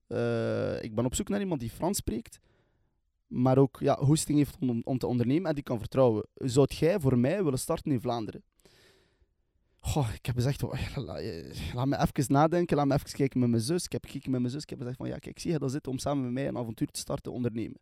Ik 0.80 0.94
ben 0.94 1.04
op 1.04 1.14
zoek 1.14 1.28
naar 1.28 1.40
iemand 1.40 1.60
die 1.60 1.70
Frans 1.70 1.96
spreekt, 1.98 2.40
maar 3.28 3.58
ook 3.58 3.76
ja, 3.80 3.98
hoesting 3.98 4.38
heeft 4.38 4.56
om, 4.60 4.80
om 4.84 4.98
te 4.98 5.06
ondernemen 5.06 5.48
en 5.48 5.54
die 5.54 5.64
kan 5.64 5.78
vertrouwen. 5.78 6.26
Zou 6.34 6.66
jij 6.70 7.00
voor 7.00 7.18
mij 7.18 7.44
willen 7.44 7.58
starten 7.58 7.92
in 7.92 8.00
Vlaanderen? 8.00 8.42
Goh, 9.80 10.08
ik 10.14 10.26
heb 10.26 10.34
gezegd, 10.34 10.62
oh, 10.62 10.80
eh, 10.96 11.74
laat 11.74 11.86
me 11.86 11.98
even 11.98 12.32
nadenken, 12.32 12.76
laat 12.76 12.86
me 12.86 12.94
even 12.94 13.12
kijken 13.12 13.40
met 13.40 13.48
mijn 13.50 13.62
zus. 13.62 13.84
Ik 13.84 13.92
heb 13.92 14.04
gekeken 14.04 14.30
met 14.30 14.40
mijn 14.40 14.52
zus, 14.52 14.62
ik 14.62 14.70
heb 14.70 14.78
gezegd 14.78 14.96
van, 14.96 15.08
ja, 15.08 15.18
kijk, 15.18 15.38
zie 15.38 15.52
je 15.52 15.58
dat 15.58 15.70
zitten 15.70 15.92
om 15.92 15.98
samen 15.98 16.24
met 16.24 16.32
mij 16.32 16.48
een 16.48 16.56
avontuur 16.56 16.86
te 16.86 17.00
starten 17.00 17.32
ondernemen. 17.32 17.80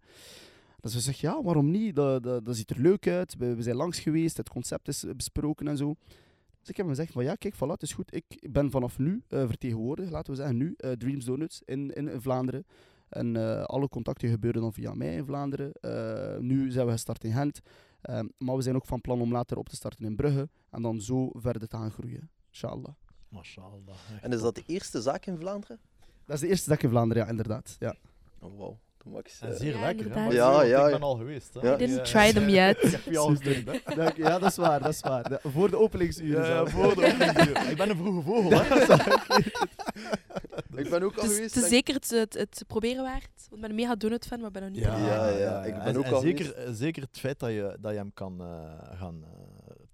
Dus 0.81 0.93
ze 0.93 1.01
zegt, 1.01 1.19
ja, 1.19 1.43
waarom 1.43 1.71
niet? 1.71 1.97
Dat, 1.97 2.23
dat, 2.23 2.45
dat 2.45 2.57
ziet 2.57 2.71
er 2.71 2.81
leuk 2.81 3.09
uit. 3.09 3.37
We, 3.39 3.57
zijn 3.59 3.77
langs 3.77 3.99
geweest, 3.99 4.37
het 4.37 4.49
concept 4.49 4.89
is 4.89 5.05
besproken 5.17 5.69
en 5.69 5.77
zo. 5.77 5.95
Dus 6.61 6.69
ik 6.69 6.77
heb 6.77 6.87
hem 6.87 6.95
gezegd 6.95 7.13
van, 7.13 7.25
ja, 7.25 7.35
kijk, 7.35 7.55
voilà, 7.55 7.71
het 7.71 7.83
is 7.83 7.93
goed. 7.93 8.15
Ik 8.15 8.49
ben 8.51 8.71
vanaf 8.71 8.99
nu 8.99 9.23
eh 9.29 9.47
vertegenwoordiger, 9.47 10.13
laten 10.13 10.33
we 10.33 10.39
zeggen 10.39 10.57
nu, 10.57 10.75
eh, 10.77 10.93
Dreams 10.93 11.25
Donuts 11.25 11.63
in, 11.65 11.91
in 11.91 12.21
Vlaanderen. 12.21 12.65
En 13.09 13.37
eh, 13.37 13.63
alle 13.63 13.89
contacten 13.89 14.29
gebeuren 14.29 14.61
dan 14.61 14.73
via 14.73 14.95
mij 14.95 15.15
in 15.15 15.25
Vlaanderen. 15.25 15.73
Eh, 15.73 16.39
nu 16.39 16.71
zijn 16.71 16.87
we 16.87 16.93
gestart 16.93 17.25
in 17.25 17.33
Gent. 17.33 17.61
Ehm, 18.01 18.27
maar 18.39 18.57
we 18.57 18.63
zijn 18.63 18.77
ook 18.77 18.87
van 18.87 19.01
plan 19.01 19.21
om 19.21 19.33
later 19.33 19.57
op 19.57 19.69
te 19.69 19.77
starten 19.77 20.05
in 20.05 20.17
Brugge. 20.17 20.49
En 20.71 20.83
dan 20.83 21.01
zo 21.01 21.31
verder 21.33 21.69
te 21.69 21.77
gaan 21.77 21.91
groeien. 21.91 22.31
Inshallah. 22.49 22.95
Mashallah. 23.29 23.97
En 24.21 24.33
is 24.33 24.41
dat 24.41 24.55
de 24.55 24.63
eerste 24.67 25.03
zaak 25.03 25.27
in 25.27 25.39
Vlaanderen? 25.39 25.81
Dat 26.25 26.37
is 26.37 26.41
de 26.43 26.49
eerste 26.49 26.69
dag 26.69 26.81
in 26.81 26.89
Vlaanderen, 26.89 27.23
ja, 27.23 27.29
inderdaad. 27.29 27.77
Ja. 27.79 27.95
Oh, 28.39 28.59
wauw. 28.59 28.79
Ze- 29.25 29.47
En 29.47 29.57
zeer 29.57 29.75
Ja, 29.75 29.81
lekker, 29.81 30.05
hè? 30.09 30.15
Maar 30.15 30.33
Ja, 30.33 30.63
ik 30.63 30.69
ja, 30.69 30.83
ben 30.83 30.91
ja. 30.91 30.99
al 30.99 31.17
geweest. 31.17 31.55
Hè? 31.55 31.61
Ja. 31.69 31.75
I 31.75 31.77
didn't 31.79 31.97
Ja. 31.97 32.03
try 32.03 32.33
them 32.33 32.49
yet. 32.59 32.83
Ik 32.83 32.91
heb 32.91 33.01
je 33.05 33.19
al 33.19 33.29
gestuurd, 33.29 33.67
hè? 33.67 33.95
Dank- 34.03 34.17
ja, 34.17 34.39
dat 34.39 34.51
is 34.51 34.57
waar, 34.57 34.81
dat 34.83 34.93
is 34.93 35.01
waar. 35.01 35.29
De- 35.29 35.41
voor 35.43 35.71
de 35.71 35.79
openingsuren. 35.79 36.43
Ja, 36.43 36.49
ja, 36.49 36.55
zelf. 36.55 36.71
voor 36.71 36.95
de 36.95 37.07
openingsuur. 37.07 37.69
Ik 37.71 37.77
ben 37.77 37.91
een 37.91 37.97
vroege 37.97 38.23
vogel, 38.23 38.51
hè? 38.61 38.85
Ik 40.77 40.91
ben 40.91 41.03
ook 41.03 41.17
al 41.17 41.23
Het 41.23 41.31
is, 41.31 41.37
geweest. 41.37 41.55
het 41.55 41.65
is 41.65 41.71
denk 41.71 41.87
zeker 41.87 41.95
het, 41.95 42.11
het, 42.11 42.35
het 42.35 42.65
proberen 42.67 43.03
waard. 43.03 43.29
Want 43.37 43.55
ik 43.55 43.61
ben 43.61 43.71
een 43.71 43.77
mega 43.77 43.95
donut 43.95 44.27
fan, 44.27 44.39
maar 44.39 44.47
ik 44.47 44.53
ben 44.53 44.63
nog 44.63 44.71
niet 44.71 44.81
Ja, 44.83 45.29
ja, 45.29 45.65
ik 45.65 45.75
ben 45.75 45.83
En- 45.83 45.97
ook 45.99 46.05
en 46.05 46.13
al 46.13 46.21
zeker, 46.21 46.55
eh, 46.55 46.71
zeker 46.73 47.03
het 47.03 47.19
feit 47.19 47.39
dat 47.39 47.51
je, 47.51 47.77
dat 47.81 47.93
je 47.93 47.99
hem 47.99 48.11
kan 48.15 48.41
eh, 48.41 48.47
gaan 48.99 49.25
eh, 49.25 49.31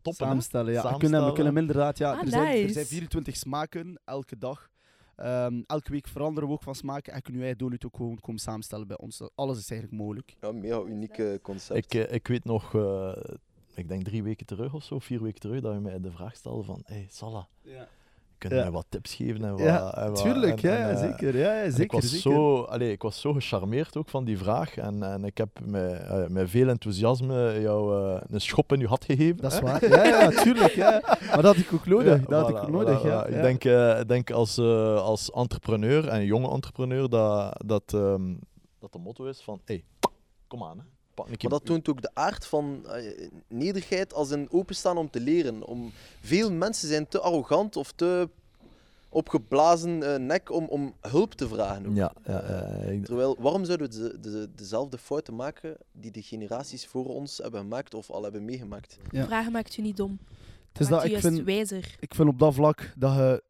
toppen. 0.03 0.25
hè. 0.25 0.31
Samenstellen, 0.31 0.73
ja. 0.73 0.83
We 0.83 0.89
kunnen, 0.89 0.99
we 0.99 0.99
Samenstellen. 0.99 1.35
kunnen 1.35 1.53
hem 1.55 1.63
inderdaad, 1.63 1.99
ja. 1.99 2.13
Ah, 2.13 2.23
er, 2.23 2.29
zijn, 2.29 2.47
er 2.47 2.55
nice. 2.61 2.73
zijn 2.73 2.87
24 2.87 3.37
smaken, 3.37 4.01
elke 4.05 4.39
dag. 4.39 4.71
Ehm, 5.17 5.63
elke 5.67 5.91
week 5.91 6.09
veranderen 6.09 6.49
we 6.49 6.55
ook 6.55 6.63
van 6.63 6.75
smaken. 6.75 7.13
En 7.13 7.23
kunnen 7.23 7.43
wij 7.43 7.57
donut 7.57 7.87
ook 7.87 7.97
gewoon 7.97 8.21
komen 8.21 8.41
samenstellen 8.41 8.87
bij 8.87 8.99
ons. 8.99 9.23
Alles 9.35 9.59
is 9.59 9.71
eigenlijk 9.71 10.03
mogelijk. 10.03 10.37
Ja, 10.41 10.53
mega 10.53 10.83
unieke 10.83 11.39
concept. 11.43 11.85
Ik, 11.85 11.95
eh, 11.95 12.15
ik 12.15 12.27
weet 12.27 12.45
nog, 12.45 12.75
eh, 12.75 13.17
ik 13.75 13.89
denk 13.89 14.05
drie 14.05 14.23
weken 14.23 14.47
terug 14.47 14.75
of 14.75 14.85
zo, 14.85 14.99
vier 14.99 15.23
weken 15.23 15.41
terug, 15.41 15.61
dat 15.61 15.75
je 15.75 15.81
mij 15.81 16.01
de 16.01 16.11
vraag 16.11 16.37
stelde 16.37 16.63
van, 16.63 16.83
hey 16.85 17.07
Salah, 17.11 17.45
kun 17.63 17.73
je 18.51 18.57
Ja. 18.57 18.63
mij 18.63 18.71
wat 18.71 18.87
tips 18.89 19.15
geven? 19.15 19.45
En 19.45 19.51
wat, 19.51 19.61
Ja, 19.61 19.95
en 19.95 20.11
wat- 20.11 20.23
tuurlijk. 20.23 20.63
en- 20.63 20.71
ja, 20.71 20.77
en, 20.89 20.95
eh, 20.95 21.01
zeker. 21.01 21.37
Ja, 21.39 21.65
zeker, 21.71 21.81
ik, 21.83 21.93
was 21.93 22.03
zeker. 22.11 22.21
Zo, 22.33 22.63
allee, 22.63 22.91
ik 22.93 23.03
was 23.03 23.21
zo 23.21 23.33
gecharmeerd 23.33 23.97
ook 23.97 24.09
van 24.09 24.25
die 24.25 24.39
vraag 24.39 24.77
en, 24.77 25.03
en 25.03 25.25
ik 25.25 25.39
heb 25.39 25.49
met, 25.65 26.01
eh, 26.03 26.27
met 26.27 26.51
veel 26.51 26.69
enthousiasme 26.69 27.61
jou 27.61 28.05
eh, 28.15 28.21
een 28.31 28.41
schop 28.41 28.73
in 28.73 28.79
je 28.81 28.87
had 28.87 29.05
gegeven. 29.05 29.37
Dat 29.43 29.53
is 29.53 29.59
hè. 29.59 29.65
waar. 29.65 29.89
Ja, 29.89 30.05
ja, 30.05 30.29
tuurlijk. 30.43 30.73
Ja. 30.75 31.01
Maar 31.05 31.43
dat 31.43 31.45
had 31.45 31.57
ik 31.57 31.73
ook 31.73 31.87
nodig. 31.87 32.25
Dat 32.25 32.41
had 32.41 32.51
ik 32.51 32.57
ook 32.63 32.69
nodig, 32.71 33.01
voilà, 33.03 33.07
ja. 33.07 33.27
Ik 33.27 33.43
denk, 33.43 33.65
ik 34.01 34.09
denk 34.09 34.31
als, 34.31 34.59
als 34.99 35.31
entrepreneur 35.31 36.09
en 36.09 36.25
jonge 36.25 36.51
entrepreneur 36.51 37.09
dat, 37.09 37.63
dat, 37.67 37.83
ehm, 37.95 38.35
dat 38.79 38.93
de 38.93 38.99
motto 38.99 39.25
is 39.25 39.41
van 39.43 39.61
hey, 39.65 39.85
kom 40.47 40.65
aan. 40.65 40.79
Hè. 40.79 40.85
Maar 41.17 41.27
dat 41.39 41.65
toont 41.65 41.89
ook 41.89 42.03
de 42.03 42.11
aard 42.15 42.47
van 42.47 42.87
eh, 42.87 43.29
nederigheid 43.49 44.15
als 44.15 44.31
een 44.31 44.51
openstaan 44.51 44.97
om 44.99 45.11
te 45.11 45.21
leren. 45.21 45.67
Om, 45.67 45.93
veel 46.21 46.53
mensen 46.53 46.89
zijn 46.89 47.09
te 47.09 47.21
arrogant 47.21 47.77
of 47.77 47.93
te 47.93 48.29
opgeblazen 49.09 50.03
eh, 50.15 50.19
nek 50.19 50.51
om, 50.51 50.65
om 50.65 50.95
hulp 51.01 51.33
te 51.35 51.49
vragen. 51.49 51.87
ook. 51.87 51.95
Ja, 51.97 52.13
ja, 52.27 52.41
ik- 52.87 53.05
Terwijl, 53.05 53.37
waarom 53.39 53.65
zouden 53.65 53.91
we 53.91 53.97
de, 53.99 54.31
de, 54.31 54.49
dezelfde 54.55 54.99
fouten 54.99 55.35
maken 55.37 55.77
die 55.93 56.11
de 56.11 56.23
generaties 56.23 56.87
voor 56.87 57.07
ons 57.07 57.39
hebben 57.39 57.61
gemaakt 57.61 57.95
of 57.95 58.11
al 58.11 58.23
hebben 58.23 58.45
meegemaakt? 58.45 58.99
Ja. 59.11 59.25
Vragen 59.27 59.53
maakt 59.53 59.77
u 59.77 59.83
niet 59.83 59.97
dom. 59.97 60.19
Het 60.73 60.81
is 60.81 60.89
maakt 60.89 61.03
dat 61.03 61.05
ik 61.05 61.21
juist 61.23 61.27
vind, 61.37 61.47
wijzer. 61.47 61.97
ik 62.01 62.15
vind 62.15 62.29
op 62.29 62.39
dat 62.39 62.55
vlak 62.55 62.93
dat 62.97 63.15
je. 63.15 63.43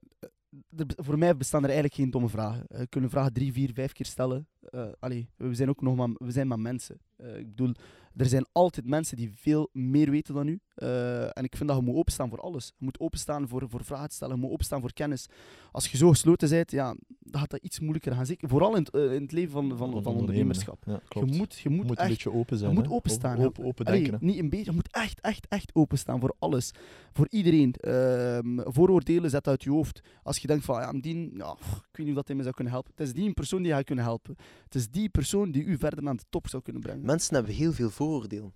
Eh, 0.76 0.86
voor 0.96 1.18
mij 1.18 1.36
bestaan 1.36 1.60
er 1.60 1.70
eigenlijk 1.70 1.94
geen 2.00 2.10
domme 2.10 2.28
vragen. 2.28 2.64
Je 2.68 2.86
kunt 2.86 3.04
een 3.04 3.10
vraag 3.10 3.30
drie, 3.30 3.52
vier, 3.52 3.72
vijf 3.72 3.92
keer 3.92 4.06
stellen. 4.06 4.46
Eh, 4.60 4.88
allee, 4.98 5.28
we 5.36 5.54
zijn 5.54 5.68
ook 5.68 5.80
nog 5.80 5.96
maar, 5.96 6.08
we 6.08 6.30
zijn 6.30 6.46
maar 6.46 6.60
mensen. 6.60 6.98
Eh, 7.16 7.38
ik 7.38 7.48
bedoel, 7.48 7.74
er 8.16 8.26
zijn 8.26 8.46
altijd 8.52 8.86
mensen 8.86 9.16
die 9.16 9.32
veel 9.32 9.68
meer 9.72 10.10
weten 10.10 10.34
dan 10.34 10.46
u. 10.48 10.60
Eh, 10.74 11.36
en 11.36 11.44
ik 11.44 11.56
vind 11.56 11.68
dat 11.68 11.78
je 11.78 11.84
moet 11.84 11.96
openstaan 11.96 12.28
voor 12.28 12.40
alles. 12.40 12.66
Je 12.66 12.84
moet 12.84 13.00
openstaan 13.00 13.48
voor, 13.48 13.64
voor 13.68 13.84
vragen 13.84 14.08
te 14.08 14.14
stellen, 14.14 14.34
je 14.34 14.40
moet 14.40 14.50
openstaan 14.50 14.80
voor 14.80 14.92
kennis. 14.92 15.26
Als 15.72 15.88
je 15.88 15.96
zo 15.96 16.08
gesloten 16.08 16.48
bent, 16.48 16.70
ja, 16.70 16.96
dan 17.18 17.40
gaat 17.40 17.50
dat 17.50 17.62
iets 17.62 17.80
moeilijker 17.80 18.12
gaan. 18.12 18.26
Zeker, 18.26 18.48
vooral 18.48 18.76
in 18.76 18.82
het, 18.82 18.94
eh, 18.94 19.14
in 19.14 19.22
het 19.22 19.32
leven 19.32 19.52
van, 19.52 19.76
van, 19.76 20.02
van, 20.02 20.14
ondernemerschap. 20.14 20.82
Ja, 20.86 21.00
Je 21.08 21.24
moet, 21.24 21.58
je 21.58 21.68
moet, 21.68 21.86
moet 21.86 21.90
een 21.90 21.96
echt 21.96 22.08
beetje 22.08 22.32
open 22.32 22.56
zijn. 22.58 22.70
je 22.70 22.78
moet 22.78 22.90
openstaan. 22.90 23.38
Open, 23.38 23.64
open, 23.64 23.84
denken. 23.84 24.18
niet 24.20 24.38
een 24.38 24.50
beetje, 24.50 24.64
je 24.64 24.72
moet 24.72 24.90
echt, 24.90 25.20
echt, 25.20 25.46
echt 25.48 25.74
openstaan 25.74 26.20
voor 26.20 26.34
alles. 26.38 26.70
Voor 27.12 27.26
iedereen. 27.30 27.72
Ehm, 27.72 28.60
vooroordelen 28.64 29.30
zet 29.30 29.48
uit 29.48 29.62
je 29.62 29.70
hoofd. 29.70 30.00
Als 30.22 30.38
je 30.38 30.46
denkt 30.46 30.64
van, 30.64 30.80
ja, 30.80 30.92
die, 30.92 31.30
ja, 31.36 31.50
ik 31.52 31.96
weet 31.96 32.06
niet 32.06 32.08
of 32.08 32.14
dat 32.14 32.26
hij 32.26 32.36
me 32.36 32.42
zou 32.42 32.54
kunnen 32.54 32.72
helpen. 32.72 32.92
Het 32.96 33.06
is 33.06 33.12
die 33.12 33.32
persoon 33.32 33.62
die 33.62 33.74
je 33.74 33.84
kunnen 33.84 34.04
helpen. 34.04 34.36
Het 34.64 34.74
is 34.74 34.88
die 34.88 35.08
persoon 35.08 35.50
die 35.50 35.64
u 35.64 35.78
verder 35.78 36.02
naar 36.02 36.16
de 36.16 36.24
top 36.30 36.48
zou 36.48 36.62
kunnen 36.62 36.82
brengen. 36.82 37.06
Mensen 37.06 37.34
hebben 37.34 37.54
heel 37.54 37.72
veel 37.72 37.90
vooroordelen. 37.90 38.52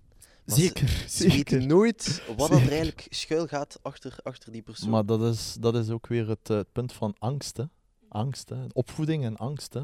Zeker, 0.55 0.87
Ze 0.87 1.23
weten 1.23 1.37
zeker. 1.37 1.65
nooit 1.67 2.23
wat 2.37 2.49
er 2.49 2.69
eigenlijk 2.69 3.07
schuil 3.09 3.47
gaat 3.47 3.79
achter, 3.81 4.17
achter 4.23 4.51
die 4.51 4.61
persoon. 4.61 4.89
Maar 4.89 5.05
dat 5.05 5.21
is, 5.21 5.57
dat 5.59 5.75
is 5.75 5.89
ook 5.89 6.07
weer 6.07 6.27
het, 6.27 6.49
eh, 6.49 6.57
het 6.57 6.71
punt 6.71 6.93
van 6.93 7.15
angst. 7.19 7.57
Hè. 7.57 7.63
Angst, 8.09 8.49
hè. 8.49 8.65
Opvoeding 8.73 9.23
en 9.23 9.37
angst. 9.37 9.73
Hè. 9.73 9.83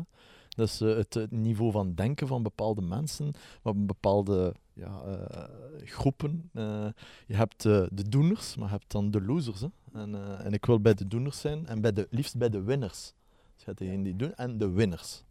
Dus 0.50 0.80
het, 0.80 1.14
het 1.14 1.32
niveau 1.32 1.72
van 1.72 1.94
denken 1.94 2.28
van 2.28 2.44
bepaalde 2.44 2.82
mensen, 2.82 3.34
van 3.62 3.86
bepaalde 3.86 4.56
ja, 4.74 5.02
eh, 5.02 5.44
groepen. 5.84 6.50
Je 7.28 7.36
hebt 7.36 7.62
de 7.64 8.10
doeners, 8.10 8.56
maar 8.56 8.68
je 8.68 8.74
hebt 8.74 8.92
dan 8.92 9.12
de 9.12 9.22
losers. 9.22 9.62
Hè. 9.62 9.68
En, 9.94 10.40
en 10.44 10.54
ik 10.54 10.66
wil 10.66 10.80
bij 10.82 10.94
de 10.94 11.08
doeners 11.08 11.40
zijn 11.40 11.68
en 11.68 11.82
bij 11.82 11.94
de, 11.94 12.08
liefst 12.10 12.38
bij 12.38 12.50
de 12.50 12.62
winners. 12.62 13.14
Dus 13.54 13.64
je 13.64 13.66
hebt 13.66 13.78
degenen 13.78 14.04
die 14.04 14.16
doen 14.16 14.36
en 14.36 14.58
de 14.58 14.70
winners. 14.70 15.24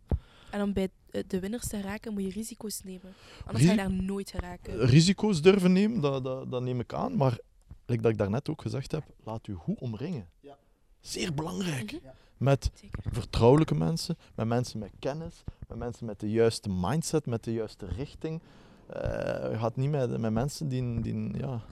En 0.53 0.63
om 0.63 0.73
bij 0.73 0.89
eh, 1.11 1.23
de 1.27 1.41
winnaars 1.41 1.69
te 1.69 1.81
raken, 1.81 2.13
moet 2.13 2.23
je 2.23 2.31
risico's 2.31 2.81
nemen. 2.85 3.13
Anders 3.47 3.65
ga 3.65 3.71
je 3.71 3.77
daar 3.77 3.93
nooit 3.93 4.31
geraken. 4.31 4.79
Risico's 4.87 5.43
durven 5.43 5.73
nemen, 5.73 6.01
dat, 6.01 6.25
dat, 6.25 6.51
dat 6.51 6.63
neem 6.63 6.81
ik 6.81 6.93
aan. 6.95 7.17
Maar, 7.17 7.39
like 7.87 8.03
dat 8.03 8.11
ik 8.13 8.19
daarnet 8.19 8.49
ook 8.49 8.63
gezegd 8.63 8.93
heb, 8.93 9.05
laat 9.25 9.47
u 9.47 9.55
goed 9.55 9.79
omringen. 9.81 10.29
Ja. 10.41 10.57
Zeer 11.01 11.35
belangrijk. 11.35 11.93
Mhm. 11.93 12.01
Met 12.37 12.71
Zeker. 12.75 13.03
vertrouwelijke 13.13 13.75
mensen, 13.75 14.17
met 14.35 14.47
mensen 14.47 14.79
met 14.79 14.91
kennis, 14.99 15.45
met 15.69 15.79
mensen 15.79 16.07
met 16.07 16.21
de 16.21 16.31
juiste 16.31 16.69
mindset, 16.71 17.27
met 17.27 17.45
de 17.45 17.53
juiste 17.53 17.87
richting. 17.87 18.41
Eh, 18.87 19.01
je 19.51 19.59
gaat 19.59 19.77
niet 19.77 19.91
met, 19.91 20.19
met 20.19 20.33
mensen 20.33 20.69
die, 20.69 21.01
die 21.01 21.37
ja, 21.39 21.63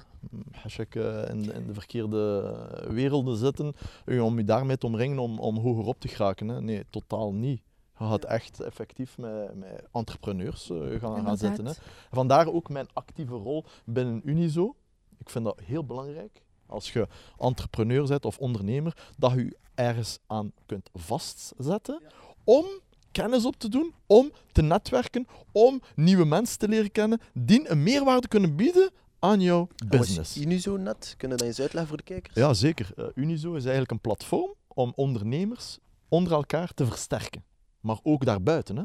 hashtag, 0.52 0.86
eh, 0.88 1.28
in, 1.30 1.42
de- 1.42 1.52
in 1.52 1.66
de 1.66 1.74
verkeerde 1.74 2.54
werelden 2.88 3.36
zitten, 3.36 3.74
om 4.06 4.38
je 4.38 4.44
daarmee 4.44 4.78
te 4.78 4.86
omringen 4.86 5.18
om, 5.18 5.38
om 5.38 5.56
hoger 5.58 5.84
op 5.84 6.00
te 6.00 6.08
geraken. 6.08 6.48
Hè. 6.48 6.60
Nee, 6.60 6.84
totaal 6.90 7.32
niet. 7.32 7.62
Je 8.00 8.06
gaat 8.06 8.24
echt 8.24 8.60
effectief 8.60 9.18
met, 9.18 9.54
met 9.54 9.88
entrepreneurs 9.92 10.70
eh, 10.70 11.00
gaan, 11.00 11.24
gaan 11.24 11.36
zitten. 11.36 11.66
Hè. 11.66 11.72
Vandaar 12.10 12.46
ook 12.52 12.68
mijn 12.68 12.86
actieve 12.92 13.34
rol 13.34 13.64
binnen 13.84 14.20
Unizo. 14.24 14.76
Ik 15.18 15.30
vind 15.30 15.44
dat 15.44 15.60
heel 15.64 15.84
belangrijk. 15.84 16.42
Als 16.66 16.92
je 16.92 17.08
entrepreneur 17.38 18.06
bent 18.06 18.24
of 18.24 18.38
ondernemer, 18.38 19.10
dat 19.18 19.32
je 19.32 19.44
je 19.44 19.56
ergens 19.74 20.18
aan 20.26 20.52
kunt 20.66 20.90
vastzetten 20.94 22.02
om 22.44 22.66
kennis 23.12 23.44
op 23.44 23.56
te 23.56 23.68
doen, 23.68 23.94
om 24.06 24.32
te 24.52 24.62
netwerken, 24.62 25.26
om 25.52 25.80
nieuwe 25.94 26.24
mensen 26.24 26.58
te 26.58 26.68
leren 26.68 26.90
kennen, 26.90 27.20
die 27.34 27.70
een 27.70 27.82
meerwaarde 27.82 28.28
kunnen 28.28 28.56
bieden 28.56 28.90
aan 29.18 29.40
jouw 29.40 29.68
business. 29.88 30.36
Unizo 30.36 30.76
net? 30.76 31.14
Kunnen 31.16 31.38
dat 31.38 31.46
eens 31.46 31.60
uitleggen 31.60 31.88
voor 31.88 31.96
de 31.96 32.02
kijkers? 32.02 32.34
Ja, 32.34 32.54
zeker. 32.54 32.90
Eh, 32.96 33.04
Unizo 33.14 33.54
is 33.54 33.62
eigenlijk 33.62 33.90
een 33.90 34.00
platform 34.00 34.54
om 34.68 34.92
ondernemers 34.96 35.78
onder 36.08 36.32
elkaar 36.32 36.74
te 36.74 36.86
versterken. 36.86 37.44
Maar 37.80 37.98
ook 38.02 38.24
daarbuiten. 38.24 38.76
Hè? 38.76 38.84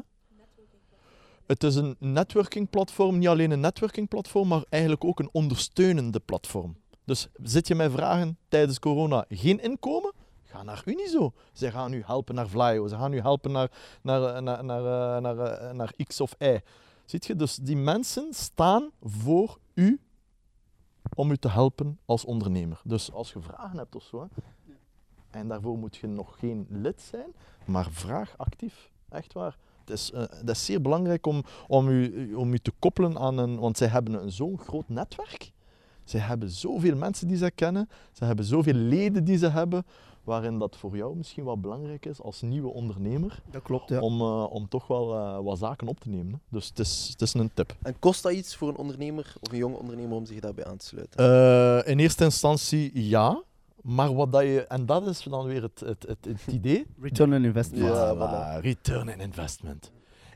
Het 1.46 1.62
is 1.64 1.74
een 1.74 1.96
networking-platform, 1.98 3.18
niet 3.18 3.28
alleen 3.28 3.50
een 3.50 3.60
networking-platform, 3.60 4.48
maar 4.48 4.64
eigenlijk 4.68 5.04
ook 5.04 5.18
een 5.18 5.28
ondersteunende 5.32 6.20
platform. 6.20 6.76
Dus 7.04 7.28
zit 7.42 7.68
je 7.68 7.74
met 7.74 7.92
vragen 7.92 8.38
tijdens 8.48 8.78
corona 8.78 9.24
geen 9.28 9.62
inkomen? 9.62 10.12
Ga 10.44 10.62
naar 10.62 10.82
Unizo. 10.84 11.32
Zij 11.52 11.70
gaan 11.70 11.92
u 11.92 12.02
helpen 12.06 12.34
naar 12.34 12.48
Vlaio, 12.48 12.86
ze 12.86 12.96
gaan 12.96 13.12
u 13.12 13.20
helpen 13.20 13.52
naar, 13.52 13.70
naar, 14.02 14.22
eh, 14.22 14.40
naar, 14.42 14.64
naar, 14.64 14.84
eh, 14.84 15.68
eh, 15.68 15.74
naar 15.76 15.92
X 16.06 16.20
of 16.20 16.34
Y. 16.38 16.58
Ziet 17.04 17.26
je? 17.26 17.36
Dus 17.36 17.56
die 17.56 17.76
mensen 17.76 18.34
staan 18.34 18.90
voor 19.02 19.58
u 19.74 20.00
om 21.14 21.30
u 21.30 21.36
te 21.36 21.48
helpen 21.48 21.98
als 22.04 22.24
ondernemer. 22.24 22.80
Dus 22.84 23.12
als 23.12 23.32
je 23.32 23.40
vragen 23.40 23.78
hebt 23.78 23.94
of 23.94 24.02
zo, 24.02 24.28
en 25.36 25.48
daarvoor 25.48 25.78
moet 25.78 25.96
je 25.96 26.06
nog 26.06 26.38
geen 26.38 26.66
lid 26.68 27.02
zijn, 27.02 27.32
maar 27.64 27.88
vraag 27.90 28.34
actief. 28.36 28.90
Echt 29.08 29.32
waar. 29.32 29.56
Het 29.80 29.90
is, 29.90 30.12
eh, 30.12 30.20
dat 30.20 30.56
is 30.56 30.64
zeer 30.64 30.80
belangrijk 30.82 31.26
om, 31.26 31.42
om, 31.68 31.88
u, 31.88 32.34
om 32.34 32.52
u 32.52 32.58
te 32.58 32.72
koppelen 32.78 33.18
aan 33.18 33.38
een... 33.38 33.58
Want 33.58 33.76
zij 33.76 33.88
hebben 33.88 34.22
een 34.22 34.32
zo'n 34.32 34.58
groot 34.58 34.88
netwerk. 34.88 35.52
Zij 36.04 36.20
hebben 36.20 36.50
zoveel 36.50 36.96
mensen 36.96 37.28
die 37.28 37.36
ze 37.36 37.50
kennen. 37.50 37.88
Ze 38.12 38.24
hebben 38.24 38.44
zoveel 38.44 38.74
leden 38.74 39.24
die 39.24 39.38
ze 39.38 39.48
hebben. 39.48 39.84
Waarin 40.24 40.58
dat 40.58 40.76
voor 40.76 40.96
jou 40.96 41.16
misschien 41.16 41.44
wel 41.44 41.58
belangrijk 41.58 42.06
is 42.06 42.20
als 42.20 42.42
nieuwe 42.42 42.68
ondernemer. 42.68 43.42
Dat 43.50 43.62
klopt, 43.62 43.88
ja. 43.88 44.00
Om, 44.00 44.20
eh, 44.20 44.52
om 44.52 44.68
toch 44.68 44.86
wel 44.86 45.14
eh, 45.14 45.44
wat 45.44 45.58
zaken 45.58 45.88
op 45.88 46.00
te 46.00 46.08
nemen. 46.08 46.32
hè. 46.32 46.38
Dus 46.48 46.68
het 46.68 46.78
is, 46.78 47.08
het 47.10 47.22
is 47.22 47.34
een 47.34 47.50
tip. 47.54 47.76
En 47.82 47.98
kost 47.98 48.22
dat 48.22 48.32
iets 48.32 48.56
voor 48.56 48.68
een 48.68 48.76
ondernemer 48.76 49.34
of 49.40 49.52
een 49.52 49.58
jonge 49.58 49.76
ondernemer 49.76 50.16
om 50.16 50.26
zich 50.26 50.40
daarbij 50.40 50.64
aan 50.64 50.76
te 50.76 50.86
sluiten? 50.86 51.18
Eh, 51.18 51.92
in 51.92 51.98
eerste 51.98 52.24
instantie 52.24 53.08
ja. 53.08 53.42
Maar 53.86 54.14
wat 54.14 54.32
dat 54.32 54.42
je... 54.42 54.66
En 54.66 54.86
dat 54.86 55.06
is 55.06 55.22
dan 55.22 55.46
weer 55.46 55.62
het, 55.62 55.80
het, 55.80 56.02
het, 56.08 56.24
het 56.24 56.46
idee. 56.58 56.86
Return 57.00 57.34
on 57.34 57.44
investment. 57.44 57.84
Ja, 57.84 58.14
Voilà, 58.14 58.60
return 58.62 59.08
on 59.08 59.20
investment. 59.20 59.90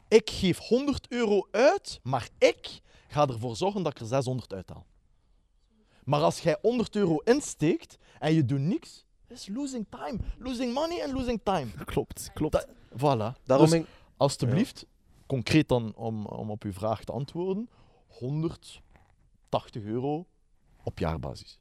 Ik 0.08 0.30
geef 0.30 0.58
100 0.58 1.06
euro 1.12 1.48
uit, 1.50 2.00
maar 2.02 2.28
ik 2.38 2.80
ga 3.08 3.26
ervoor 3.26 3.56
zorgen 3.56 3.82
dat 3.82 3.92
ik 3.92 4.00
er 4.00 4.06
600 4.06 4.52
uithaal. 4.52 4.86
Maar 6.04 6.20
als 6.20 6.40
jij 6.40 6.58
100 6.62 6.96
euro 6.96 7.16
insteekt 7.16 7.98
en 8.18 8.32
je 8.34 8.44
doet 8.44 8.60
niks, 8.60 9.04
is 9.28 9.48
losing 9.48 9.86
time. 9.88 10.18
Losing 10.38 10.74
money 10.74 11.00
en 11.00 11.12
losing 11.12 11.40
time. 11.42 11.70
Klopt, 11.84 12.30
klopt. 12.34 12.52
Dat- 12.52 12.68
Voilà. 12.96 13.36
Daarom 13.44 13.68
Dus 13.68 13.78
concreet 15.26 15.68
dan 15.68 15.94
om, 15.96 16.26
om 16.26 16.50
op 16.50 16.62
uw 16.64 16.72
vraag 16.72 17.04
te 17.04 17.12
antwoorden, 17.12 17.68
180 18.08 19.82
euro 19.84 20.26
op 20.84 20.98
jaarbasis. 20.98 21.58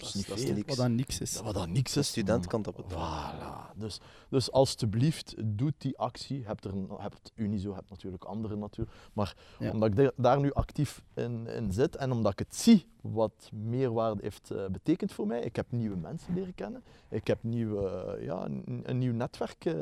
Dat 0.00 0.08
is 0.08 0.14
niet 0.14 0.28
dat 0.28 0.38
is 0.38 0.44
veel. 0.44 0.54
niks. 0.54 0.66
Wat 0.68 0.76
dan 0.76 0.94
niks 0.94 1.20
is. 1.20 1.32
Dat 1.32 1.42
wat 1.44 1.54
dan 1.54 1.72
niks 1.72 1.94
Een 1.94 2.00
is. 2.00 2.08
student 2.08 2.46
kan 2.46 2.62
dat 2.62 2.76
betalen. 2.76 3.40
Voilà. 3.40 3.78
Dus, 3.78 4.00
dus 4.28 4.52
alstublieft, 4.52 5.34
doe 5.44 5.72
die 5.78 5.98
actie. 5.98 6.38
Je 6.38 6.44
hebt, 6.46 6.64
er, 6.64 6.72
hebt 7.02 7.32
Unizo, 7.34 7.68
je 7.68 7.74
hebt 7.74 7.90
natuurlijk 7.90 8.24
andere 8.24 8.56
natuurlijk. 8.56 8.96
Maar 9.12 9.36
Ja. 9.58 9.70
omdat 9.72 9.88
ik 9.88 9.96
de- 9.96 10.12
daar 10.16 10.40
nu 10.40 10.52
actief 10.52 11.02
in, 11.14 11.46
in 11.46 11.72
zit 11.72 11.96
en 11.96 12.12
omdat 12.12 12.32
ik 12.32 12.38
het 12.38 12.56
zie 12.56 12.86
wat 13.02 13.50
meerwaarde 13.52 14.22
heeft 14.22 14.50
eh, 14.50 14.66
betekend 14.66 15.12
voor 15.12 15.26
mij. 15.26 15.40
Ik 15.40 15.56
heb 15.56 15.70
nieuwe 15.72 15.96
mensen 15.96 16.34
leren 16.34 16.54
kennen. 16.54 16.82
Ik 17.08 17.26
heb 17.26 17.42
nieuwe, 17.42 17.88
eh, 17.88 18.24
ja, 18.24 18.44
een, 18.44 18.80
een 18.84 18.98
nieuw 18.98 19.12
netwerk 19.12 19.64
eh, 19.64 19.74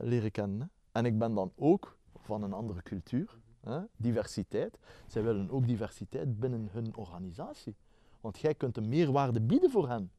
leren 0.00 0.30
kennen. 0.30 0.60
hè. 0.60 0.66
En 0.92 1.04
ik 1.06 1.18
ben 1.18 1.34
dan 1.34 1.52
ook 1.56 1.96
van 2.16 2.42
een 2.42 2.52
andere 2.52 2.82
cultuur. 2.82 3.38
Hè? 3.60 3.78
Diversiteit. 3.96 4.78
Zij 5.06 5.22
willen 5.22 5.50
ook 5.50 5.66
diversiteit 5.66 6.40
binnen 6.40 6.68
hun 6.72 6.96
organisatie. 6.96 7.76
Want 8.20 8.38
jij 8.38 8.54
kunt 8.54 8.76
een 8.76 8.88
meerwaarde 8.88 9.40
bieden 9.40 9.70
voor 9.70 9.88
hen. 9.88 10.10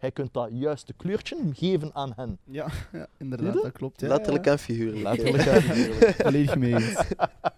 Jij 0.00 0.10
kunt 0.10 0.32
dat 0.32 0.48
juiste 0.52 0.92
kleurtje 0.92 1.36
geven 1.52 1.94
aan 1.94 2.12
hen. 2.16 2.38
Ja, 2.44 2.66
ja 2.92 3.06
inderdaad, 3.18 3.54
dat 3.54 3.72
klopt. 3.72 4.00
Ja, 4.00 4.08
Letterlijk 4.08 4.44
ja. 4.44 4.50
en 4.50 4.58
figuurlijk. 4.58 5.02
Letterlijk 5.02 5.44
en 5.54 5.62
figuurlijk. 5.62 6.14
Volledig 6.14 6.56
mee 6.56 6.74
eens. 6.74 7.02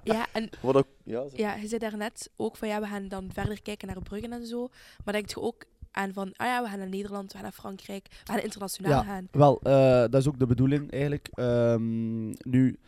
Ja, 0.02 0.26
en 0.32 0.48
Wat 0.60 0.74
ook, 0.76 0.86
ja, 1.04 1.24
ja, 1.32 1.54
je 1.54 1.66
zei 1.68 1.80
daarnet 1.80 2.30
ook 2.36 2.56
van 2.56 2.68
ja, 2.68 2.80
we 2.80 2.86
gaan 2.86 3.08
dan 3.08 3.30
verder 3.32 3.62
kijken 3.62 3.88
naar 3.88 4.02
Bruggen 4.02 4.32
en 4.32 4.46
zo. 4.46 4.68
Maar 5.04 5.14
denk 5.14 5.28
je 5.30 5.40
ook 5.40 5.64
aan 5.90 6.12
van, 6.12 6.32
ah 6.36 6.46
ja, 6.46 6.62
we 6.62 6.68
gaan 6.68 6.78
naar 6.78 6.88
Nederland, 6.88 7.26
we 7.26 7.34
gaan 7.34 7.42
naar 7.42 7.52
Frankrijk, 7.52 8.06
we 8.24 8.32
gaan 8.32 8.42
internationaal 8.42 8.92
Ja. 8.92 9.02
gaan. 9.02 9.28
Wel, 9.30 9.60
eh, 9.62 10.00
dat 10.00 10.14
is 10.14 10.28
ook 10.28 10.38
de 10.38 10.46
bedoeling 10.46 10.90
eigenlijk. 10.90 11.28
Ehm, 11.34 12.28
nu, 12.28 12.78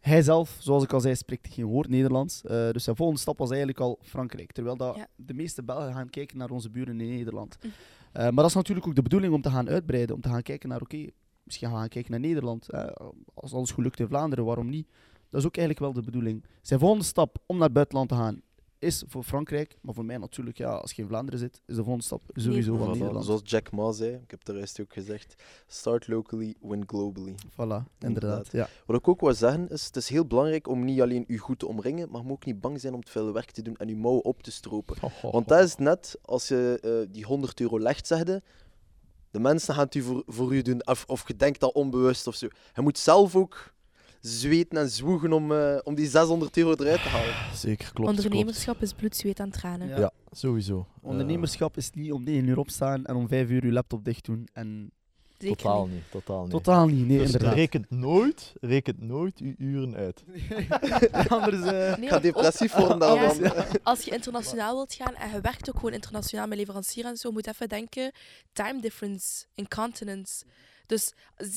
hij 0.00 0.22
zelf, 0.22 0.56
zoals 0.60 0.82
ik 0.84 0.92
al 0.92 1.00
zei, 1.00 1.14
spreekt 1.14 1.54
geen 1.54 1.64
woord 1.64 1.88
Nederlands. 1.88 2.42
Eh, 2.44 2.70
dus 2.70 2.84
zijn 2.84 2.96
volgende 2.96 3.20
stap 3.20 3.38
was 3.38 3.48
eigenlijk 3.48 3.80
al 3.80 3.98
Frankrijk. 4.02 4.52
Terwijl 4.52 4.76
dat 4.76 4.96
Ja. 4.96 5.06
de 5.16 5.34
meeste 5.34 5.62
Belgen 5.62 5.92
gaan 5.92 6.10
kijken 6.10 6.38
naar 6.38 6.50
onze 6.50 6.70
buren 6.70 7.00
in 7.00 7.08
Nederland. 7.16 7.56
Mhm. 7.60 7.68
Eh, 8.12 8.22
maar 8.22 8.34
dat 8.34 8.46
is 8.46 8.54
natuurlijk 8.54 8.86
ook 8.86 8.94
de 8.94 9.02
bedoeling 9.02 9.32
om 9.34 9.42
te 9.42 9.50
gaan 9.50 9.68
uitbreiden. 9.68 10.14
Om 10.14 10.20
te 10.22 10.28
gaan 10.28 10.42
kijken 10.42 10.68
naar, 10.68 10.80
oké, 10.80 11.06
misschien 11.42 11.66
gaan 11.66 11.76
we 11.76 11.82
gaan 11.82 11.88
kijken 11.88 12.10
naar 12.10 12.20
Nederland. 12.20 12.70
Eh, 12.70 12.86
als 13.34 13.52
alles 13.52 13.70
goed 13.70 13.84
lukt 13.84 14.00
in 14.00 14.06
Vlaanderen, 14.08 14.44
waarom 14.44 14.68
niet? 14.68 14.88
Dat 15.30 15.40
is 15.40 15.46
ook 15.46 15.56
eigenlijk 15.56 15.86
wel 15.86 16.02
de 16.02 16.10
bedoeling. 16.10 16.44
Zijn 16.62 16.80
volgende 16.80 17.04
stap 17.04 17.38
om 17.46 17.56
naar 17.56 17.64
het 17.64 17.72
buitenland 17.74 18.08
te 18.08 18.14
gaan 18.14 18.40
is 18.78 19.04
voor 19.06 19.22
Frankrijk. 19.22 19.76
Maar 19.80 19.94
voor 19.94 20.04
mij 20.04 20.16
natuurlijk, 20.16 20.58
ja, 20.58 20.70
als 20.70 20.92
je 20.92 21.02
in 21.02 21.08
Vlaanderen 21.08 21.40
zit, 21.40 21.60
is 21.66 21.74
de 21.74 21.82
volgende 21.82 22.04
stap 22.04 22.22
sowieso 22.34 22.74
Voilà, 22.74 22.78
wel 22.78 22.88
Nederland. 22.88 23.24
Zoals 23.24 23.40
Jack 23.44 23.70
Ma 23.72 23.92
zei, 23.92 24.12
ik 24.14 24.30
heb 24.30 24.48
er 24.48 24.56
juist 24.56 24.80
ook 24.80 24.92
gezegd, 24.92 25.42
start 25.66 26.08
locally, 26.08 26.54
win 26.60 26.82
globally. 26.86 27.34
Voilà, 27.52 27.82
inderdaad. 27.98 28.52
Ja. 28.52 28.68
Wat 28.86 28.96
ik 28.96 29.08
ook 29.08 29.20
wil 29.20 29.34
zeggen 29.34 29.68
is, 29.68 29.84
het 29.84 29.96
is 29.96 30.08
heel 30.08 30.26
belangrijk 30.26 30.68
om 30.68 30.84
niet 30.84 31.00
alleen 31.00 31.24
u 31.26 31.38
goed 31.38 31.58
te 31.58 31.66
omringen, 31.66 32.08
maar 32.10 32.20
je 32.20 32.26
moet 32.26 32.36
ook 32.36 32.44
niet 32.44 32.60
bang 32.60 32.80
zijn 32.80 32.94
om 32.94 33.02
te 33.02 33.10
veel 33.10 33.32
werk 33.32 33.50
te 33.50 33.62
doen 33.62 33.76
en 33.76 33.88
uw 33.88 33.96
mouwen 33.96 34.24
op 34.24 34.42
te 34.42 34.50
stropen. 34.50 34.96
Want 35.22 35.48
dat 35.48 35.64
is 35.64 35.76
net, 35.76 36.18
als 36.22 36.48
je 36.48 36.78
eh, 36.82 37.12
die 37.12 37.24
100 37.24 37.60
euro 37.60 37.80
legt, 37.80 38.06
zegde, 38.06 38.42
de 39.30 39.40
mensen 39.40 39.74
gaan 39.74 39.84
het 39.84 39.94
u 39.94 40.02
voor, 40.02 40.22
voor 40.26 40.54
u 40.54 40.62
doen, 40.62 40.86
of, 40.86 41.04
of 41.06 41.28
je 41.28 41.36
denkt 41.36 41.60
dat 41.60 41.72
onbewust 41.72 42.26
of 42.26 42.34
zo. 42.34 42.48
Je 42.74 42.82
moet 42.82 42.98
zelf 42.98 43.36
ook 43.36 43.72
zweten 44.20 44.78
en 44.78 44.88
zwoegen 44.88 45.32
om, 45.32 45.52
eh, 45.52 45.78
om 45.84 45.94
die 45.94 46.08
600 46.08 46.56
euro 46.56 46.74
eruit 46.78 47.02
te 47.02 47.08
halen. 47.08 47.34
Zeker, 47.54 47.92
klopt. 47.92 48.10
Ondernemerschap 48.10 48.82
is 48.82 48.92
bloed, 48.92 49.16
zweet 49.16 49.38
en 49.38 49.50
tranen. 49.50 49.88
Ja. 49.88 50.10
sowieso. 50.30 50.86
Ondernemerschap 51.02 51.76
is 51.76 51.90
niet 51.90 52.12
om 52.12 52.22
9 52.22 52.48
uur 52.48 52.58
opstaan 52.58 53.04
en 53.04 53.14
om 53.16 53.28
5 53.28 53.48
uur 53.50 53.66
je 53.66 53.72
laptop 53.72 54.04
dicht 54.04 54.24
doen. 54.24 54.48
En 54.52 54.90
Zeker 55.38 55.56
totaal 55.56 55.86
niet. 55.86 55.94
niet. 55.94 56.10
Totaal 56.10 56.42
niet. 56.42 56.50
totaal 56.50 56.86
niet, 56.86 57.06
nee, 57.06 57.18
dus 57.18 57.26
inderdaad. 57.26 57.54
rekent 57.54 57.90
nooit, 57.90 58.54
rekent 58.60 59.00
nooit 59.00 59.38
uw 59.38 59.54
uren 59.58 59.94
uit. 59.96 60.24
Anders, 61.28 61.72
eh, 61.72 61.96
Nee, 61.96 62.08
ga 62.08 62.18
depressief 62.18 62.74
worden. 62.74 62.98
Ja, 62.98 63.32
als 63.82 64.02
je 64.02 64.10
internationaal 64.10 64.74
wilt 64.74 64.94
gaan 64.94 65.14
en 65.14 65.30
je 65.30 65.40
werkt 65.40 65.68
ook 65.68 65.76
gewoon 65.76 65.92
internationaal 65.92 66.46
met 66.46 66.58
leverancier 66.58 67.04
en 67.04 67.16
zo, 67.16 67.30
moet 67.30 67.44
je 67.44 67.50
even 67.50 67.68
denken, 67.68 68.12
time 68.52 68.80
difference 68.80 69.44
in 69.54 69.68
continents. 69.68 70.42
Dus 70.88 71.12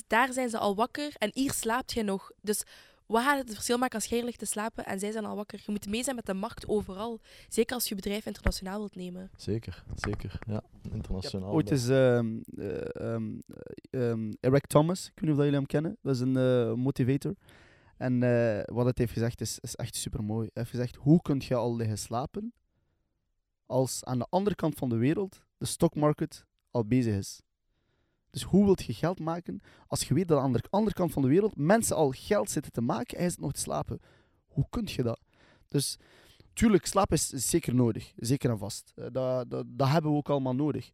daar 0.07 0.33
zijn 0.33 0.49
ze 0.49 0.57
al 0.57 0.75
wakker 0.75 1.11
en 1.17 1.31
hier 1.33 1.51
slaapt 1.51 1.93
je 1.93 2.03
nog. 2.03 2.31
Dus 2.41 2.63
wat 3.05 3.23
gaat 3.23 3.37
het 3.37 3.53
verschil 3.53 3.77
maken 3.77 3.95
als 3.95 4.05
jij 4.05 4.17
hier 4.17 4.25
ligt 4.25 4.39
te 4.39 4.45
slapen 4.45 4.85
en 4.85 4.99
zij 4.99 5.11
zijn 5.11 5.25
al 5.25 5.35
wakker? 5.35 5.61
Je 5.65 5.71
moet 5.71 5.89
mee 5.89 6.03
zijn 6.03 6.15
met 6.15 6.25
de 6.25 6.33
markt 6.33 6.67
overal. 6.67 7.19
Zeker 7.49 7.75
als 7.75 7.89
je 7.89 7.95
bedrijf 7.95 8.25
internationaal 8.25 8.77
wilt 8.77 8.95
nemen. 8.95 9.29
Zeker, 9.37 9.83
zeker. 9.95 10.39
Ja, 10.47 10.63
internationaal. 10.91 11.51
ooit 11.51 11.71
is 11.71 11.89
ehm, 11.89 12.39
eh, 12.57 12.95
ehm, 12.95 13.39
eh, 13.89 14.09
ehm, 14.09 14.31
Eric 14.39 14.67
Thomas, 14.67 15.05
ik 15.05 15.11
weet 15.13 15.21
niet 15.21 15.31
of 15.31 15.35
dat 15.35 15.45
jullie 15.45 15.59
hem 15.59 15.65
kennen, 15.65 15.97
dat 16.01 16.15
is 16.15 16.21
een 16.21 16.37
eh, 16.37 16.73
motivator. 16.73 17.35
En 17.97 18.23
eh, 18.23 18.63
wat 18.65 18.85
het 18.85 18.97
heeft 18.97 19.13
gezegd 19.13 19.41
is, 19.41 19.59
is 19.59 19.75
echt 19.75 19.95
super 19.95 20.23
mooi. 20.23 20.41
Hij 20.41 20.51
heeft 20.53 20.69
gezegd: 20.69 20.95
hoe 20.95 21.21
kun 21.21 21.41
je 21.47 21.55
al 21.55 21.75
liggen 21.75 21.97
slapen 21.97 22.53
als 23.65 24.03
aan 24.03 24.19
de 24.19 24.27
andere 24.29 24.55
kant 24.55 24.75
van 24.75 24.89
de 24.89 24.97
wereld 24.97 25.43
de 25.57 25.65
stockmarket 25.65 26.45
al 26.71 26.85
bezig 26.85 27.15
is? 27.15 27.41
Dus 28.31 28.43
hoe 28.43 28.65
wilt 28.65 28.83
je 28.83 28.93
geld 28.93 29.19
maken 29.19 29.61
als 29.87 30.03
je 30.07 30.13
weet 30.13 30.27
dat 30.27 30.39
aan 30.39 30.53
de 30.53 30.63
andere 30.69 30.95
kant 30.95 31.11
van 31.11 31.21
de 31.21 31.27
wereld 31.27 31.55
mensen 31.57 31.95
al 31.95 32.11
geld 32.11 32.49
zitten 32.49 32.71
te 32.71 32.81
maken 32.81 33.15
en 33.17 33.21
hij 33.21 33.29
zit 33.31 33.39
nog 33.39 33.51
te 33.51 33.59
slapen? 33.59 33.99
Hoe 34.47 34.65
kun 34.69 34.87
je 34.95 35.03
dat? 35.03 35.19
Dus 35.67 35.97
tuurlijk, 36.53 36.85
slaap 36.85 37.11
is 37.11 37.27
zeker 37.27 37.75
nodig, 37.75 38.13
zeker 38.15 38.49
en 38.49 38.57
vast. 38.57 38.91
Eh, 38.95 39.05
Dat, 39.11 39.49
dat, 39.49 39.65
dat 39.67 39.87
hebben 39.87 40.11
we 40.11 40.17
ook 40.17 40.29
allemaal 40.29 40.55
nodig. 40.55 40.91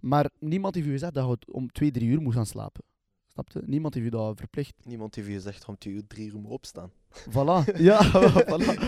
Maar 0.00 0.30
niemand 0.38 0.74
heeft 0.74 0.86
u 0.86 0.90
gezegd 0.90 1.14
dat 1.14 1.36
je 1.40 1.52
om 1.52 1.72
twee, 1.72 1.90
drie 1.90 2.08
uur 2.08 2.20
moet 2.20 2.34
gaan 2.34 2.46
slapen. 2.46 2.84
Snap 3.26 3.50
je? 3.52 3.62
Niemand 3.66 3.94
heeft 3.94 4.06
u 4.06 4.10
dat 4.10 4.38
verplicht. 4.38 4.74
Niemand 4.84 5.14
heeft 5.14 5.26
je 5.26 5.32
gezegd 5.32 5.68
om 5.68 5.78
twee 5.78 5.94
uur, 5.94 6.06
drie 6.06 6.26
uur 6.26 6.38
moet 6.38 6.50
opstaan. 6.50 6.90
Voilà. 7.30 7.74
Ja, 7.88 8.04
voilà. 8.50 8.78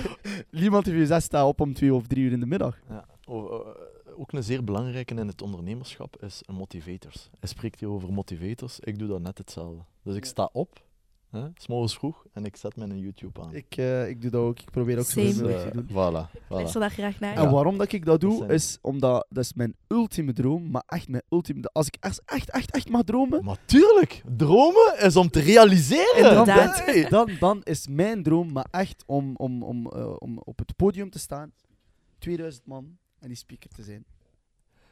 Niemand 0.50 0.84
heeft 0.86 0.96
u 0.96 1.00
gezegd 1.00 1.22
sta 1.22 1.48
op 1.48 1.60
om 1.60 1.74
twee 1.74 1.94
of 1.94 2.06
drie 2.06 2.24
uur 2.24 2.32
in 2.32 2.40
de 2.40 2.46
middag. 2.46 2.78
Ja. 2.88 3.06
Oh, 3.24 3.66
eh, 3.68 3.72
ook 4.16 4.32
een 4.32 4.42
zeer 4.42 4.64
belangrijke 4.64 5.14
in 5.14 5.26
het 5.26 5.42
ondernemerschap 5.42 6.22
is 6.22 6.42
een 6.46 6.54
motivators. 6.54 7.30
Hij 7.40 7.48
spreekt 7.48 7.80
hier 7.80 7.88
over 7.88 8.12
motivators. 8.12 8.80
Ik 8.80 8.98
doe 8.98 9.08
dat 9.08 9.20
net 9.20 9.38
hetzelfde. 9.38 9.82
Dus 10.02 10.16
ik 10.16 10.24
sta 10.24 10.48
op, 10.52 10.86
hè, 11.30 11.46
's 11.54 11.66
morgens 11.66 11.94
vroeg, 11.98 12.24
en 12.32 12.44
ik 12.44 12.56
zet 12.56 12.76
mijn 12.76 12.98
YouTube 12.98 13.40
aan. 13.42 13.54
Ik, 13.54 13.76
eh, 13.76 14.08
ik 14.08 14.20
doe 14.22 14.30
dat 14.30 14.40
ook. 14.40 14.60
Ik 14.60 14.70
probeer 14.70 14.98
ook 14.98 15.04
zo 15.04 15.20
Dus, 15.20 15.34
mogelijk 15.34 15.58
te 15.60 15.68
eh, 15.68 15.72
doen. 15.74 15.86
voilà, 15.88 16.30
Ik 16.34 16.40
voilà. 16.42 16.48
luister 16.48 16.80
daar 16.80 16.90
graag 16.90 17.20
naar. 17.20 17.36
En 17.36 17.42
Ja. 17.42 17.50
waarom 17.50 17.78
dat 17.78 17.92
ik 17.92 18.04
dat 18.04 18.20
Dat 18.20 18.30
doe, 18.30 18.38
zijn- 18.38 18.50
is 18.50 18.78
omdat 18.82 19.26
dat 19.30 19.44
is 19.44 19.52
mijn 19.52 19.74
ultieme 19.88 20.32
droom, 20.32 20.70
maar 20.70 20.82
echt 20.86 21.08
mijn 21.08 21.22
ultieme... 21.30 21.68
Als 21.72 21.86
ik 21.86 21.96
echt, 22.00 22.22
echt, 22.24 22.50
echt, 22.50 22.70
echt 22.70 22.88
mag 22.88 23.02
dromen, 23.02 23.44
Maar 23.44 23.58
tuurlijk, 23.64 24.22
dromen 24.36 24.94
is 25.00 25.16
om 25.16 25.28
te 25.30 25.40
realiseren. 25.40 26.22
dan, 26.34 26.48
Inderdaad. 26.48 27.10
Dan, 27.10 27.30
dan 27.40 27.60
is 27.62 27.86
mijn 27.88 28.22
droom 28.22 28.52
maar 28.52 28.66
echt 28.70 29.04
om, 29.06 29.36
om, 29.36 29.62
om, 29.62 29.86
eh, 29.86 30.14
om 30.18 30.38
op 30.38 30.58
het 30.58 30.76
podium 30.76 31.10
te 31.10 31.18
staan. 31.18 31.52
2000 32.18 32.66
man. 32.66 32.96
En 33.20 33.28
die 33.28 33.36
speaker 33.36 33.70
te 33.70 33.82
zijn. 33.82 34.04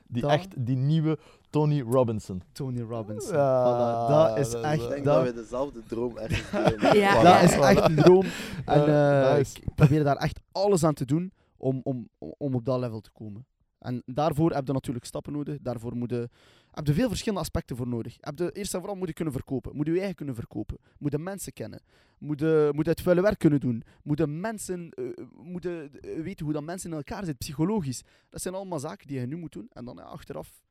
Die, 0.08 0.26
echt, 0.26 0.66
die 0.66 0.76
nieuwe 0.76 1.18
Tony 1.50 1.80
Robinson. 1.80 2.42
Tony 2.52 2.80
Robbins. 2.80 3.28
Ja, 3.28 3.34
Voilà, 3.64 4.08
dat 4.28 4.38
is 4.38 4.50
dat- 4.50 4.62
echt... 4.64 4.82
Ik 4.82 4.88
denk 4.88 5.04
dat- 5.04 5.14
dat 5.24 5.34
we 5.34 5.40
dezelfde 5.40 5.82
droom 5.86 6.16
ergens 6.18 6.50
delen. 6.78 6.96
Ja, 6.98 7.12
dat 7.14 7.22
ja. 7.22 7.40
is 7.40 7.52
echt 7.52 7.88
een 7.88 7.94
droom. 7.96 8.24
En 8.64 8.80
eh, 8.86 9.34
nice. 9.36 9.56
ik 9.62 9.74
probeer 9.74 10.04
daar 10.04 10.16
echt 10.16 10.40
alles 10.52 10.84
aan 10.84 10.94
te 10.94 11.04
doen 11.04 11.32
om, 11.56 11.80
om, 11.82 12.08
om 12.18 12.54
op 12.54 12.64
dat 12.64 12.78
level 12.80 13.00
te 13.00 13.10
komen. 13.12 13.46
En 13.78 14.02
daarvoor 14.06 14.52
heb 14.52 14.66
je 14.66 14.72
natuurlijk 14.72 15.04
stappen 15.06 15.32
nodig. 15.32 15.58
Daarvoor 15.60 15.96
moet 15.96 16.10
je, 16.10 16.28
heb 16.76 16.86
je 16.86 16.94
veel 16.94 17.08
verschillende 17.08 17.44
aspecten 17.44 17.76
voor 17.76 17.88
nodig. 17.88 18.16
Heb 18.20 18.38
je, 18.38 18.52
eerst 18.52 18.74
en 18.74 18.78
vooral 18.78 18.98
moet 18.98 19.08
je 19.08 19.14
kunnen 19.14 19.34
verkopen. 19.34 19.76
Moet 19.76 19.86
je 19.86 19.92
je 19.92 19.98
eigen 19.98 20.16
kunnen 20.16 20.34
verkopen. 20.34 20.78
Moet 20.98 21.12
je 21.12 21.18
mensen 21.18 21.52
kennen. 21.52 21.80
Moet 22.18 22.40
je, 22.40 22.70
moet 22.74 22.86
het 22.86 23.00
vuile 23.00 23.22
werk 23.22 23.38
kunnen 23.38 23.60
doen. 23.60 23.82
Moet 24.02 24.18
je 24.18 24.26
mensen, 24.26 24.90
eh, 24.90 26.22
weten 26.22 26.44
hoe 26.44 26.54
dat 26.54 26.62
mensen 26.62 26.90
in 26.90 26.96
elkaar 26.96 27.18
zitten, 27.18 27.36
psychologisch. 27.36 28.02
Dat 28.28 28.42
zijn 28.42 28.54
allemaal 28.54 28.78
zaken 28.78 29.06
die 29.06 29.20
je 29.20 29.26
nu 29.26 29.36
moet 29.36 29.52
doen. 29.52 29.68
En 29.72 29.84
dan 29.84 29.98
achteraf 29.98 30.62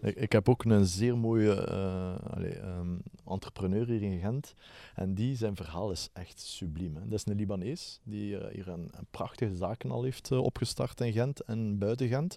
Ik, 0.00 0.16
ik 0.16 0.32
heb 0.32 0.48
ook 0.48 0.64
een 0.64 0.86
zeer 0.86 1.18
mooie 1.18 1.66
eh, 1.66 2.32
allee, 2.32 2.54
ehm, 2.54 2.96
entrepreneur 3.26 3.86
hier 3.86 4.02
in 4.02 4.20
Gent. 4.20 4.54
En 4.94 5.14
die, 5.14 5.36
zijn 5.36 5.56
verhaal 5.56 5.90
is 5.90 6.10
echt 6.12 6.40
subliem. 6.40 6.96
Hè. 6.96 7.08
Dat 7.08 7.18
is 7.18 7.26
een 7.26 7.36
Libanees 7.36 8.00
die 8.02 8.36
hier 8.36 8.68
een, 8.68 8.88
een 8.90 9.06
prachtige 9.10 9.56
zaken 9.56 9.90
al 9.90 10.02
heeft 10.02 10.32
opgestart 10.32 11.00
in 11.00 11.12
Gent 11.12 11.40
en 11.40 11.78
buiten 11.78 12.08
Gent. 12.08 12.36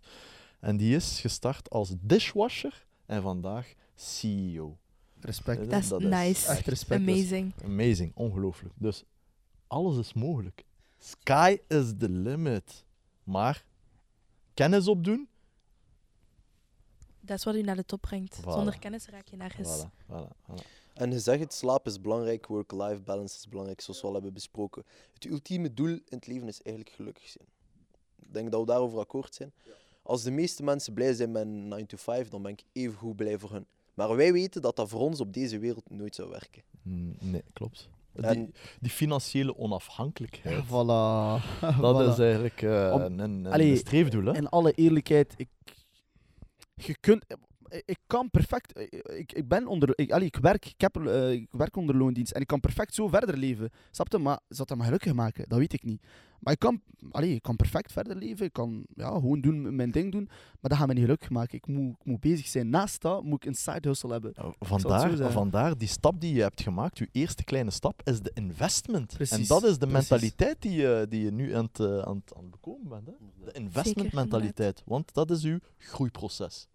En 0.60 0.78
die 0.78 0.96
is 0.96 1.20
gestart 1.20 1.70
als 1.70 1.94
dishwasher 2.00 2.87
en 3.08 3.22
vandaag 3.22 3.74
CEO. 3.96 4.78
respect. 5.20 5.62
Eh, 5.62 5.70
Dat 5.70 5.82
is 6.02 6.08
nice. 6.08 6.48
Echt 6.52 6.68
respect. 6.68 7.02
is- 7.02 7.08
Amazing. 7.08 7.54
Amazing, 7.64 8.12
ongelooflijk. 8.16 8.74
Dus 8.78 9.04
alles 9.68 9.98
is 9.98 10.14
mogelijk. 10.14 10.66
Sky 11.00 11.58
is 11.68 11.94
the 11.98 12.10
limit. 12.10 12.86
Maar 13.24 13.66
kennis 14.54 14.88
opdoen, 14.88 15.28
Dat 17.20 17.38
is 17.38 17.44
wat 17.44 17.56
u 17.56 17.62
naar 17.62 17.76
de 17.76 17.86
top 17.86 18.02
brengt. 18.02 18.40
Voilà. 18.42 18.44
Zonder 18.44 18.80
kennis 18.80 19.08
raak 19.08 19.28
je 19.28 19.36
nergens. 19.38 19.84
voilà, 19.86 19.90
voilà, 20.12 20.28
voilà. 20.52 20.66
En 20.94 21.12
je 21.12 21.20
zegt 21.20 21.40
het, 21.40 21.54
slaap 21.54 21.86
is 21.88 22.02
belangrijk, 22.02 22.48
work-life 22.48 23.02
balance 23.02 23.36
is 23.38 23.48
belangrijk, 23.48 23.82
zoals 23.82 24.02
we 24.02 24.08
al 24.08 24.14
hebben 24.14 24.34
besproken. 24.34 24.84
Het 25.14 25.26
ultieme 25.26 25.74
doel 25.74 25.88
in 25.88 26.04
het 26.10 26.28
leven 26.28 26.48
is 26.48 26.62
eigenlijk 26.62 26.96
gelukkig 26.96 27.28
zijn. 27.28 27.48
Ik 28.20 28.34
denk 28.34 28.52
dat 28.52 28.60
we 28.60 28.66
daarover 28.66 29.00
akkoord 29.00 29.36
zijn. 29.36 29.52
Als 30.08 30.24
de 30.24 30.32
meeste 30.32 30.64
mensen 30.64 30.94
blij 30.94 31.14
zijn 31.14 31.32
met 31.32 31.42
een 31.42 31.68
9 31.68 31.88
to 31.88 31.98
5, 31.98 32.28
dan 32.28 32.42
ben 32.42 32.52
ik 32.52 32.64
even 32.74 32.98
goed 32.98 33.16
blij 33.16 33.38
voor 33.40 33.52
hun. 33.52 33.66
Maar 33.94 34.16
wij 34.16 34.34
weten 34.34 34.62
dat 34.62 34.76
dat 34.76 34.90
voor 34.90 35.00
ons 35.00 35.20
op 35.20 35.34
deze 35.34 35.60
wereld 35.60 35.90
nooit 35.90 36.16
zou 36.16 36.30
werken. 36.30 36.62
Mm, 36.82 37.16
Nee, 37.20 37.42
klopt. 37.54 37.90
Die, 38.14 38.26
En- 38.26 38.54
die 38.80 38.92
financiële 38.92 39.58
onafhankelijkheid, 39.58 40.64
Voilà. 40.72 41.42
dat 41.82 42.06
Voilà. 42.06 42.12
is 42.12 42.20
eigenlijk 42.20 42.62
eh, 42.62 42.92
Om- 42.94 43.02
een, 43.02 43.20
een, 43.20 43.46
Allee, 43.48 43.72
een 43.72 43.78
streefdoel. 43.78 44.26
Hè? 44.26 44.36
In 44.36 44.48
alle 44.50 44.72
eerlijkheid, 44.72 45.34
ik, 45.38 45.50
je 46.74 46.98
kunt, 47.00 47.26
ik 47.86 47.98
kan 48.08 48.30
perfect, 48.30 48.80
ik, 49.10 49.32
ik 49.34 49.48
ben 49.48 49.68
onder, 49.68 49.92
ik, 49.96 50.12
allee, 50.12 50.28
ik, 50.28 50.36
werk, 50.36 50.66
ik, 50.66 50.82
heb, 50.82 50.96
eh, 51.08 51.32
ik 51.32 51.48
werk 51.52 51.76
onder 51.76 51.96
loondienst 51.98 52.32
en 52.32 52.42
ik 52.42 52.48
kan 52.48 52.60
perfect 52.60 52.94
zo 52.94 53.08
verder 53.08 53.38
leven. 53.38 53.70
Snap 53.92 54.12
je? 54.12 54.18
Maar 54.18 54.40
zou 54.50 54.68
dat 54.68 54.78
me 54.78 54.84
gelukkig 54.84 55.14
maken? 55.14 55.50
Dat 55.50 55.60
weet 55.60 55.74
ik 55.74 55.84
niet. 55.84 56.04
Maar 56.40 56.54
ik 56.54 56.60
kan, 56.60 56.82
allee, 57.12 57.34
ik 57.34 57.42
kan 57.42 57.56
perfect 57.56 57.92
verder 57.92 58.16
leven, 58.16 58.46
ik 58.46 58.54
kan 58.54 58.86
ja, 58.96 59.10
gewoon 59.10 59.42
doen, 59.42 59.76
mijn 59.76 59.92
ding 59.92 60.12
doen, 60.12 60.26
maar 60.26 60.70
dat 60.70 60.78
gaat 60.78 60.88
me 60.88 60.94
niet 60.94 61.04
gelukkig 61.04 61.30
maken. 61.30 61.58
Ik 61.58 61.68
moet, 61.68 61.96
ik 62.00 62.06
moet 62.06 62.20
bezig 62.20 62.48
zijn. 62.48 62.70
Naast 62.70 63.02
dat 63.02 63.24
moet 63.24 63.44
ik 63.44 63.50
een 63.50 63.56
side 63.56 63.88
hustle 63.88 64.12
hebben. 64.12 64.34
Zo 64.36 64.54
Vandaar, 64.60 65.32
vandaar 65.32 65.78
die 65.78 65.88
stap 65.88 66.22
die 66.22 66.34
je 66.34 66.42
hebt 66.42 66.62
gemaakt, 66.62 66.98
je 66.98 67.10
eerste 67.12 67.44
kleine 67.44 67.72
stap, 67.72 68.02
is 68.04 68.22
de 68.22 68.32
investment. 68.34 69.12
En 69.12 69.18
Precies, 69.18 69.48
dat 69.48 69.64
is 69.64 69.78
de 69.78 69.88
precies. 69.88 70.10
mentaliteit 70.10 70.62
die 70.62 70.72
je, 70.72 71.06
die 71.10 71.24
je 71.24 71.32
nu 71.32 71.56
aan 71.56 71.66
het, 71.66 71.80
eh, 71.80 71.86
aan, 71.86 72.16
het, 72.16 72.34
aan 72.36 72.42
het 72.42 72.52
bekomen 72.52 72.88
bent. 72.90 73.08
Hè? 73.08 73.14
De 73.46 73.52
investment 73.52 74.14
mentaliteit. 74.14 74.84
Want 74.86 75.14
dat 75.14 75.32
is 75.32 75.44
uw 75.44 75.60
groeiproces. 75.78 76.68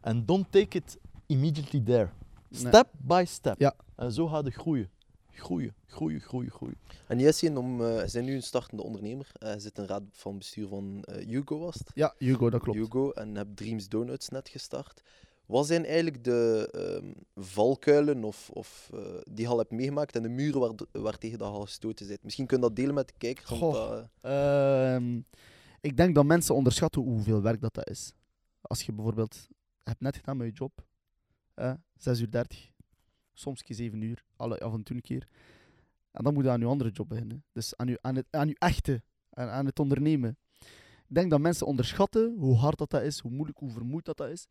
En 0.00 0.26
don't 0.26 0.46
take 0.50 0.76
it 0.76 0.98
immediately 1.26 1.80
there. 1.80 2.10
Nee. 2.48 2.60
Step 2.60 2.88
by 2.98 3.24
step. 3.26 3.58
Ja. 3.58 3.74
En 3.96 4.12
zo 4.12 4.26
gaat 4.26 4.44
het 4.44 4.54
groeien. 4.54 4.90
Groeien, 5.34 5.74
groeien, 5.86 6.20
groeien, 6.20 6.50
groeien. 6.50 6.76
En 7.06 7.18
Jessie, 7.18 7.58
om, 7.58 7.84
eh, 7.84 8.04
je 8.06 8.12
bent 8.12 8.26
nu 8.26 8.34
een 8.34 8.42
startende 8.42 8.82
ondernemer. 8.82 9.30
Eh, 9.32 9.52
je 9.52 9.60
zit 9.60 9.76
in 9.78 9.82
de 9.82 9.88
raad 9.88 10.02
van 10.12 10.38
bestuur 10.38 10.68
van 10.68 11.02
eh 11.04 11.26
Hugo, 11.26 11.58
was 11.58 11.74
het? 11.74 11.90
Ja, 11.94 12.14
Hugo, 12.18 12.50
dat 12.50 12.62
klopt. 12.62 12.78
Hugo 12.78 13.10
en 13.10 13.34
heb 13.34 13.48
Dreams 13.54 13.88
Donuts 13.88 14.28
net 14.28 14.48
gestart. 14.48 15.02
Wat 15.46 15.66
zijn 15.66 15.84
eigenlijk 15.84 16.24
de 16.24 16.68
ehm, 16.72 17.12
valkuilen 17.44 18.24
of, 18.24 18.50
of, 18.50 18.90
eh, 18.94 19.00
die 19.30 19.44
je 19.44 19.50
al 19.50 19.58
hebt 19.58 19.70
meegemaakt 19.70 20.16
en 20.16 20.22
de 20.22 20.28
muren 20.28 20.60
waar, 20.60 20.72
waar 21.02 21.18
tegen 21.18 21.38
dat 21.38 21.48
je 21.48 21.54
al 21.54 21.60
gestoten 21.60 22.06
bent? 22.06 22.22
Misschien 22.24 22.46
kun 22.46 22.56
je 22.56 22.62
dat 22.62 22.76
delen 22.76 22.94
met 22.94 23.08
de 23.08 23.14
kijkers. 23.18 23.48
want 23.48 23.60
Goh. 23.60 23.72
dat, 23.72 24.08
eh, 24.20 24.94
Ehm, 24.94 25.20
ik 25.80 25.96
denk 25.96 26.14
dat 26.14 26.24
mensen 26.24 26.54
onderschatten 26.54 27.02
hoeveel 27.02 27.42
werk 27.42 27.60
dat, 27.60 27.74
dat 27.74 27.88
is. 27.90 28.12
Als 28.60 28.82
je 28.82 28.92
bijvoorbeeld 28.92 29.48
hebt 29.82 30.00
net 30.00 30.16
gedaan 30.16 30.36
met 30.36 30.46
je 30.46 30.52
job, 30.52 30.84
eh, 31.54 31.72
6 31.96 32.20
uur 32.20 32.30
30, 32.30 32.70
soms 33.32 33.62
7 33.66 34.02
uur, 34.02 34.24
alle, 34.36 34.60
af 34.60 34.72
en 34.72 34.82
toe 34.82 34.96
een 34.96 35.02
keer. 35.02 35.28
En 36.10 36.24
dan 36.24 36.34
moet 36.34 36.44
je 36.44 36.50
aan 36.50 36.60
je 36.60 36.66
andere 36.66 36.90
job 36.90 37.08
beginnen. 37.08 37.44
Dus 37.52 37.76
aan 37.76 37.86
je, 37.86 37.98
aan 38.00 38.16
het, 38.16 38.26
aan 38.30 38.48
je 38.48 38.56
echte, 38.58 39.02
aan, 39.30 39.66
het 39.66 39.78
ondernemen. 39.78 40.36
Ik 41.08 41.18
denk 41.18 41.30
dat 41.30 41.40
mensen 41.40 41.66
onderschatten 41.66 42.34
hoe 42.38 42.56
hard 42.56 42.78
dat, 42.78 42.90
dat 42.90 43.02
is, 43.02 43.18
hoe 43.18 43.30
moeilijk, 43.30 43.58
hoe 43.58 43.70
vermoeid 43.70 44.04
dat, 44.04 44.16
dat 44.16 44.28
is. 44.28 44.46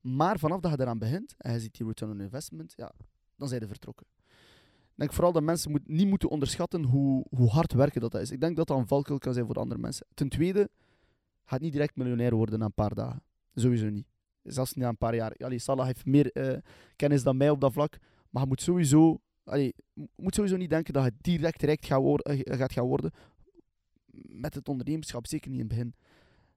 Maar 0.00 0.38
vanaf 0.38 0.60
dat 0.60 0.72
je 0.72 0.80
eraan 0.80 0.98
begint 0.98 1.34
en 1.38 1.52
je 1.52 1.60
ziet 1.60 1.74
die 1.74 1.86
return 1.86 2.10
on 2.10 2.20
investment, 2.20 2.72
ja, 2.76 2.92
dan 3.36 3.48
zijn 3.48 3.60
je 3.60 3.66
vertrokken. 3.66 4.06
Ik 4.96 5.02
denk 5.02 5.12
vooral 5.12 5.32
dat 5.32 5.42
mensen 5.42 5.70
moet, 5.70 5.88
niet 5.88 6.08
moeten 6.08 6.28
onderschatten 6.28 6.82
hoe, 6.84 7.24
hoe 7.30 7.48
hard 7.48 7.72
werken 7.72 8.00
dat, 8.00 8.12
dat 8.12 8.20
is. 8.20 8.30
Ik 8.30 8.40
denk 8.40 8.56
dat 8.56 8.66
dat 8.66 8.78
een 8.78 8.86
valkuil 8.86 9.18
kan 9.18 9.32
zijn 9.32 9.46
voor 9.46 9.54
andere 9.54 9.80
mensen. 9.80 10.06
Ten 10.14 10.28
tweede, 10.28 10.70
gaat 11.44 11.60
niet 11.60 11.72
direct 11.72 11.96
miljonair 11.96 12.34
worden 12.34 12.58
na 12.58 12.64
een 12.64 12.72
paar 12.72 12.94
dagen. 12.94 13.22
Sowieso 13.54 13.88
niet. 13.88 14.06
Zelfs 14.42 14.74
niet 14.74 14.84
na 14.84 14.90
een 14.90 14.96
paar 14.96 15.14
jaar. 15.14 15.32
Allee, 15.32 15.58
Salah 15.58 15.86
heeft 15.86 16.06
meer 16.06 16.32
eh, 16.32 16.58
kennis 16.96 17.22
dan 17.22 17.36
mij 17.36 17.50
op 17.50 17.60
dat 17.60 17.72
vlak. 17.72 17.98
Maar 18.36 18.44
je 18.44 18.50
moet 18.50 18.62
sowieso, 18.62 19.20
moet 20.16 20.34
sowieso 20.34 20.56
niet 20.56 20.70
denken 20.70 20.92
dat 20.92 21.04
je 21.04 21.12
direct 21.20 21.62
rijk 21.62 21.84
eh, 21.84 22.58
gaat 22.58 22.72
gaan 22.72 22.84
worden. 22.84 23.10
Met 24.28 24.54
het 24.54 24.68
ondernemerschap, 24.68 25.26
zeker 25.26 25.50
niet 25.50 25.60
in 25.60 25.66
het 25.66 25.74
begin. 25.74 25.94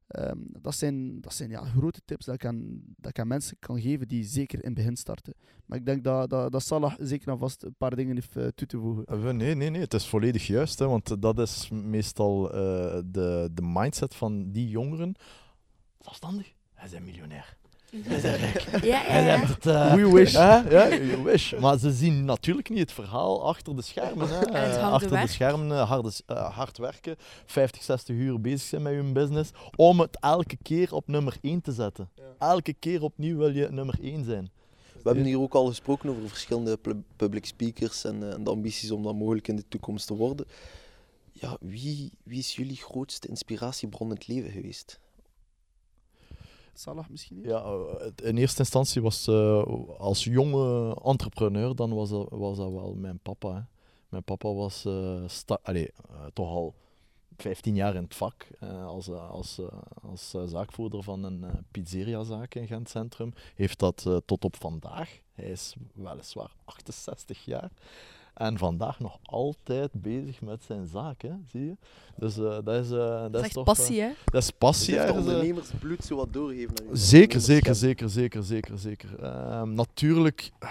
Ehm, 0.08 0.38
dat 0.62 0.76
zijn, 0.76 1.22
dat 1.22 1.34
zijn 1.34 1.50
ja, 1.50 1.64
grote 1.64 2.02
tips 2.06 2.26
dat 2.26 2.36
ik, 2.36 2.46
aan, 2.46 2.82
dat 2.98 3.10
ik 3.10 3.20
aan 3.20 3.28
mensen 3.28 3.58
kan 3.60 3.82
geven 3.82 4.08
die 4.08 4.24
zeker 4.24 4.60
in 4.60 4.66
het 4.66 4.74
begin 4.74 4.98
starten. 4.98 5.34
Maar 5.66 5.78
ik 5.78 5.86
denk 5.86 6.04
dat, 6.04 6.30
dat, 6.30 6.52
dat 6.52 6.64
Salah 6.64 6.94
zeker 6.98 7.28
en 7.32 7.38
vast 7.38 7.64
een 7.64 7.76
paar 7.78 7.96
dingen 7.96 8.16
heeft 8.16 8.36
eh, 8.36 8.48
toe 8.48 8.68
te 8.68 8.78
voegen. 8.78 9.06
Eh, 9.06 9.24
Nee, 9.24 9.56
nee, 9.56 9.70
nee, 9.70 9.82
het 9.82 9.94
is 9.94 10.08
volledig 10.08 10.48
juist. 10.48 10.80
Hè, 10.80 10.88
want 10.88 11.22
dat 11.22 11.40
is 11.40 11.70
meestal 11.70 12.42
de, 12.42 13.50
de 13.54 13.62
mindset 13.62 14.16
van 14.16 14.52
die 14.52 14.70
jongeren. 14.70 15.16
Zelfstandig, 16.00 16.54
hij 16.74 16.86
is 16.86 17.00
miljonair. 17.00 17.59
Ja, 17.92 19.06
ja, 19.08 19.18
ja. 19.18 19.40
het, 19.46 19.66
eh, 19.66 19.94
We 19.94 20.12
wish. 20.12 20.34
hè, 20.34 20.56
ja, 20.70 20.88
you 20.96 21.24
wish. 21.24 21.54
Maar 21.60 21.78
ze 21.78 21.92
zien 21.92 22.26
natuurlijk 22.26 22.70
niet 22.70 22.80
het 22.80 22.92
verhaal 22.92 23.46
achter 23.48 23.76
de 23.76 23.82
schermen. 23.82 24.28
Hè. 24.30 24.36
En 24.40 24.64
het 24.70 24.78
harde 24.78 24.94
achter 24.94 25.10
werk. 25.10 25.26
de 25.26 25.32
schermen 25.32 25.72
eh, 25.72 25.90
harde, 25.90 26.12
s- 26.12 26.22
eh, 26.26 26.56
hard 26.56 26.78
werken, 26.78 27.16
50, 27.46 27.84
60 27.84 28.16
uur 28.16 28.42
bezig 28.42 28.62
zijn 28.68 28.82
met 28.82 28.94
hun 28.94 29.14
business, 29.14 29.52
om 29.76 30.00
het 30.00 30.18
elke 30.20 30.58
keer 30.62 30.94
op 30.94 31.08
nummer 31.08 31.38
1 31.42 31.62
te 31.62 31.72
zetten. 31.72 32.10
Elke 32.40 32.74
keer 32.74 33.02
opnieuw 33.04 33.38
wil 33.38 33.50
je 33.50 33.68
nummer 33.72 33.96
1 34.02 34.24
zijn. 34.26 34.50
we 34.94 35.00
hebben 35.04 35.24
hier 35.24 35.40
ook 35.40 35.54
al 35.54 35.66
gesproken 35.66 36.10
over 36.10 36.30
verschillende 36.30 36.78
pu- 36.78 37.04
public 37.16 37.46
speakers 37.46 38.04
en, 38.04 38.24
eh, 38.24 38.34
en 38.34 38.44
de 38.44 38.50
ambities 38.50 38.92
om 38.92 39.04
dat 39.04 39.16
mogelijk 39.16 39.48
in 39.48 39.56
de 39.56 39.68
toekomst 39.68 40.08
te 40.08 40.16
worden. 40.16 40.46
Ja, 41.32 41.58
wie, 41.60 42.12
wie 42.24 42.40
is 42.40 42.56
jullie 42.56 42.76
grootste 42.78 43.28
inspiratiebron 43.28 44.08
in 44.10 44.14
het 44.16 44.28
leven 44.28 44.52
geweest? 44.52 45.00
Salah? 46.80 47.06
Ja, 47.44 47.64
eh, 47.64 48.30
in 48.30 48.38
eerste 48.38 48.60
instantie 48.60 49.02
was 49.02 49.28
eh, 49.28 49.64
als 49.98 50.24
jonge 50.24 50.96
entrepreneur, 51.04 51.76
dan 51.76 51.94
was 51.94 52.10
dat, 52.10 52.28
was 52.30 52.58
dat 52.58 52.72
wel 52.72 52.94
mijn 52.94 53.20
papa. 53.20 53.68
Mijn 54.10 54.24
papa 54.24 54.54
was 54.54 54.86
eh, 54.86 55.24
toch 56.34 56.48
al 56.48 56.76
15 57.38 57.76
jaar 57.76 57.96
in 57.96 58.04
het 58.04 58.16
vak 58.16 58.48
als, 58.86 59.10
als, 59.10 59.60
als 60.02 60.36
zaakvoerder 60.46 61.04
van 61.04 61.24
een 61.24 61.46
pizzeriazaak 61.72 62.56
in 62.56 62.68
Gent 62.68 62.90
Centrum. 62.90 63.34
Heeft 63.56 63.80
dat 63.80 64.22
tot 64.26 64.44
op 64.44 64.56
vandaag. 64.56 65.20
Hij 65.34 65.46
is 65.46 65.76
weliswaar 65.94 66.52
68 66.66 67.46
jaar. 67.46 67.72
En 68.40 68.58
vandaag 68.58 69.00
nog 69.00 69.18
altijd 69.24 69.90
bezig 69.94 70.42
met 70.42 70.64
zijn 70.64 70.88
zaak, 70.88 71.22
hè, 71.22 71.32
zie 71.52 71.66
je? 71.66 71.76
Dus 72.16 72.38
eh, 72.38 72.58
dat 72.64 72.86
is, 72.86 72.92
eh, 72.92 72.98
dat 72.98 73.32
Dat 73.32 73.34
is 73.34 73.40
is 73.40 73.46
echt 73.46 73.54
toch... 73.54 73.64
passie, 73.64 74.00
eh, 74.02 74.08
hè? 74.08 74.12
dat 74.26 74.42
is 74.42 74.48
Dus 74.48 74.58
passie. 74.58 74.98
ergens, 74.98 75.18
eh. 75.18 75.34
ondernemersbloed 75.34 76.04
zo 76.04 76.16
wat 76.16 76.28
jullie? 76.32 76.68
Zeker, 76.92 77.40
zeker, 77.40 77.76
zeker, 77.76 78.10
zeker, 78.10 78.44
zeker, 78.44 78.78
zeker. 78.78 79.20
Ehm, 79.24 79.74
natuurlijk, 79.74 80.52
eh, 80.60 80.70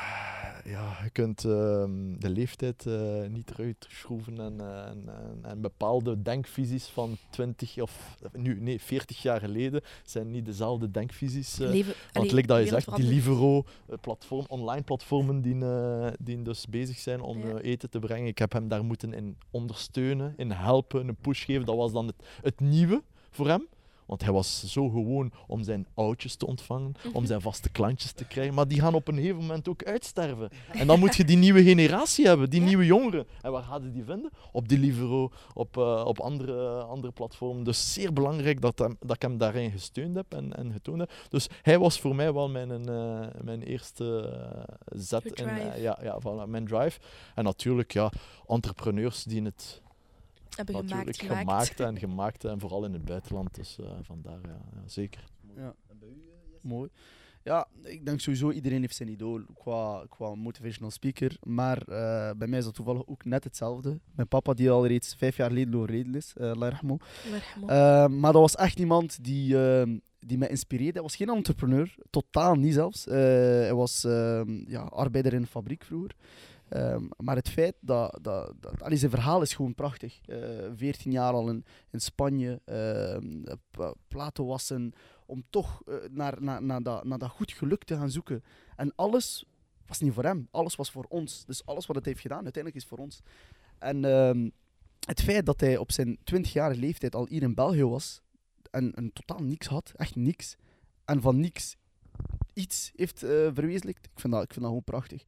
ja, 0.70 0.98
je 1.04 1.10
kunt 1.10 1.44
ehm, 1.44 2.18
de 2.18 2.30
leeftijd 2.30 2.86
eh, 2.86 3.26
niet 3.28 3.50
eruit 3.50 3.86
schroeven 3.88 4.40
en, 4.40 4.60
eh, 4.60 4.86
en, 4.86 5.02
en, 5.06 5.38
en 5.50 5.60
bepaalde 5.60 6.22
denkvisies 6.22 6.86
van 6.86 7.16
20 7.30 7.78
of 7.80 8.14
nu, 8.32 8.60
nee, 8.60 8.80
40 8.80 9.22
jaar 9.22 9.40
geleden 9.40 9.80
zijn 10.04 10.30
niet 10.30 10.44
dezelfde 10.44 10.90
denkvisies. 10.90 11.58
eh, 11.60 11.68
Leven, 11.70 11.94
want 12.12 12.32
like 12.32 12.46
dat 12.46 12.58
je 12.62 12.66
zegt, 12.68 12.96
die. 12.96 13.06
Livero, 13.06 13.64
eh, 13.88 13.96
platform, 14.00 14.44
online 14.48 14.82
platformen 14.82 15.40
die, 15.40 15.64
eh, 15.64 16.06
die 16.20 16.42
dus 16.42 16.66
bezig 16.66 16.98
zijn 16.98 17.20
om 17.20 17.38
Ja. 17.38 17.54
eh, 17.58 17.70
eten 17.70 17.90
te 17.90 17.98
brengen. 17.98 18.26
Ik 18.28 18.38
heb 18.38 18.52
hem 18.52 18.68
daar 18.68 18.84
moeten 18.84 19.12
in 19.12 19.36
ondersteunen, 19.50 20.34
in 20.36 20.50
helpen, 20.50 21.08
een 21.08 21.16
push 21.16 21.44
geven. 21.44 21.66
Dat 21.66 21.76
was 21.76 21.92
dan 21.92 22.06
het, 22.06 22.16
het 22.42 22.60
nieuwe 22.60 23.02
voor 23.30 23.48
hem. 23.48 23.66
Want 24.08 24.22
hij 24.22 24.32
was 24.32 24.64
zo 24.66 24.88
gewoon 24.88 25.32
om 25.46 25.62
zijn 25.62 25.86
oudjes 25.94 26.36
te 26.36 26.46
ontvangen, 26.46 26.94
om 27.12 27.26
zijn 27.26 27.40
vaste 27.40 27.68
klantjes 27.68 28.12
te 28.12 28.24
krijgen. 28.24 28.54
Maar 28.54 28.68
die 28.68 28.80
gaan 28.80 28.94
op 28.94 29.08
een 29.08 29.14
gegeven 29.14 29.36
moment 29.36 29.68
ook 29.68 29.84
uitsterven. 29.84 30.50
En 30.72 30.86
dan 30.86 30.98
moet 30.98 31.16
je 31.16 31.24
die 31.24 31.36
nieuwe 31.36 31.62
generatie 31.62 32.26
hebben, 32.26 32.50
die 32.50 32.60
nieuwe 32.60 32.86
jongeren. 32.86 33.26
En 33.42 33.52
waar 33.52 33.62
gaan 33.62 33.90
die 33.90 34.04
vinden? 34.04 34.30
Op 34.52 34.68
Deliveroo, 34.68 35.30
op, 35.54 35.76
eh, 35.76 36.04
op 36.06 36.20
andere, 36.20 36.82
andere 36.82 37.12
platformen. 37.12 37.64
Dus 37.64 37.92
zeer 37.92 38.12
belangrijk 38.12 38.60
dat, 38.60 38.78
hem, 38.78 38.96
dat 39.00 39.16
ik 39.16 39.22
hem 39.22 39.38
daarin 39.38 39.70
gesteund 39.70 40.16
heb 40.16 40.32
en, 40.32 40.56
en 40.56 40.72
getoond 40.72 40.98
heb. 40.98 41.12
Dus 41.28 41.48
hij 41.62 41.78
was 41.78 42.00
voor 42.00 42.14
mij 42.14 42.32
wel 42.32 42.48
mijn, 42.48 42.88
eh, 42.88 43.26
mijn 43.42 43.62
eerste 43.62 44.06
eh, 44.20 44.98
zet 44.98 45.24
in 45.24 45.48
eh, 45.48 45.82
ja, 45.82 45.98
ja, 46.02 46.18
voilà, 46.20 46.48
mijn 46.48 46.66
drive. 46.66 47.00
En 47.34 47.44
natuurlijk, 47.44 47.92
ja, 47.92 48.10
entrepreneurs 48.46 49.22
die 49.22 49.42
het 49.42 49.82
Hebben 50.58 50.74
natuurlijk 50.74 51.16
gemaakt, 51.16 51.42
gemaakt, 51.42 51.74
gemaakt. 51.74 51.80
en 51.80 51.98
gemaakt 51.98 52.44
en 52.44 52.60
vooral 52.60 52.84
in 52.84 52.92
het 52.92 53.04
buitenland. 53.04 53.54
Dus 53.54 53.78
eh, 53.78 53.86
vandaar, 54.02 54.38
ja, 54.42 54.60
ja, 54.74 54.82
zeker. 54.86 55.24
Ja. 55.56 55.74
Mooi. 56.62 56.90
Ja, 57.42 57.68
ik 57.82 58.06
denk 58.06 58.20
sowieso 58.20 58.50
iedereen 58.50 58.80
heeft 58.80 58.96
zijn 58.96 59.08
idool 59.08 59.40
qua, 59.54 60.04
qua 60.08 60.34
motivational 60.34 60.90
speaker. 60.90 61.36
Maar 61.42 61.78
eh, 61.78 62.30
bij 62.36 62.48
mij 62.48 62.58
is 62.58 62.64
dat 62.64 62.74
toevallig 62.74 63.06
ook 63.06 63.24
net 63.24 63.44
hetzelfde. 63.44 64.00
Mijn 64.14 64.28
papa, 64.28 64.54
die 64.54 64.70
al 64.70 64.86
reeds 64.86 65.14
vijf 65.14 65.36
jaar 65.36 65.48
geleden 65.48 65.74
overleden 65.74 66.14
is, 66.14 66.34
uh. 66.40 66.50
Eh, 66.50 68.06
maar 68.06 68.32
dat 68.32 68.40
was 68.40 68.54
echt 68.54 68.78
iemand 68.78 69.24
die, 69.24 69.58
eh, 69.58 69.96
die 70.20 70.38
mij 70.38 70.48
inspireerde. 70.48 70.92
Hij 70.92 71.02
was 71.02 71.16
geen 71.16 71.28
entrepreneur, 71.28 71.94
totaal 72.10 72.54
niet 72.54 72.74
zelfs. 72.74 73.06
Eh, 73.06 73.14
hij 73.14 73.74
was 73.74 74.04
ehm, 74.04 74.70
ja, 74.70 74.80
arbeider 74.80 75.32
in 75.32 75.40
een 75.40 75.46
fabriek 75.46 75.84
vroeger. 75.84 76.14
Ehm, 76.68 77.04
maar 77.16 77.36
het 77.36 77.48
feit 77.48 77.74
dat, 77.80 78.18
dat, 78.22 78.54
dat 78.60 78.98
zijn 78.98 79.10
verhaal 79.10 79.42
is 79.42 79.54
gewoon 79.54 79.74
prachtig. 79.74 80.20
Eh 80.26 80.38
14 80.74 81.10
jaar 81.12 81.32
al 81.32 81.48
in, 81.48 81.64
in 81.90 82.00
Spanje, 82.00 82.60
ehm, 82.64 83.42
p- 83.70 83.94
platen 84.08 84.46
wassen, 84.46 84.92
om 85.26 85.44
toch 85.50 85.82
eh, 85.86 85.94
naar, 86.10 86.42
naar, 86.42 86.62
naar, 86.62 86.82
dat, 86.82 87.04
naar 87.04 87.18
dat 87.18 87.30
goed 87.30 87.52
geluk 87.52 87.84
te 87.84 87.96
gaan 87.96 88.10
zoeken. 88.10 88.42
En 88.76 88.92
alles 88.94 89.44
was 89.86 90.00
niet 90.00 90.12
voor 90.12 90.24
hem, 90.24 90.48
alles 90.50 90.76
was 90.76 90.90
voor 90.90 91.06
ons. 91.08 91.44
Dus 91.44 91.66
alles 91.66 91.86
wat 91.86 91.96
het 91.96 92.04
heeft 92.04 92.20
gedaan, 92.20 92.42
uiteindelijk 92.44 92.82
is 92.84 92.88
voor 92.88 92.98
ons. 92.98 93.20
En 93.78 94.04
ehm, 94.04 94.48
het 95.06 95.22
feit 95.22 95.46
dat 95.46 95.60
hij 95.60 95.76
op 95.76 95.92
zijn 95.92 96.18
20-jarige 96.34 96.80
leeftijd 96.80 97.14
al 97.14 97.26
hier 97.28 97.42
in 97.42 97.54
België 97.54 97.84
was 97.84 98.20
en, 98.70 98.94
en 98.94 99.12
totaal 99.12 99.44
niks 99.44 99.66
had, 99.66 99.92
echt 99.96 100.16
niks, 100.16 100.56
en 101.04 101.20
van 101.20 101.40
niks 101.40 101.76
iets 102.52 102.92
heeft 102.94 103.22
eh, 103.22 103.30
verwezenlijkt, 103.30 104.04
ik 104.04 104.20
vind, 104.20 104.32
dat, 104.32 104.42
ik 104.42 104.52
vind 104.52 104.60
dat 104.60 104.68
gewoon 104.68 104.84
prachtig. 104.84 105.24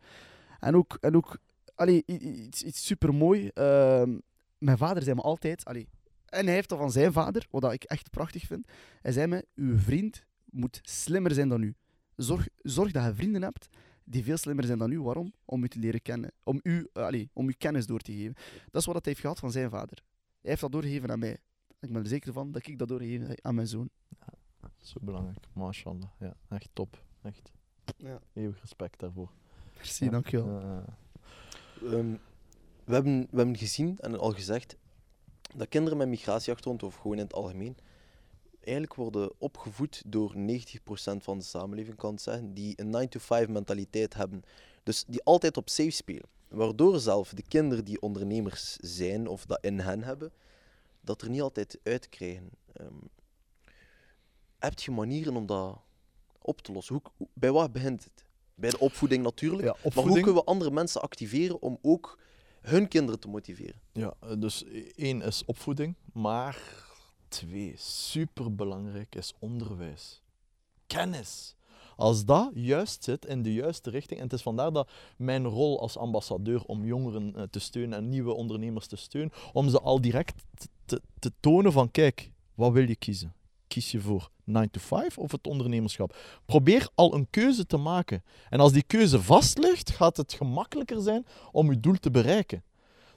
En 0.60 0.76
ook, 0.76 0.98
en 1.00 1.16
ook 1.16 1.38
allee, 1.74 2.02
iets, 2.06 2.62
iets 2.62 2.86
super 2.86 3.14
mooi. 3.14 3.50
mijn 4.58 4.78
vader 4.78 5.02
zei 5.02 5.14
me 5.14 5.22
altijd, 5.22 5.64
allee, 5.64 5.88
en 6.30 6.44
hij 6.44 6.54
heeft 6.54 6.68
dat 6.68 6.78
van 6.78 6.90
zijn 6.90 7.12
vader, 7.12 7.46
wat 7.50 7.62
dat 7.62 7.72
ik 7.72 7.84
echt 7.84 8.10
prachtig 8.10 8.46
vind. 8.46 8.68
Hij 9.00 9.12
zei 9.12 9.26
me: 9.26 9.46
Uw 9.54 9.78
vriend 9.78 10.24
moet 10.44 10.78
slimmer 10.82 11.34
zijn 11.34 11.48
dan 11.48 11.62
u. 11.62 11.74
Zorg, 12.16 12.48
zorg 12.62 12.92
dat 12.92 13.04
je 13.04 13.14
vrienden 13.14 13.42
hebt 13.42 13.68
die 14.04 14.24
veel 14.24 14.36
slimmer 14.36 14.64
zijn 14.64 14.78
dan 14.78 14.90
u. 14.90 15.00
Waarom? 15.00 15.32
Om 15.44 15.64
u 15.64 15.68
te 15.68 15.78
leren 15.78 16.02
kennen. 16.02 16.32
Om 16.42 16.60
u, 16.62 16.88
allee, 16.92 17.30
om 17.32 17.48
u 17.48 17.52
kennis 17.52 17.86
door 17.86 18.00
te 18.00 18.12
geven. 18.12 18.34
Dat 18.70 18.80
is 18.80 18.86
wat 18.86 18.94
hij 18.94 19.02
heeft 19.04 19.20
gehad 19.20 19.38
van 19.38 19.50
zijn 19.50 19.70
vader. 19.70 20.02
Hij 20.40 20.50
heeft 20.50 20.60
dat 20.60 20.72
doorgegeven 20.72 21.10
aan 21.10 21.18
mij. 21.18 21.38
Ik 21.80 21.92
ben 21.92 22.02
er 22.02 22.08
zeker 22.08 22.32
van 22.32 22.52
dat 22.52 22.66
ik 22.66 22.78
dat 22.78 22.88
doorgegeven 22.88 23.28
heb 23.28 23.38
aan 23.42 23.54
mijn 23.54 23.66
zoon. 23.66 23.90
Zo 24.76 24.98
belangrijk. 25.00 25.46
Mashallah. 25.52 26.10
Ja, 26.18 26.36
echt 26.48 26.68
top. 26.72 27.04
Echt. 27.22 27.52
Ja. 27.96 28.20
Eeuwig 28.32 28.60
respect 28.60 28.98
daarvoor. 28.98 29.32
Merci, 29.80 30.04
Ja. 30.04 30.10
dankjewel. 30.10 30.60
Eh, 30.60 30.78
Ehm, 31.92 32.12
we, 32.84 32.94
hebben, 32.94 33.20
we 33.30 33.36
hebben 33.36 33.56
gezien 33.56 33.98
en 33.98 34.18
al 34.18 34.30
gezegd 34.32 34.76
dat 35.54 35.68
kinderen 35.68 35.98
met 35.98 36.08
migratieachtergrond, 36.08 36.82
of 36.82 36.94
gewoon 36.96 37.16
in 37.16 37.22
het 37.22 37.32
algemeen, 37.34 37.76
eigenlijk 38.60 38.94
worden 38.94 39.32
opgevoed 39.38 40.02
door 40.06 40.34
90% 40.36 41.22
van 41.22 41.38
de 41.38 41.44
samenleving, 41.44 41.96
kan 41.96 42.12
het 42.12 42.22
zeggen, 42.22 42.54
die 42.54 42.80
een 42.80 42.90
9-to-5 42.90 43.48
mentaliteit 43.48 44.14
hebben. 44.14 44.42
Dus 44.82 45.04
die 45.06 45.22
altijd 45.22 45.56
op 45.56 45.68
safe 45.68 45.90
spelen. 45.90 46.28
Waardoor 46.48 46.98
zelf 47.00 47.32
de 47.32 47.42
kinderen 47.42 47.84
die 47.84 48.00
ondernemers 48.02 48.76
zijn, 48.76 49.26
of 49.28 49.46
dat 49.46 49.64
in 49.64 49.78
hen 49.78 50.02
hebben, 50.02 50.32
dat 51.00 51.22
er 51.22 51.30
niet 51.30 51.40
altijd 51.42 51.78
uitkrijgen. 51.82 52.50
Ehm 52.72 52.94
heb 54.58 54.78
je 54.78 54.90
manieren 54.90 55.36
om 55.36 55.46
dat 55.46 55.80
op 56.38 56.60
te 56.60 56.72
lossen? 56.72 56.94
Hoe- 57.16 57.28
bij 57.34 57.50
wat 57.52 57.72
begint 57.72 58.04
het? 58.04 58.24
Bij 58.60 58.70
de 58.70 58.78
opvoeding 58.78 59.22
natuurlijk. 59.22 59.62
ja, 59.62 59.76
Maar 59.94 60.04
hoe 60.04 60.12
kunnen 60.12 60.34
we 60.34 60.44
andere 60.44 60.70
mensen 60.70 61.02
activeren 61.02 61.62
om 61.62 61.78
ook 61.82 62.18
hun 62.60 62.88
kinderen 62.88 63.20
te 63.20 63.28
motiveren? 63.28 63.80
Ja, 63.92 64.14
eh, 64.20 64.30
dus 64.38 64.64
één 64.96 65.22
is 65.22 65.44
opvoeding, 65.44 65.94
maar 66.12 66.58
twee, 67.28 67.74
superbelangrijk, 67.76 69.14
is 69.14 69.34
onderwijs. 69.38 70.22
Kennis. 70.86 71.54
Als 71.96 72.24
dat 72.24 72.50
juist 72.54 73.04
zit 73.04 73.26
in 73.26 73.42
de 73.42 73.52
juiste 73.52 73.90
richting, 73.90 74.20
en 74.20 74.24
het 74.24 74.34
is 74.34 74.42
vandaar 74.42 74.72
dat 74.72 74.90
mijn 75.16 75.46
rol 75.46 75.80
als 75.80 75.96
ambassadeur 75.96 76.64
om 76.64 76.84
jongeren 76.84 77.36
eh, 77.36 77.42
te 77.50 77.58
steunen 77.58 77.98
en 77.98 78.08
nieuwe 78.08 78.32
ondernemers 78.32 78.86
te 78.86 78.96
steunen, 78.96 79.32
om 79.52 79.68
ze 79.68 79.80
al 79.80 80.00
direct 80.00 80.42
te, 80.84 81.00
te 81.18 81.32
tonen 81.40 81.72
van 81.72 81.90
kijk, 81.90 82.30
wat 82.54 82.72
wil 82.72 82.88
je 82.88 82.96
kiezen? 82.96 83.34
Kies 83.70 83.90
je 83.90 84.00
voor 84.00 84.30
9 84.44 84.70
to 84.70 84.80
5 84.80 85.18
of 85.18 85.30
het 85.30 85.46
ondernemerschap? 85.46 86.16
Probeer 86.46 86.88
al 86.94 87.14
een 87.14 87.26
keuze 87.30 87.66
te 87.66 87.76
maken. 87.76 88.24
En 88.48 88.60
als 88.60 88.72
die 88.72 88.82
keuze 88.82 89.22
vast 89.22 89.58
ligt, 89.58 89.90
gaat 89.90 90.16
het 90.16 90.32
gemakkelijker 90.32 91.00
zijn 91.00 91.26
om 91.52 91.70
je 91.70 91.80
doel 91.80 91.94
te 91.94 92.10
bereiken. 92.10 92.64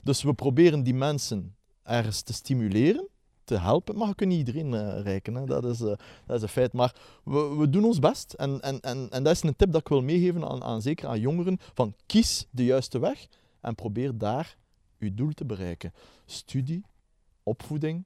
Dus 0.02 0.22
we 0.22 0.34
proberen 0.34 0.82
die 0.82 0.94
mensen 0.94 1.56
ergens 1.82 2.22
te 2.22 2.32
stimuleren, 2.32 3.08
te 3.44 3.58
helpen. 3.58 3.96
Maar 3.96 4.08
je 4.08 4.14
kunt 4.14 4.30
niet 4.30 4.38
iedereen 4.38 4.74
eh, 4.74 5.02
reiken. 5.02 5.46
Dat, 5.46 5.64
is, 5.64 5.80
eh, 5.80 5.96
dat 6.26 6.36
is 6.36 6.42
een 6.42 6.48
feit. 6.48 6.72
Maar 6.72 6.94
we, 7.24 7.54
we 7.58 7.70
doen 7.70 7.84
ons 7.84 7.98
best. 7.98 8.32
En, 8.32 8.60
en, 8.60 8.80
en, 8.80 9.08
en 9.10 9.22
dat 9.22 9.32
is 9.32 9.42
een 9.42 9.56
tip 9.56 9.72
dat 9.72 9.80
ik 9.80 9.88
wil 9.88 10.02
meegeven, 10.02 10.48
aan, 10.48 10.62
aan, 10.62 10.82
zeker 10.82 11.08
aan 11.08 11.20
jongeren. 11.20 11.58
Van 11.60 11.94
kies 12.06 12.46
de 12.50 12.64
juiste 12.64 12.98
weg 12.98 13.26
en 13.60 13.74
probeer 13.74 14.18
daar 14.18 14.56
je 14.98 15.14
doel 15.14 15.32
te 15.32 15.44
bereiken. 15.44 15.92
Studie, 16.26 16.84
opvoeding 17.42 18.04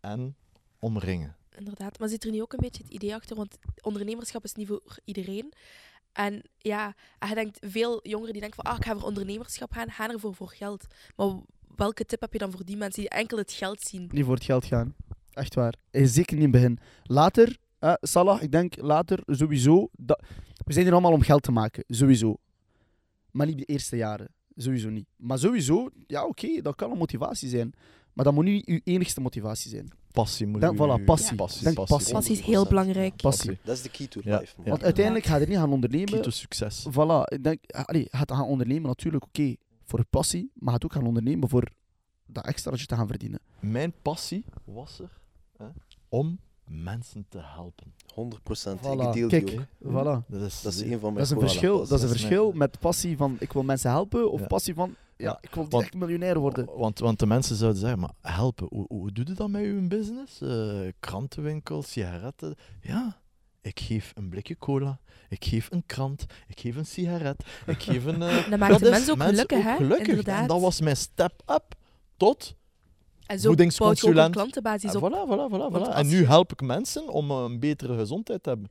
en 0.00 0.36
omringen. 0.78 1.37
Inderdaad, 1.58 1.98
maar 1.98 2.08
zit 2.08 2.24
er 2.24 2.30
niet 2.30 2.40
ook 2.40 2.52
een 2.52 2.58
beetje 2.62 2.82
het 2.82 2.92
idee 2.92 3.14
achter? 3.14 3.36
Want 3.36 3.58
ondernemerschap 3.80 4.44
is 4.44 4.54
niet 4.54 4.66
voor 4.66 4.98
iedereen. 5.04 5.52
En 6.12 6.42
ja, 6.58 6.94
je 7.28 7.34
denkt, 7.34 7.58
veel 7.60 8.00
jongeren 8.08 8.32
die 8.32 8.40
denken 8.40 8.62
van, 8.62 8.72
ah, 8.72 8.78
ik 8.78 8.84
ga 8.84 8.92
voor 8.94 9.08
ondernemerschap 9.08 9.72
gaan, 9.72 9.90
gaan 9.90 10.10
ervoor 10.10 10.34
voor 10.34 10.48
geld. 10.48 10.86
Maar 11.16 11.36
welke 11.76 12.04
tip 12.04 12.20
heb 12.20 12.32
je 12.32 12.38
dan 12.38 12.50
voor 12.52 12.64
die 12.64 12.76
mensen 12.76 13.00
die 13.00 13.10
enkel 13.10 13.38
het 13.38 13.52
geld 13.52 13.80
zien? 13.80 14.08
Niet 14.12 14.24
voor 14.24 14.34
het 14.34 14.44
geld 14.44 14.64
gaan. 14.64 14.94
Echt 15.32 15.54
waar. 15.54 15.74
Eh, 15.90 16.06
Zeker 16.06 16.36
niet 16.36 16.44
in 16.44 16.52
het 16.52 16.60
begin. 16.62 16.78
Later, 17.02 17.56
eh, 17.78 17.92
Salah, 18.00 18.42
ik 18.42 18.52
denk 18.52 18.76
later 18.76 19.22
sowieso. 19.26 19.88
Dat, 19.92 20.22
we 20.64 20.72
zijn 20.72 20.84
hier 20.84 20.92
allemaal 20.94 21.12
om 21.12 21.22
geld 21.22 21.42
te 21.42 21.52
maken, 21.52 21.84
sowieso. 21.86 22.36
Maar 23.30 23.46
niet 23.46 23.58
de 23.58 23.64
eerste 23.64 23.96
jaren. 23.96 24.28
Sowieso 24.56 24.88
niet. 24.88 25.06
Maar 25.16 25.38
sowieso, 25.38 25.90
ja, 26.06 26.24
oké, 26.26 26.60
dat 26.62 26.74
kan 26.74 26.90
een 26.90 26.98
motivatie 26.98 27.48
zijn. 27.48 27.72
Maar 28.12 28.24
dat 28.24 28.34
moet 28.34 28.44
niet 28.44 28.66
uw 28.66 28.80
enigste 28.84 29.20
motivatie 29.20 29.70
zijn. 29.70 29.92
Passie 30.12 30.46
moet 30.46 30.60
Denk- 30.60 30.78
je- 30.78 30.84
voilà, 31.00 31.04
passie. 31.04 31.36
passie, 31.36 31.62
Denk 31.64 31.76
passie. 31.76 31.96
passie. 31.96 32.12
Passie 32.14 32.32
is 32.36 32.40
heel 32.40 32.64
100%. 32.64 32.68
belangrijk. 32.68 33.16
Passie. 33.16 33.58
Dat 33.64 33.76
is 33.76 33.82
de 33.82 33.88
key 33.90 34.06
to 34.06 34.20
life. 34.24 34.54
man. 34.56 34.66
Want 34.68 34.82
uiteindelijk 34.82 35.24
ga 35.26 35.34
je 35.36 35.42
er 35.42 35.48
niet 35.48 35.58
gaan 35.58 35.72
ondernemen. 35.72 36.06
Key 36.12 36.20
to 36.20 36.30
succes. 36.30 36.86
Voilà, 36.90 37.22
ik 37.34 37.44
denk, 37.44 37.70
allee, 37.70 38.02
je 38.10 38.16
gaat 38.16 38.32
gaan 38.32 38.44
ondernemen 38.46 38.86
natuurlijk, 38.88 39.24
oké, 39.24 39.54
voor 39.84 40.04
passie. 40.10 40.50
Maar 40.54 40.64
je 40.64 40.70
gaat 40.70 40.84
ook 40.84 40.92
gaan 40.92 41.06
ondernemen 41.06 41.48
voor 41.48 41.68
dat 42.26 42.46
extraatje 42.46 42.86
te 42.86 42.94
gaan 42.94 43.06
verdienen. 43.06 43.40
Mijn 43.60 43.92
passie 44.02 44.44
was 44.64 44.98
er 45.00 45.10
hè, 45.56 45.66
om 46.08 46.38
mensen 46.70 47.26
te 47.28 47.38
helpen. 47.42 47.94
100%. 48.14 48.78
Voilà. 48.80 48.82
Ik 49.06 49.12
deel 49.12 49.28
Kijk, 49.28 49.46
die 49.46 49.58
ook. 49.84 49.90
Voilà. 49.92 50.26
Dat 50.28 50.40
is, 50.42 50.62
Dat 50.62 50.72
is 50.72 50.80
een 50.80 50.88
van 51.00 51.00
mijn 51.00 51.14
Dat 51.14 51.24
is 51.24 51.30
een 51.30 51.38
verschil, 51.40 51.78
dat 51.78 51.90
is 51.98 52.02
een 52.02 52.08
verschil 52.08 52.52
met 52.52 52.78
passie 52.78 53.16
van 53.16 53.36
ik 53.40 53.52
wil 53.52 53.62
mensen 53.62 53.90
helpen 53.90 54.30
of 54.32 54.40
Ja. 54.40 54.46
passie 54.46 54.74
van 54.74 54.94
ja, 55.18 55.38
ik 55.40 55.54
wil 55.54 55.66
want- 55.68 55.82
echt 55.84 55.94
miljonair 55.94 56.38
worden. 56.38 56.68
Want, 56.76 56.98
want 56.98 57.18
de 57.18 57.26
mensen 57.26 57.56
zouden 57.56 57.80
zeggen, 57.80 57.98
maar 57.98 58.10
helpen, 58.20 58.66
hoe, 58.70 58.84
hoe 58.88 59.12
doe 59.12 59.26
je 59.26 59.32
dat 59.34 59.48
met 59.48 59.62
je 59.62 59.84
business? 59.88 60.40
Eh, 60.40 60.80
krantenwinkel, 61.00 61.82
sigaretten? 61.82 62.54
Ja, 62.80 63.20
ik 63.60 63.80
geef 63.80 64.12
een 64.14 64.28
blikje 64.28 64.56
cola, 64.58 64.98
ik 65.28 65.44
geef 65.44 65.68
een 65.70 65.82
krant, 65.86 66.26
ik 66.46 66.60
geef 66.60 66.76
een 66.76 66.86
sigaret, 66.86 67.44
ik 67.66 67.82
geef 67.82 68.04
een... 68.04 68.22
eh, 68.22 68.48
Dat 68.50 68.58
maakt 68.58 68.72
dat 68.72 68.80
de 68.80 68.90
mensen 68.90 69.12
ook 69.12 69.22
gelukkig, 69.22 69.62
hè? 69.62 69.76
gelukkig. 69.76 70.06
Inderdaad. 70.08 70.40
En 70.42 70.46
dat 70.48 70.60
was 70.60 70.80
mijn 70.80 70.96
step-up 70.96 71.74
tot... 72.16 72.56
En 73.26 73.38
zo 73.40 73.54
bouw 73.54 73.92
je 73.94 74.22
ook 74.24 74.32
klantenbasis 74.32 74.94
En 74.94 75.02
op. 75.02 75.12
voilà, 75.12 75.28
voilà, 75.30 75.52
voilà, 75.54 75.76
voilà. 75.90 75.94
En 75.94 76.06
nu 76.06 76.24
help 76.24 76.52
ik 76.52 76.60
mensen 76.60 77.08
om 77.08 77.30
eh, 77.30 77.36
een 77.48 77.60
betere 77.60 77.96
gezondheid 77.96 78.42
te 78.42 78.48
hebben. 78.48 78.70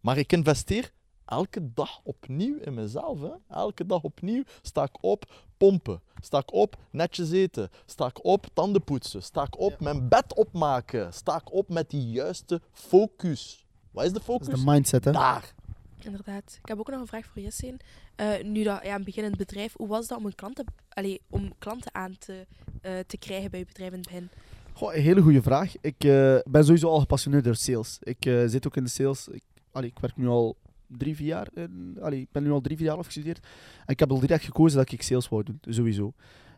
Maar 0.00 0.18
ik 0.18 0.32
investeer 0.32 0.90
elke 1.24 1.72
dag 1.74 2.00
opnieuw 2.02 2.58
in 2.58 2.74
mezelf. 2.74 3.20
Hè. 3.20 3.30
Elke 3.48 3.86
dag 3.86 4.02
opnieuw 4.02 4.42
sta 4.62 4.82
ik 4.82 4.96
op 5.00 5.32
pompen. 5.56 6.00
Sta 6.20 6.38
ik 6.38 6.52
op 6.52 6.76
netjes 6.90 7.30
eten. 7.30 7.70
Sta 7.86 8.06
ik 8.06 8.24
op 8.24 8.46
tanden 8.52 8.84
poetsen. 8.84 9.22
Sta 9.22 9.42
ik 9.42 9.58
op 9.58 9.80
mijn 9.80 10.08
bed 10.08 10.34
opmaken. 10.34 11.12
Sta 11.12 11.36
ik 11.36 11.52
op 11.52 11.68
met 11.68 11.90
die 11.90 12.10
juiste 12.10 12.60
focus. 12.72 13.66
Wat 13.90 14.04
is 14.04 14.10
de 14.10 14.14
Dat 14.14 14.24
focus? 14.24 14.48
is 14.48 14.54
de 14.54 14.70
mindset, 14.70 15.04
hè? 15.04 15.12
Daar. 15.12 15.54
Inderdaad. 15.98 16.58
Ik 16.62 16.68
heb 16.68 16.78
ook 16.78 16.90
nog 16.90 17.00
een 17.00 17.06
vraag 17.06 17.26
voor 17.26 17.42
Jesseen. 17.42 17.80
Eh 18.16 18.42
nu 18.42 18.62
dat 18.62 18.80
ja, 18.82 18.94
een 18.94 19.04
beginnend 19.04 19.36
bedrijf, 19.36 19.74
hoe 19.76 19.88
was 19.88 20.06
dat 20.06 20.18
om, 20.18 20.26
een 20.26 20.34
klanten, 20.34 20.64
allee, 20.88 21.20
om 21.30 21.52
klanten 21.58 21.94
aan 21.94 22.18
te, 22.18 22.46
eh, 22.80 22.98
te 23.06 23.16
krijgen 23.16 23.50
bij 23.50 23.60
je 23.60 23.66
bedrijf 23.66 23.92
in 23.92 23.98
het 23.98 24.08
begin? 24.08 24.28
Goh, 24.72 24.94
een 24.94 25.02
hele 25.02 25.20
goede 25.20 25.42
vraag. 25.42 25.74
Ik 25.80 26.04
eh, 26.04 26.38
ben 26.44 26.64
sowieso 26.64 26.88
al 26.88 27.00
gepassioneerd 27.00 27.44
door 27.44 27.54
sales. 27.54 27.98
Ik 28.02 28.26
eh, 28.26 28.42
zit 28.46 28.66
ook 28.66 28.76
in 28.76 28.84
de 28.84 28.90
sales. 28.90 29.28
Ik, 29.28 29.42
allee, 29.72 29.88
ik 29.88 29.98
werk 29.98 30.16
nu 30.16 30.28
al 30.28 30.56
drie, 30.98 31.16
vier 31.16 31.26
jaar. 31.26 31.48
in- 31.54 31.98
allee, 32.00 32.20
ik 32.20 32.28
ben 32.32 32.42
nu 32.42 32.50
al 32.50 32.60
drie, 32.60 32.76
vier 32.76 32.86
jaar 32.86 32.96
afgestudeerd. 32.96 33.38
En 33.86 33.92
ik 33.92 33.98
heb 33.98 34.10
al 34.10 34.20
direct 34.20 34.44
gekozen 34.44 34.78
dat 34.78 34.92
ik 34.92 35.02
sales 35.02 35.28
wou 35.28 35.42
doen, 35.42 35.58
sowieso. 35.60 36.12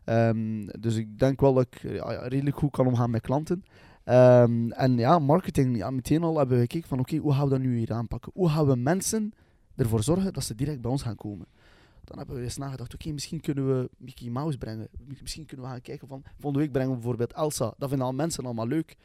Ehm, 0.05 0.67
dus 0.81 0.97
ik 0.97 1.19
denk 1.19 1.41
wel 1.41 1.55
dat 1.55 1.67
ik 1.71 1.93
ja, 1.93 2.29
redelijk 2.29 2.57
goed 2.59 2.71
kan 2.71 2.87
omgaan 2.87 3.11
met 3.11 3.21
klanten. 3.21 3.65
Ehm, 4.05 4.71
en 4.71 4.97
ja, 4.99 5.19
marketing, 5.19 5.77
ja, 5.77 5.91
meteen 5.91 6.23
al 6.23 6.37
hebben 6.39 6.57
we 6.57 6.63
gekeken 6.63 6.89
van 6.89 6.99
oké, 6.99 7.17
hoe 7.17 7.33
gaan 7.33 7.45
we 7.45 7.51
dat 7.51 7.61
nu 7.61 7.77
hier 7.79 7.93
aanpakken? 7.93 8.33
Hoe 8.35 8.49
gaan 8.49 8.67
we 8.67 8.77
mensen 8.77 9.33
ervoor 9.77 10.03
zorgen 10.03 10.33
dat 10.33 10.45
ze 10.45 10.55
direct 10.55 10.81
bij 10.81 10.91
ons 10.91 11.03
gaan 11.03 11.17
komen? 11.17 11.47
Dan 12.05 12.19
hebben 12.19 12.37
we 12.37 12.43
eens 12.43 12.57
nagedacht, 12.57 12.95
oké, 12.95 13.13
misschien 13.13 13.41
kunnen 13.41 13.67
we 13.81 13.91
Mickey 13.97 14.29
Mouse 14.31 14.59
brengen. 14.59 14.89
Misschien 15.21 15.47
kunnen 15.47 15.67
we 15.67 15.73
gaan 15.73 15.81
kijken 15.81 16.09
van, 16.09 16.23
volgende 16.39 16.59
week 16.59 16.73
brengen 16.73 16.91
we 16.91 16.97
bijvoorbeeld 16.97 17.33
Elsa. 17.33 17.75
Dat 17.79 17.89
vinden 17.89 18.07
al 18.07 18.13
mensen 18.13 18.45
allemaal 18.45 18.67
leuk. 18.67 18.97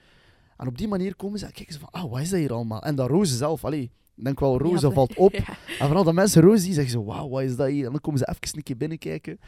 En 0.58 0.68
op 0.68 0.78
die 0.78 0.88
manier 0.88 1.16
komen 1.16 1.40
ze 1.40 1.46
en 1.46 1.52
kijken 1.52 1.74
ze 1.74 1.80
van, 1.80 1.90
ah, 1.92 2.10
wat 2.12 2.20
is 2.20 2.30
dat 2.30 2.40
hier 2.40 2.54
allemaal? 2.54 2.82
En 2.84 2.96
dat 2.96 3.10
Roze 3.10 3.36
zelf, 3.36 3.66
allee, 3.66 3.92
denk 4.24 4.40
wel, 4.40 4.58
Roze 4.60 4.88
Ja, 4.88 4.94
valt 4.94 5.16
op. 5.16 5.34
ja. 5.46 5.48
En 5.80 5.86
vooral 5.86 6.04
dat 6.04 6.14
mensen 6.14 6.42
Roze 6.42 6.64
zien, 6.64 6.74
zeggen 6.74 6.92
ze, 6.92 7.04
wauw, 7.04 7.30
wat 7.30 7.42
is 7.42 7.56
dat 7.56 7.68
hier? 7.68 7.86
En 7.86 7.92
dan 7.92 8.02
komen 8.02 8.20
ze 8.20 8.30
even 8.30 8.58
een 8.58 8.64
keer 8.64 8.78
binnenkijken. 8.78 9.40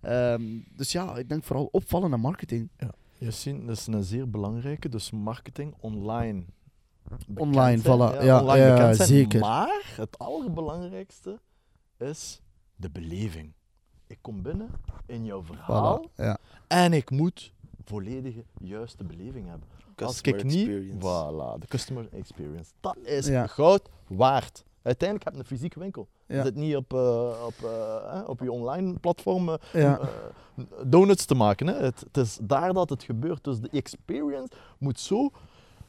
Ehm, 0.00 0.42
dus 0.76 0.92
ja, 0.92 1.16
ik 1.16 1.28
denk 1.28 1.44
vooral 1.44 1.68
opvallende 1.72 2.16
marketing. 2.16 2.70
Yassine, 3.18 3.64
dat 3.64 3.76
is 3.76 3.86
een 3.86 4.02
zeer 4.02 4.30
belangrijke, 4.30 4.88
dus 4.88 5.10
marketing 5.10 5.74
online. 5.80 6.44
bekend 7.08 7.38
Online, 7.38 7.80
zijn, 7.80 7.98
voilà. 7.98 8.24
Ja, 8.24 8.40
online 8.40 8.64
ja, 8.64 8.92
zijn. 8.92 9.08
zeker. 9.08 9.40
Maar 9.40 9.92
het 9.96 10.18
allerbelangrijkste 10.18 11.40
is 11.98 12.40
de 12.76 12.90
beleving. 12.90 13.52
Ik 14.06 14.18
kom 14.20 14.42
binnen 14.42 14.70
in 15.06 15.24
jouw 15.24 15.42
verhaal 15.42 16.06
Voilà, 16.06 16.14
ja. 16.14 16.38
en 16.66 16.92
ik 16.92 17.10
moet 17.10 17.52
volledige 17.84 18.44
juiste 18.58 19.04
beleving 19.04 19.48
hebben. 19.48 19.68
Als 20.06 20.20
ik 20.20 20.44
niet, 20.44 20.54
experience. 20.54 20.96
voilà, 20.98 21.58
de 21.60 21.66
customer 21.68 22.08
experience. 22.12 22.70
Dat 22.80 22.96
is 23.02 23.26
Ja. 23.26 23.46
goud 23.46 23.88
waard. 24.08 24.64
Uiteindelijk 24.82 25.24
heb 25.28 25.34
je 25.34 25.40
een 25.50 25.56
fysieke 25.56 25.78
winkel. 25.78 26.08
Je 26.26 26.34
Ja. 26.34 26.42
zit 26.44 26.54
niet 26.54 26.76
op, 26.76 26.92
eh, 26.94 27.44
op, 27.46 27.54
eh, 27.64 28.12
hè, 28.12 28.20
op 28.20 28.40
je 28.40 28.52
online 28.52 28.98
platform 28.98 29.48
eh, 29.48 29.54
Ja. 29.72 30.00
donuts 30.84 31.24
te 31.24 31.34
maken. 31.34 31.66
Hè. 31.66 31.74
Het, 31.74 32.00
het 32.00 32.16
is 32.16 32.38
daar 32.42 32.72
dat 32.72 32.90
het 32.90 33.02
gebeurt. 33.02 33.44
Dus 33.44 33.58
de 33.60 33.68
experience 33.72 34.48
moet 34.78 35.00
zo 35.00 35.30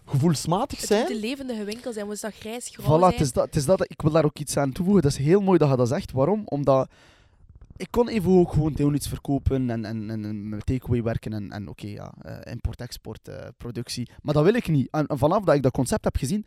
gevoelsmatig 0.05 0.77
Het 0.79 0.87
zijn. 0.87 1.01
moet 1.01 1.09
een 1.11 1.17
levendige 1.19 1.63
winkel 1.63 1.93
zijn, 1.93 2.05
moet 2.05 2.21
dat 2.21 2.33
grijs 2.33 2.69
grauw 2.69 2.97
Voilà, 2.97 2.99
zijn. 2.99 3.11
het 3.11 3.21
is, 3.21 3.31
dat, 3.33 3.45
het 3.45 3.55
is 3.55 3.65
dat, 3.65 3.83
ik 3.91 4.01
wil 4.01 4.11
daar 4.11 4.25
ook 4.25 4.39
iets 4.39 4.57
aan 4.57 4.71
toevoegen. 4.71 5.03
Dat 5.03 5.11
is 5.11 5.17
heel 5.17 5.41
mooi 5.41 5.57
dat 5.57 5.69
je 5.69 5.75
dat 5.75 5.87
zegt. 5.87 6.11
Waarom? 6.11 6.41
Omdat 6.45 6.89
ik 7.75 7.87
kon 7.89 8.07
even 8.07 8.31
ook 8.31 8.53
gewoon 8.53 8.73
donuts 8.73 9.07
verkopen 9.07 9.69
en, 9.69 9.85
en, 9.85 10.09
en, 10.09 10.49
met 10.49 10.65
takeaway 10.65 11.03
werken 11.03 11.33
en, 11.33 11.51
en 11.51 11.67
oké, 11.67 11.87
ja, 11.87 12.13
eh, 12.21 12.51
import-export, 12.51 13.27
eh, 13.27 13.47
productie. 13.57 14.09
Maar 14.21 14.33
dat 14.33 14.43
wil 14.43 14.53
ik 14.53 14.67
niet. 14.67 14.87
En, 14.91 15.05
vanaf 15.07 15.43
dat 15.43 15.55
ik 15.55 15.63
dat 15.63 15.71
concept 15.71 16.03
heb 16.03 16.15
gezien, 16.15 16.45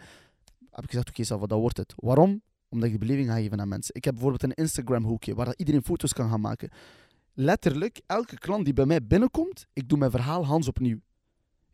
heb 0.71 0.85
ik 0.85 0.91
gezegd, 0.91 1.09
oké, 1.09 1.23
okay, 1.23 1.47
dat 1.47 1.59
wordt 1.59 1.77
het. 1.77 1.93
Waarom? 1.97 2.43
Omdat 2.69 2.89
ik 2.89 2.99
beleving 2.99 3.29
ga 3.29 3.35
geven 3.35 3.61
aan 3.61 3.69
mensen. 3.69 3.95
Ik 3.95 4.05
heb 4.05 4.15
bijvoorbeeld 4.15 4.43
een 4.43 4.65
Instagram-hoekje 4.65 5.35
waar 5.35 5.55
iedereen 5.57 5.83
foto's 5.83 6.13
kan 6.13 6.31
gaan 6.31 6.41
maken. 6.41 6.71
Letterlijk, 7.35 8.01
elke 8.07 8.39
klant 8.39 8.65
die 8.65 8.75
bij 8.75 8.87
mij 8.87 9.07
binnenkomt, 9.07 9.67
ik 9.73 9.89
doe 9.89 9.99
mijn 9.99 10.11
verhaal 10.11 10.47
Hans 10.47 10.69
opnieuw. 10.69 10.99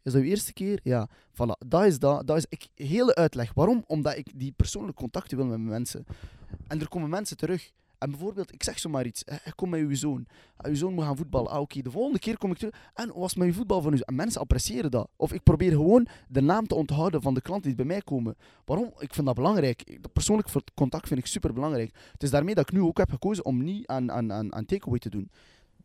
Is 0.02 0.12
dat 0.12 0.22
uw 0.22 0.28
eerste 0.28 0.52
keer? 0.52 0.80
Ja. 0.82 1.08
Voilà, 1.32 1.66
dat 1.66 1.84
is 1.84 1.98
dat. 1.98 2.26
Dat 2.26 2.36
is 2.36 2.46
ik, 2.48 2.68
hele 2.74 3.14
uitleg. 3.14 3.54
Waarom? 3.54 3.84
Omdat 3.86 4.16
ik 4.16 4.30
die 4.34 4.52
persoonlijke 4.52 5.00
contacten 5.00 5.36
wil 5.36 5.46
met 5.46 5.60
mensen. 5.60 6.04
En 6.66 6.80
er 6.80 6.88
komen 6.88 7.08
mensen 7.08 7.36
terug. 7.36 7.70
En 8.00 8.10
bijvoorbeeld, 8.10 8.52
ik 8.52 8.62
zeg 8.62 8.78
zomaar 8.78 9.06
iets. 9.06 9.24
Ik 9.24 9.52
kom 9.56 9.68
met 9.68 9.80
uw 9.80 9.94
zoon. 9.94 10.26
Ah, 10.56 10.70
uw 10.70 10.76
zoon 10.76 10.94
moet 10.94 11.04
gaan 11.04 11.16
voetballen. 11.16 11.50
Ah, 11.50 11.60
oké. 11.60 11.82
De 11.82 11.90
volgende 11.90 12.18
keer 12.18 12.38
kom 12.38 12.50
ik 12.50 12.58
terug. 12.58 12.74
En 12.94 13.12
was 13.14 13.34
met 13.34 13.46
uw 13.46 13.52
voetbal 13.52 13.82
van 13.82 13.94
u? 13.94 13.98
En 13.98 14.14
mensen 14.14 14.40
appreciëren 14.40 14.90
dat. 14.90 15.08
Of 15.16 15.32
ik 15.32 15.42
probeer 15.42 15.70
gewoon 15.70 16.06
de 16.28 16.40
naam 16.40 16.66
te 16.66 16.74
onthouden 16.74 17.22
van 17.22 17.34
de 17.34 17.40
klanten 17.40 17.66
die 17.66 17.76
bij 17.76 17.86
mij 17.86 18.00
komen. 18.00 18.36
Waarom? 18.64 18.92
Ik 18.98 19.14
vind 19.14 19.26
dat 19.26 19.34
belangrijk. 19.34 19.98
Persoonlijk 20.12 20.48
contact 20.74 21.08
vind 21.08 21.20
ik 21.20 21.26
super 21.26 21.52
belangrijk. 21.52 21.94
Het 22.12 22.22
is 22.22 22.30
daarmee 22.30 22.54
dat 22.54 22.68
ik 22.68 22.74
nu 22.74 22.80
ook 22.80 22.98
heb 22.98 23.10
gekozen 23.10 23.44
om 23.44 23.64
niet 23.64 23.86
aan, 23.86 24.12
aan, 24.12 24.32
aan, 24.32 24.54
aan 24.54 24.64
takeaway 24.64 24.98
te 24.98 25.10
doen. 25.10 25.30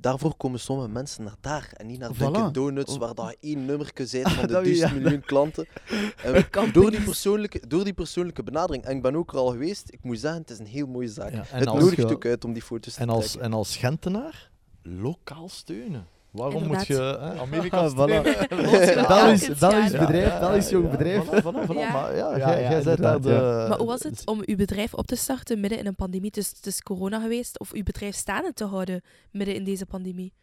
Daarvoor 0.10 0.36
komen 0.36 0.60
sommige 0.60 0.90
mensen 0.90 1.24
naar 1.24 1.36
daar 1.42 1.70
en 1.78 1.86
niet 1.88 2.00
naar 2.00 2.14
Voilà. 2.14 2.18
Dunkin' 2.18 2.52
Donuts, 2.52 2.94
Oh. 2.94 3.00
waar 3.00 3.14
dat 3.14 3.36
één 3.40 3.66
nummerke 3.66 4.06
zit 4.16 4.30
van 4.32 4.48
de 4.48 4.54
Dat- 4.54 4.64
1000 4.64 4.90
ja. 4.92 4.96
miljoen 5.00 5.22
klanten. 5.22 5.68
En 6.24 6.72
door, 6.74 6.92
die 6.92 7.02
persoonlijke, 7.02 7.68
door 7.68 7.84
die 7.84 7.94
persoonlijke 7.94 8.44
benadering, 8.44 8.84
en 8.84 8.96
ik 8.96 9.02
ben 9.02 9.16
ook 9.16 9.32
er 9.32 9.38
al 9.38 9.48
geweest, 9.50 9.88
ik 9.94 10.00
moet 10.04 10.20
zeggen, 10.20 10.42
het 10.42 10.50
is 10.50 10.60
een 10.60 10.66
heel 10.66 10.88
mooie 10.88 11.08
zaak. 11.08 11.32
Ja, 11.34 11.44
het 11.46 11.66
nodigt 11.66 12.12
ook 12.12 12.26
uit 12.26 12.46
om 12.46 12.54
die 12.54 12.62
foto's 12.62 12.94
te 12.94 13.00
En 13.00 13.10
als, 13.10 13.26
trekken. 13.26 13.42
en 13.52 13.54
als 13.58 13.78
Gentenaar, 13.78 14.50
lokaal 14.84 15.50
steunen. 15.50 16.08
Waarom 16.36 16.62
Inderdaad. 16.64 16.88
moet 16.88 16.98
je 16.98 17.04
hè, 17.04 17.40
Amerika 17.48 17.82
Belgisch, 19.08 19.48
het 19.48 19.60
Belgisch 19.60 19.92
jaar. 19.92 20.06
bedrijf, 20.06 20.70
jong 20.70 20.90
bedrijf. 20.90 21.24
Voilà, 21.26 21.42
voilà, 21.44 21.68
voilà. 21.70 21.74
Ja. 21.78 21.92
Maar 21.92 22.16
ja, 22.16 22.38
jij, 22.38 22.96
daar 22.96 23.22
de... 23.22 23.66
Maar 23.70 23.78
hoe 23.78 23.88
was 23.88 24.04
het 24.04 24.22
om 24.26 24.42
uw 24.46 24.56
bedrijf 24.56 24.94
op 24.94 25.06
te 25.06 25.16
starten 25.16 25.60
midden 25.60 25.80
in 25.80 25.86
een 25.86 25.96
pandemie? 25.96 26.32
Dus 26.32 26.50
het 26.50 26.66
is 26.66 26.82
corona 26.82 27.20
geweest, 27.20 27.60
of 27.60 27.72
uw 27.74 27.84
bedrijf 27.84 28.16
staande 28.16 28.54
te 28.54 28.66
houden 28.66 29.02
midden 29.32 29.56
in 29.56 29.64
deze 29.64 29.86
pandemie? 29.86 30.34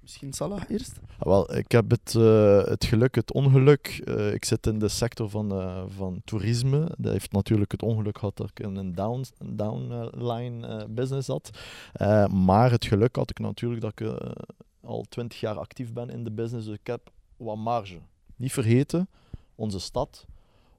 Misschien 0.00 0.32
Salah 0.32 0.60
eerst? 0.68 0.92
Ah, 1.18 1.26
Wel, 1.26 1.56
ik 1.56 1.72
heb 1.72 1.90
het, 1.90 2.14
eh, 2.16 2.64
het 2.64 2.84
geluk, 2.84 3.14
het 3.14 3.32
ongeluk. 3.32 4.00
eh, 4.04 4.32
ik 4.32 4.44
zit 4.44 4.66
in 4.66 4.78
de 4.78 4.88
sector 4.88 5.30
van, 5.30 5.52
eh, 5.52 5.82
van 5.96 6.20
toerisme. 6.24 6.88
Dat 6.98 7.12
heeft 7.12 7.32
natuurlijk 7.32 7.72
het 7.72 7.82
ongeluk 7.82 8.18
gehad 8.18 8.36
dat 8.36 8.50
ik 8.54 8.60
in 8.60 8.76
een 8.76 8.94
down, 8.94 9.24
downline 9.44 10.66
eh, 10.66 10.84
business 10.88 11.26
zat. 11.26 11.50
Eh, 11.92 12.26
maar 12.26 12.70
het 12.70 12.84
geluk 12.84 13.16
had 13.16 13.30
ik 13.30 13.38
natuurlijk 13.38 13.80
dat 13.80 13.90
ik 13.94 14.00
eh, 14.00 14.30
al 14.86 15.04
twintig 15.08 15.40
jaar 15.40 15.58
actief 15.58 15.92
ben 15.92 16.10
in 16.10 16.24
de 16.24 16.30
business. 16.30 16.66
Dus 16.66 16.78
ik 16.78 16.86
heb 16.86 17.10
wat 17.36 17.56
marge. 17.56 17.98
Niet 18.36 18.52
vergeten, 18.52 19.08
onze 19.54 19.80
stad, 19.80 20.26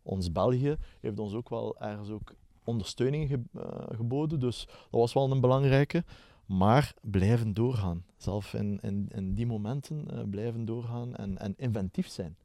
ons 0.04 0.32
België, 0.32 0.78
heeft 1.02 1.20
ons 1.20 1.34
ook 1.34 1.50
wel 1.50 1.80
ergens 1.80 2.10
ook 2.10 2.34
ondersteuning 2.64 3.30
ge- 3.30 3.60
eh, 3.60 3.98
geboden. 3.98 4.40
Dus 4.40 4.66
dat 4.66 5.00
was 5.00 5.14
wel 5.14 5.32
een 5.32 5.42
belangrijke. 5.42 6.04
Maar 6.46 6.94
blijven 7.02 7.54
doorgaan. 7.54 8.06
Zelf 8.18 8.54
in, 8.54 8.80
in, 8.82 9.08
in 9.12 9.34
die 9.34 9.46
momenten 9.46 10.06
eh, 10.12 10.20
blijven 10.30 10.66
doorgaan 10.66 11.16
en, 11.16 11.38
en 11.38 11.54
inventief 11.58 12.08
zijn. 12.08 12.38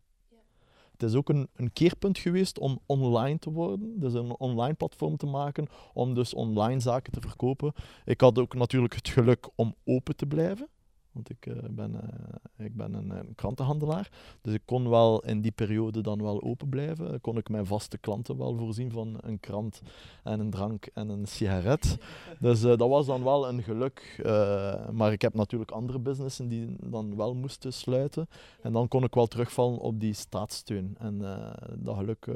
Het 0.92 1.02
is 1.02 1.14
ook 1.14 1.28
een, 1.28 1.48
een 1.54 1.72
keerpunt 1.72 2.18
geweest 2.18 2.58
om 2.58 2.78
online 2.86 3.38
te 3.38 3.50
worden, 3.50 4.00
dus 4.00 4.14
een 4.14 4.38
online 4.38 4.74
platform 4.74 5.16
te 5.16 5.26
maken, 5.26 5.66
om 5.92 6.14
dus 6.14 6.34
online 6.34 6.80
zaken 6.80 7.12
te 7.12 7.20
verkopen. 7.20 7.72
Ik 8.04 8.20
had 8.20 8.38
ook 8.38 8.54
natuurlijk 8.54 8.94
het 8.94 9.08
geluk 9.08 9.48
om 9.54 9.74
open 9.84 10.16
te 10.16 10.26
blijven, 10.26 10.68
want 11.12 11.30
ik, 11.30 11.46
eh, 11.46 11.54
ben, 11.70 11.94
eh, 12.02 12.64
ik 12.66 12.76
ben 12.76 12.94
een, 12.94 13.10
een 13.10 13.34
krantenhandelaar. 13.34 14.10
Dus 14.40 14.54
ik 14.54 14.62
kon 14.64 14.88
wel 14.88 15.20
in 15.24 15.40
die 15.40 15.50
periode 15.52 16.00
dan 16.00 16.22
wel 16.22 16.42
open 16.42 16.68
blijven. 16.68 17.20
Kon 17.20 17.36
ik 17.36 17.48
mijn 17.48 17.66
vaste 17.66 17.98
klanten 17.98 18.36
wel 18.38 18.56
voorzien 18.56 18.90
van 18.90 19.18
een 19.20 19.40
krant 19.40 19.80
en 20.24 20.40
een 20.40 20.50
drank 20.50 20.86
en 20.94 21.08
een 21.08 21.26
sigaret. 21.26 21.98
Dus 22.40 22.62
eh, 22.62 22.76
dat 22.76 22.88
was 22.88 23.06
dan 23.06 23.24
wel 23.24 23.48
een 23.48 23.62
geluk. 23.62 24.20
eh, 24.24 24.88
maar 24.90 25.12
ik 25.12 25.22
heb 25.22 25.34
natuurlijk 25.34 25.70
andere 25.70 25.98
businessen 25.98 26.48
die 26.48 26.76
dan 26.80 27.16
wel 27.16 27.34
moesten 27.34 27.72
sluiten. 27.72 28.26
En 28.62 28.72
dan 28.72 28.88
kon 28.88 29.04
ik 29.04 29.14
wel 29.14 29.26
terugvallen 29.26 29.78
op 29.78 30.00
die 30.00 30.12
staatssteun. 30.14 30.94
En 30.98 31.24
eh, 31.24 31.52
dat 31.78 31.96
geluk... 31.96 32.26
eh, 32.26 32.34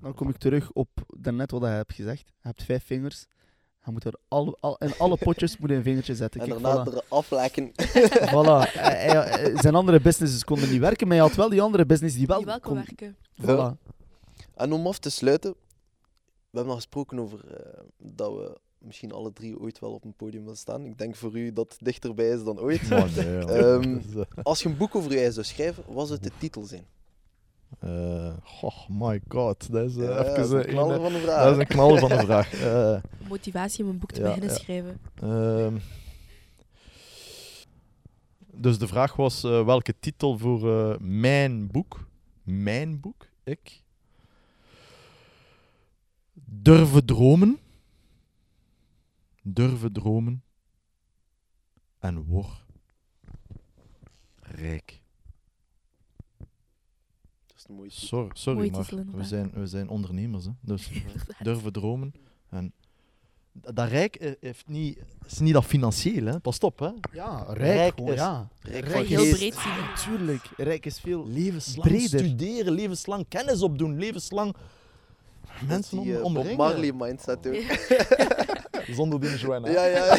Dan 0.00 0.14
kom 0.14 0.28
ik 0.28 0.36
terug 0.36 0.72
op 0.72 0.88
daarnet 1.18 1.50
wat 1.50 1.60
je 1.62 1.66
hebt 1.66 1.94
gezegd. 1.94 2.26
Je 2.26 2.32
hebt 2.48 2.62
vijf 2.62 2.84
vingers. 2.84 3.26
Je 3.84 3.90
moet 3.90 4.04
er 4.04 4.14
al, 4.28 4.56
al, 4.60 4.76
in 4.78 4.92
alle 4.98 5.16
potjes 5.16 5.58
moet 5.58 5.70
een 5.70 5.82
vingertje 5.82 6.14
zetten. 6.14 6.40
En 6.40 6.48
Kijk, 6.48 6.62
daarna 6.62 6.90
voilà. 6.90 6.94
er 6.94 7.02
aflekken. 7.08 7.70
voilà. 8.34 8.72
Zijn 9.60 9.74
andere 9.74 10.00
businesses 10.00 10.44
konden 10.44 10.70
niet 10.70 10.80
werken, 10.80 11.06
maar 11.06 11.16
je 11.16 11.22
had 11.22 11.34
wel 11.34 11.48
die 11.48 11.62
andere 11.62 11.86
business 11.86 12.16
die 12.16 12.26
wel, 12.26 12.36
Die 12.36 12.46
wel 12.46 12.60
kon 12.60 12.74
kon... 12.74 12.84
werken. 12.84 13.16
Voilà. 13.42 13.78
En 14.54 14.72
om 14.72 14.86
af 14.86 14.98
te 14.98 15.10
sluiten, 15.10 15.50
we 16.50 16.56
hebben 16.56 16.70
al 16.70 16.76
gesproken 16.76 17.18
over 17.18 17.40
eh, 17.54 17.80
dat 17.98 18.32
we 18.32 18.58
misschien 18.78 19.12
alle 19.12 19.32
drie 19.32 19.60
ooit 19.60 19.78
wel 19.78 19.92
op 19.92 20.04
een 20.04 20.14
podium 20.14 20.42
willen 20.42 20.58
staan. 20.58 20.84
Ik 20.84 20.98
denk 20.98 21.16
voor 21.16 21.38
u 21.38 21.52
dat 21.52 21.72
het 21.72 21.84
dichterbij 21.84 22.28
is 22.28 22.44
dan 22.44 22.58
ooit. 22.60 22.88
maar 22.88 23.10
nee. 23.16 23.44
Ehm, 23.44 24.00
Als 24.42 24.62
je 24.62 24.68
een 24.68 24.76
boek 24.76 24.94
over 24.94 25.12
je 25.12 25.32
zou 25.32 25.46
schrijven, 25.46 25.84
wat 25.86 26.08
zou 26.08 26.20
de 26.20 26.30
titel 26.38 26.62
zijn? 26.62 26.84
Eh, 27.78 28.36
oh 28.60 28.88
my 28.88 29.20
god, 29.28 29.72
dat 29.72 29.84
is 29.90 29.94
Ja, 29.94 30.06
dat 30.06 30.26
even 30.26 30.42
is 30.42 30.50
een 30.50 30.64
eh, 30.64 30.68
knaller 30.68 30.94
een- 30.94 31.00
van 31.02 31.12
de 31.12 31.18
dat 31.18 31.22
vraag. 31.28 31.50
is 31.52 31.58
een 31.58 31.66
knal 31.66 31.96
van 31.98 32.08
de 32.08 32.18
vraag. 32.26 32.52
Eh, 32.62 33.28
Motivatie 33.28 33.84
om 33.84 33.90
een 33.90 33.98
boek 33.98 34.10
te 34.12 34.20
Ja, 34.20 34.26
beginnen 34.26 34.50
ja. 34.50 34.56
schrijven. 34.56 35.00
Ehm, 35.14 35.76
dus 38.52 38.78
de 38.78 38.86
vraag 38.86 39.16
was 39.16 39.44
eh, 39.44 39.64
welke 39.64 39.94
titel 40.00 40.38
voor 40.38 40.90
eh, 40.90 40.98
mijn 40.98 41.66
boek? 41.70 42.06
Mijn 42.42 43.00
boek? 43.00 43.26
Ik? 43.44 43.82
Durven 46.44 47.04
dromen. 47.04 47.58
Durven 49.42 49.92
dromen. 49.92 50.42
En 51.98 52.24
word 52.24 52.64
rijk. 54.40 55.00
Dat 57.76 57.76
is 57.76 57.76
een 57.76 57.76
mooie 57.76 57.90
titel. 57.90 58.06
Sorry, 58.08 58.30
sorry 58.34 59.04
maar 59.10 59.20
we 59.20 59.24
zijn, 59.24 59.50
we 59.54 59.66
zijn 59.66 59.88
ondernemers. 59.88 60.44
Hè? 60.44 60.50
Dus 60.60 60.90
durven 61.42 61.72
dromen 61.72 62.14
en 62.50 62.72
dat 63.52 63.88
rijk 63.88 64.16
eh, 64.16 64.32
heeft 64.40 64.68
niet, 64.68 64.98
is 65.26 65.38
niet 65.38 65.52
dat 65.52 65.64
financieel, 65.64 66.24
hè? 66.26 66.40
pas 66.40 66.58
op. 66.58 66.78
Hè? 66.78 66.90
Ja, 67.12 67.44
rijk, 67.46 67.56
Rijk 67.58 67.94
gewoon, 67.94 68.12
is- 68.12 68.18
ja. 68.18 68.48
Rijk 68.60 68.84
Rijk 68.84 68.92
van 68.92 69.02
is- 69.02 69.08
Heel 69.08 69.18
geest. 69.18 69.36
breed 69.38 69.54
zien. 69.58 70.04
Tuurlijk, 70.16 70.50
rijk 70.56 70.86
is 70.86 71.00
veel... 71.00 71.28
Levenslang 71.28 71.88
Breder. 71.88 72.18
studeren, 72.18 72.72
levenslang 72.72 73.24
kennis 73.28 73.62
opdoen, 73.62 73.98
levenslang 73.98 74.54
mensen 75.68 76.00
die, 76.02 76.12
om, 76.12 76.18
eh, 76.18 76.24
omringen. 76.24 76.56
Bob 76.56 76.66
Marley 76.66 76.92
mindset 76.92 77.46
ook. 77.46 77.54
Zonder 78.96 79.20
die 79.20 79.36
Joanna. 79.38 79.70
Ja, 79.70 79.84
ja. 79.84 80.18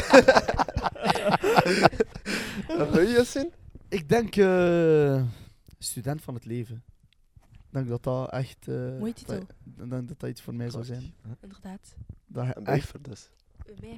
En 2.68 2.90
wil 2.92 3.00
je? 3.08 3.50
Ik 3.88 4.08
denk 4.08 4.36
eh, 4.36 5.22
student 5.78 6.22
van 6.22 6.34
het 6.34 6.44
leven. 6.44 6.82
Ik 7.72 7.78
denk 7.78 7.88
dat 7.88 8.02
dat 8.02 8.30
echt... 8.30 8.68
eh, 8.68 8.74
Mooie 8.98 9.12
titel. 9.12 9.34
dat- 9.38 9.54
Ik 9.76 9.90
denk 9.90 10.08
dat 10.08 10.20
dat 10.20 10.30
iets 10.30 10.42
voor 10.42 10.54
mij 10.54 10.70
zou 10.70 10.84
zijn. 10.84 11.14
Inderdaad. 11.40 11.94
Dat 12.26 12.46
je 12.46 12.52
En 12.52 12.64
echt... 12.64 13.04
Dus. 13.04 13.30
Bij 13.66 13.74
mij. 13.80 13.96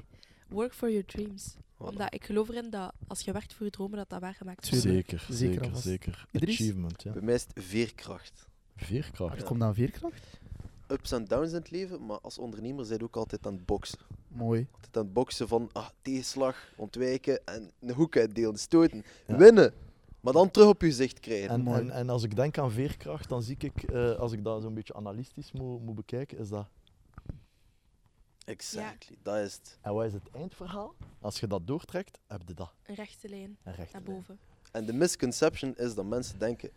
Work 0.49 0.75
for 0.75 0.89
your 0.91 1.05
dreams. 1.05 1.55
Voilà. 1.57 1.77
Omdat 1.77 2.15
ik 2.15 2.25
geloof 2.25 2.49
erin 2.49 2.71
dat 2.71 2.93
als 3.07 3.21
je 3.21 3.33
werkt 3.33 3.55
voor 3.55 3.67
je 3.67 3.73
dromen, 3.73 3.97
dat 3.99 4.09
dat 4.09 4.21
waargemaakt 4.21 4.69
wordt. 4.71 4.85
Zeker, 4.85 5.27
Zeker 5.29 5.77
zeker? 5.77 6.27
Achievement, 6.33 7.03
ja. 7.03 7.13
Bij 7.13 7.23
mij 7.23 7.35
is 7.35 7.43
het 7.55 7.65
veerkracht. 7.65 8.49
Veerkracht. 8.77 9.37
Er 9.37 9.45
komt 9.45 9.63
aan 9.63 9.75
veerkracht. 9.75 10.41
Ups 10.89 11.13
en 11.13 11.25
downs 11.25 11.49
in 11.49 11.55
het 11.55 11.71
leven, 11.71 12.07
maar 12.07 12.21
als 12.21 12.39
ondernemer 12.39 12.85
zijn 12.85 12.99
je 12.99 13.05
ook 13.05 13.17
altijd 13.17 13.47
aan 13.47 13.53
het 13.55 13.67
boksen. 13.67 13.99
Mooi. 14.29 14.67
Altijd 14.75 14.97
aan 14.97 15.05
het 15.05 15.13
boksen 15.13 15.49
van 15.49 15.71
ah, 15.73 15.89
tegenslag, 16.03 16.69
ontwijken 16.77 17.47
en 17.47 17.71
een 17.81 17.95
hoek 17.95 18.17
uitdelen, 18.17 18.59
stoten. 18.59 19.05
Ja. 19.27 19.37
Winnen, 19.37 19.73
maar 20.25 20.33
dan 20.33 20.51
terug 20.51 20.69
op 20.69 20.81
je 20.83 20.93
zicht 20.93 21.21
krijgen. 21.21 21.49
En, 21.51 21.67
en, 21.67 21.91
en 21.91 22.09
als 22.11 22.23
ik 22.23 22.37
denk 22.37 22.59
aan 22.59 22.71
veerkracht, 22.71 23.29
dan 23.29 23.43
zie 23.43 23.57
ik, 23.59 23.83
eh, 23.83 24.15
als 24.15 24.33
ik 24.33 24.45
dat 24.45 24.63
zo'n 24.63 24.75
beetje 24.75 24.95
analistisch 24.95 25.53
moet, 25.53 25.83
moet 25.83 25.95
bekijken, 25.95 26.39
is 26.39 26.49
dat... 26.49 26.67
Exactly, 28.45 29.17
dat 29.23 29.37
is 29.37 29.53
het. 29.55 29.79
En 29.81 29.95
wat 29.95 30.05
is 30.05 30.13
het 30.13 30.31
eindverhaal? 30.33 30.95
Als 31.21 31.41
je 31.41 31.47
dat 31.47 31.67
doortrekt, 31.67 32.19
heb 32.27 32.43
je 32.47 32.55
dat. 32.55 32.73
Een 32.87 32.95
rechte 32.95 33.29
lijn 33.29 33.57
Een 33.63 33.75
rechte 33.75 33.93
naar 33.93 34.03
lijn. 34.07 34.17
boven. 34.17 34.39
En 34.73 34.87
de 34.87 34.93
misconception 34.93 35.77
is 35.77 35.95
dat 35.95 36.05
mensen 36.05 36.39
denken, 36.39 36.71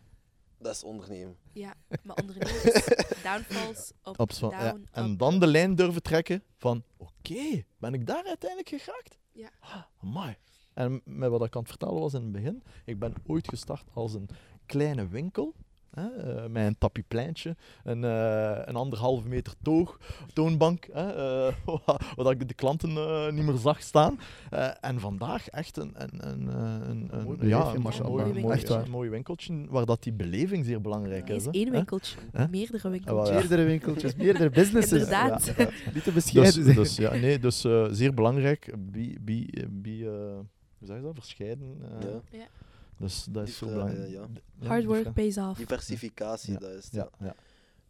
dat 0.58 0.74
is 0.74 0.84
ondernemen. 0.84 1.36
Ja, 1.52 1.74
maar 2.02 2.16
ondernemen 2.16 2.62
is 2.64 2.84
downfalls, 3.22 3.92
van- 4.02 4.50
down, 4.50 4.54
ja. 4.54 4.68
up, 4.74 4.86
En 4.90 5.16
dan 5.16 5.38
de 5.40 5.46
lijn 5.46 5.74
durven 5.74 6.02
trekken 6.02 6.42
van, 6.56 6.82
oké, 6.96 7.64
ben 7.78 7.94
ik 7.94 8.06
daar 8.06 8.24
uiteindelijk 8.24 8.68
geraakt? 8.82 9.18
Ja. 9.32 9.50
Ah, 9.60 9.82
amai. 10.02 10.36
En 10.78 11.00
met 11.04 11.30
wat 11.30 11.44
ik 11.44 11.54
aan 11.54 11.60
het 11.60 11.70
vertellen 11.70 12.00
was 12.00 12.14
in 12.14 12.20
het 12.22 12.32
begin, 12.32 12.62
ik 12.84 12.98
ben 12.98 13.12
ooit 13.26 13.48
gestart 13.48 13.84
als 13.94 14.14
een 14.14 14.28
kleine 14.66 15.08
winkel. 15.08 15.54
Hè, 15.90 16.06
eh, 16.08 16.48
met 16.50 16.66
een 16.66 16.78
tapiepleintje, 16.78 17.56
een, 17.84 18.04
eh, 18.04 18.58
een 18.64 18.76
anderhalve 18.76 19.28
meter 19.28 19.52
toog, 19.62 19.98
toonbank, 20.32 20.88
hè, 20.92 21.08
eh, 21.48 21.54
waar 22.16 22.32
ik 22.32 22.48
de 22.48 22.54
klanten 22.54 22.90
eh, 22.96 23.32
niet 23.32 23.44
meer 23.44 23.56
zag 23.56 23.82
staan. 23.82 24.18
Eh, 24.50 24.68
en 24.80 25.00
vandaag 25.00 25.48
echt 25.48 25.76
een, 25.76 25.92
een, 25.94 26.28
een, 26.28 26.48
eh, 26.48 26.88
een, 26.88 27.08
een, 27.12 27.24
Mooi 27.24 27.48
ja, 27.48 27.74
een 27.74 27.80
mashallah. 27.82 28.12
mooi, 28.12 28.24
Mooi 28.28 28.40
mooi, 28.40 28.54
Echt 28.54 28.68
waar. 28.68 28.82
een 28.84 28.90
mooi 28.90 29.10
winkeltje, 29.10 29.66
waar 29.68 29.84
dat 29.84 30.02
die 30.02 30.12
beleving 30.12 30.64
zeer 30.64 30.80
belangrijk 30.80 31.28
is. 31.28 31.36
is 31.36 31.44
hè. 31.44 31.50
één 31.50 31.66
Hè? 31.66 31.70
winkeltje, 31.72 32.16
meerdere 32.50 32.88
winkeltjes. 32.90 33.28
ja. 33.28 33.34
Meerdere 33.38 33.62
winkeltjes, 33.64 34.14
meerdere 34.16 34.50
businesses. 34.50 34.92
Inderdaad. 35.02 35.44
Ja, 35.46 35.54
ja. 35.58 35.70
Niet 35.94 36.04
te 36.04 36.12
bescheiden 36.12 36.64
Dus, 36.64 36.74
dus, 36.74 36.96
ja, 36.96 37.14
nee, 37.14 37.38
dus 37.38 37.64
eh, 37.64 37.86
zeer 37.90 38.14
belangrijk. 38.14 38.74
Be, 38.78 39.16
be, 39.20 39.66
be, 39.70 40.04
eh, 40.04 40.38
hoe 40.78 40.86
zeg 40.88 40.96
je 40.96 41.02
dat? 41.02 41.14
Verscheiden. 41.14 41.78
eh, 42.00 42.02
Ja. 42.10 42.20
Ja. 42.38 42.46
Dus 42.96 43.24
dat 43.24 43.48
is 43.48 43.56
zo 43.56 43.66
belangrijk. 43.66 44.06
eh, 44.06 44.12
ja. 44.12 44.26
Ja, 44.60 44.66
Hard 44.68 44.84
work 44.84 45.12
pays 45.12 45.38
off. 45.38 45.58
Diversificatie, 45.58 46.52
Ja, 46.52 46.58
dat 46.58 46.70
is 46.70 46.84
het. 46.84 46.94
Ja, 46.94 47.08
ja. 47.18 47.34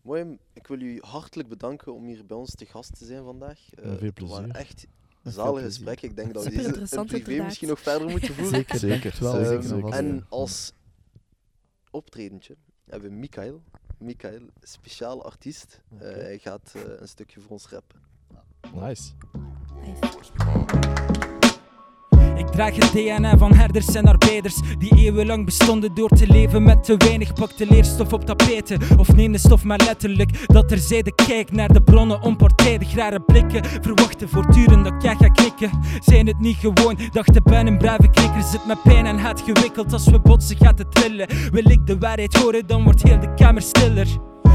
Mooi, 0.02 0.38
ik 0.52 0.66
wil 0.66 0.80
u 0.80 0.98
hartelijk 1.00 1.48
bedanken 1.48 1.94
om 1.94 2.04
hier 2.06 2.26
bij 2.26 2.36
ons 2.36 2.54
te 2.54 2.66
gast 2.66 2.98
te 2.98 3.04
zijn 3.04 3.24
vandaag. 3.24 3.58
Eh, 3.74 3.84
Ja, 3.84 3.96
veel 3.96 4.06
Het 4.06 4.14
plezier. 4.14 4.50
echt 4.50 4.86
veel 5.22 5.32
zalige 5.32 5.52
plezier. 5.52 5.70
gesprekken. 5.70 6.08
Ik 6.08 6.16
denk 6.16 6.34
dat 6.34 6.44
we 6.44 6.50
deze 6.50 6.70
privé 6.70 7.16
inderdaad. 7.16 7.44
misschien 7.46 7.68
nog 7.68 7.80
verder 7.80 8.08
moeten 8.08 8.34
voeren. 8.34 8.54
Zeker, 8.54 8.78
Zeker, 8.78 9.16
wel. 9.20 9.92
en 9.92 10.26
als 10.28 10.72
optredentje 11.90 12.56
hebben 12.84 13.10
we 13.10 13.16
Mikael. 13.16 13.62
Mikael, 13.98 14.40
speciaal 14.62 15.24
artiest. 15.24 15.82
Eh, 15.98 15.98
hij 16.10 16.38
gaat 16.38 16.72
een 16.98 17.08
stukje 17.08 17.40
voor 17.40 17.50
ons 17.50 17.68
rappen. 17.68 18.00
Nice. 18.74 19.12
Nice. 19.84 21.27
Ik 22.38 22.46
draag 22.46 22.74
het 22.74 22.92
DNA 22.92 23.36
van 23.36 23.54
herders 23.54 23.86
en 23.86 24.06
arbeiders 24.06 24.54
die 24.78 24.96
eeuwenlang 24.96 25.44
bestonden 25.44 25.94
door 25.94 26.08
te 26.08 26.26
leven 26.26 26.62
met 26.62 26.84
te 26.84 26.96
weinig. 26.96 27.32
Pak 27.32 27.56
de 27.56 27.66
leerstof 27.70 28.12
op 28.12 28.24
tapijten 28.24 28.80
of 28.98 29.14
neem 29.14 29.32
de 29.32 29.38
stof 29.38 29.64
maar 29.64 29.80
letterlijk. 29.84 30.46
Dat 30.46 30.68
terzijde 30.68 31.14
kijk 31.14 31.52
naar 31.52 31.72
de 31.72 31.80
bronnen 31.80 32.22
onpartijdig 32.22 32.94
rare 32.94 33.20
blikken. 33.20 33.64
Verwachten 33.64 34.28
voortdurend 34.28 34.84
dat 34.84 35.02
jij 35.02 35.14
gaat 35.14 35.32
knikken. 35.32 35.70
Zijn 36.00 36.26
het 36.26 36.40
niet 36.40 36.56
gewoon? 36.56 36.98
Dachten 37.12 37.42
ben 37.42 37.66
een 37.66 37.78
brave 37.78 38.10
knikker. 38.10 38.42
Zit 38.42 38.66
met 38.66 38.82
pijn 38.82 39.06
en 39.06 39.18
haat 39.18 39.40
gewikkeld. 39.40 39.92
Als 39.92 40.04
we 40.04 40.20
botsen 40.20 40.56
gaat 40.56 40.78
het 40.78 40.92
trillen. 40.92 41.28
Wil 41.50 41.70
ik 41.70 41.86
de 41.86 41.98
waarheid 41.98 42.36
horen, 42.36 42.66
dan 42.66 42.84
wordt 42.84 43.02
heel 43.02 43.20
de 43.20 43.34
kamer 43.34 43.62
stiller. 43.62 44.06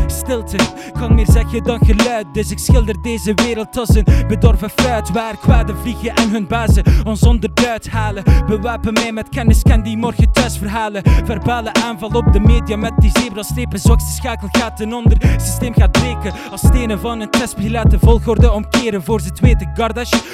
Stilte, 0.07 0.57
kan 0.93 1.15
meer 1.15 1.31
zeggen 1.31 1.63
dan 1.63 1.79
geluid. 1.85 2.25
Dus 2.33 2.51
ik 2.51 2.59
schilder 2.59 3.01
deze 3.01 3.33
wereld 3.33 3.77
als 3.77 3.95
een 3.95 4.05
bedorven 4.27 4.69
fruit. 4.69 5.11
Waar 5.11 5.37
kwade 5.37 5.75
vliegen 5.75 6.15
en 6.15 6.29
hun 6.29 6.47
bazen 6.47 6.83
ons 7.03 7.21
onderduit 7.21 7.89
halen. 7.89 8.23
Bewapen 8.45 8.93
mij 8.93 9.11
met 9.11 9.29
kennis, 9.29 9.61
kan 9.61 9.83
die 9.83 9.97
morgen 9.97 10.31
thuis 10.31 10.57
verhalen. 10.57 11.03
Verbale 11.25 11.73
aanval 11.73 12.09
op 12.09 12.33
de 12.33 12.39
media 12.39 12.75
met 12.75 12.93
die 12.97 13.11
zebrastrepen. 13.19 13.79
Zwakste 13.79 14.11
schakel 14.11 14.47
gaat 14.51 14.77
ten 14.77 14.93
onder, 14.93 15.17
systeem 15.37 15.73
gaat 15.73 15.91
breken. 15.91 16.33
Als 16.51 16.61
stenen 16.61 16.99
van 16.99 17.19
een 17.19 17.29
testspiel 17.29 17.71
laten 17.71 17.99
volgorde 17.99 18.51
omkeren. 18.51 19.03
Voor 19.03 19.21
ze 19.21 19.27
het 19.27 19.39
weten, 19.39 19.71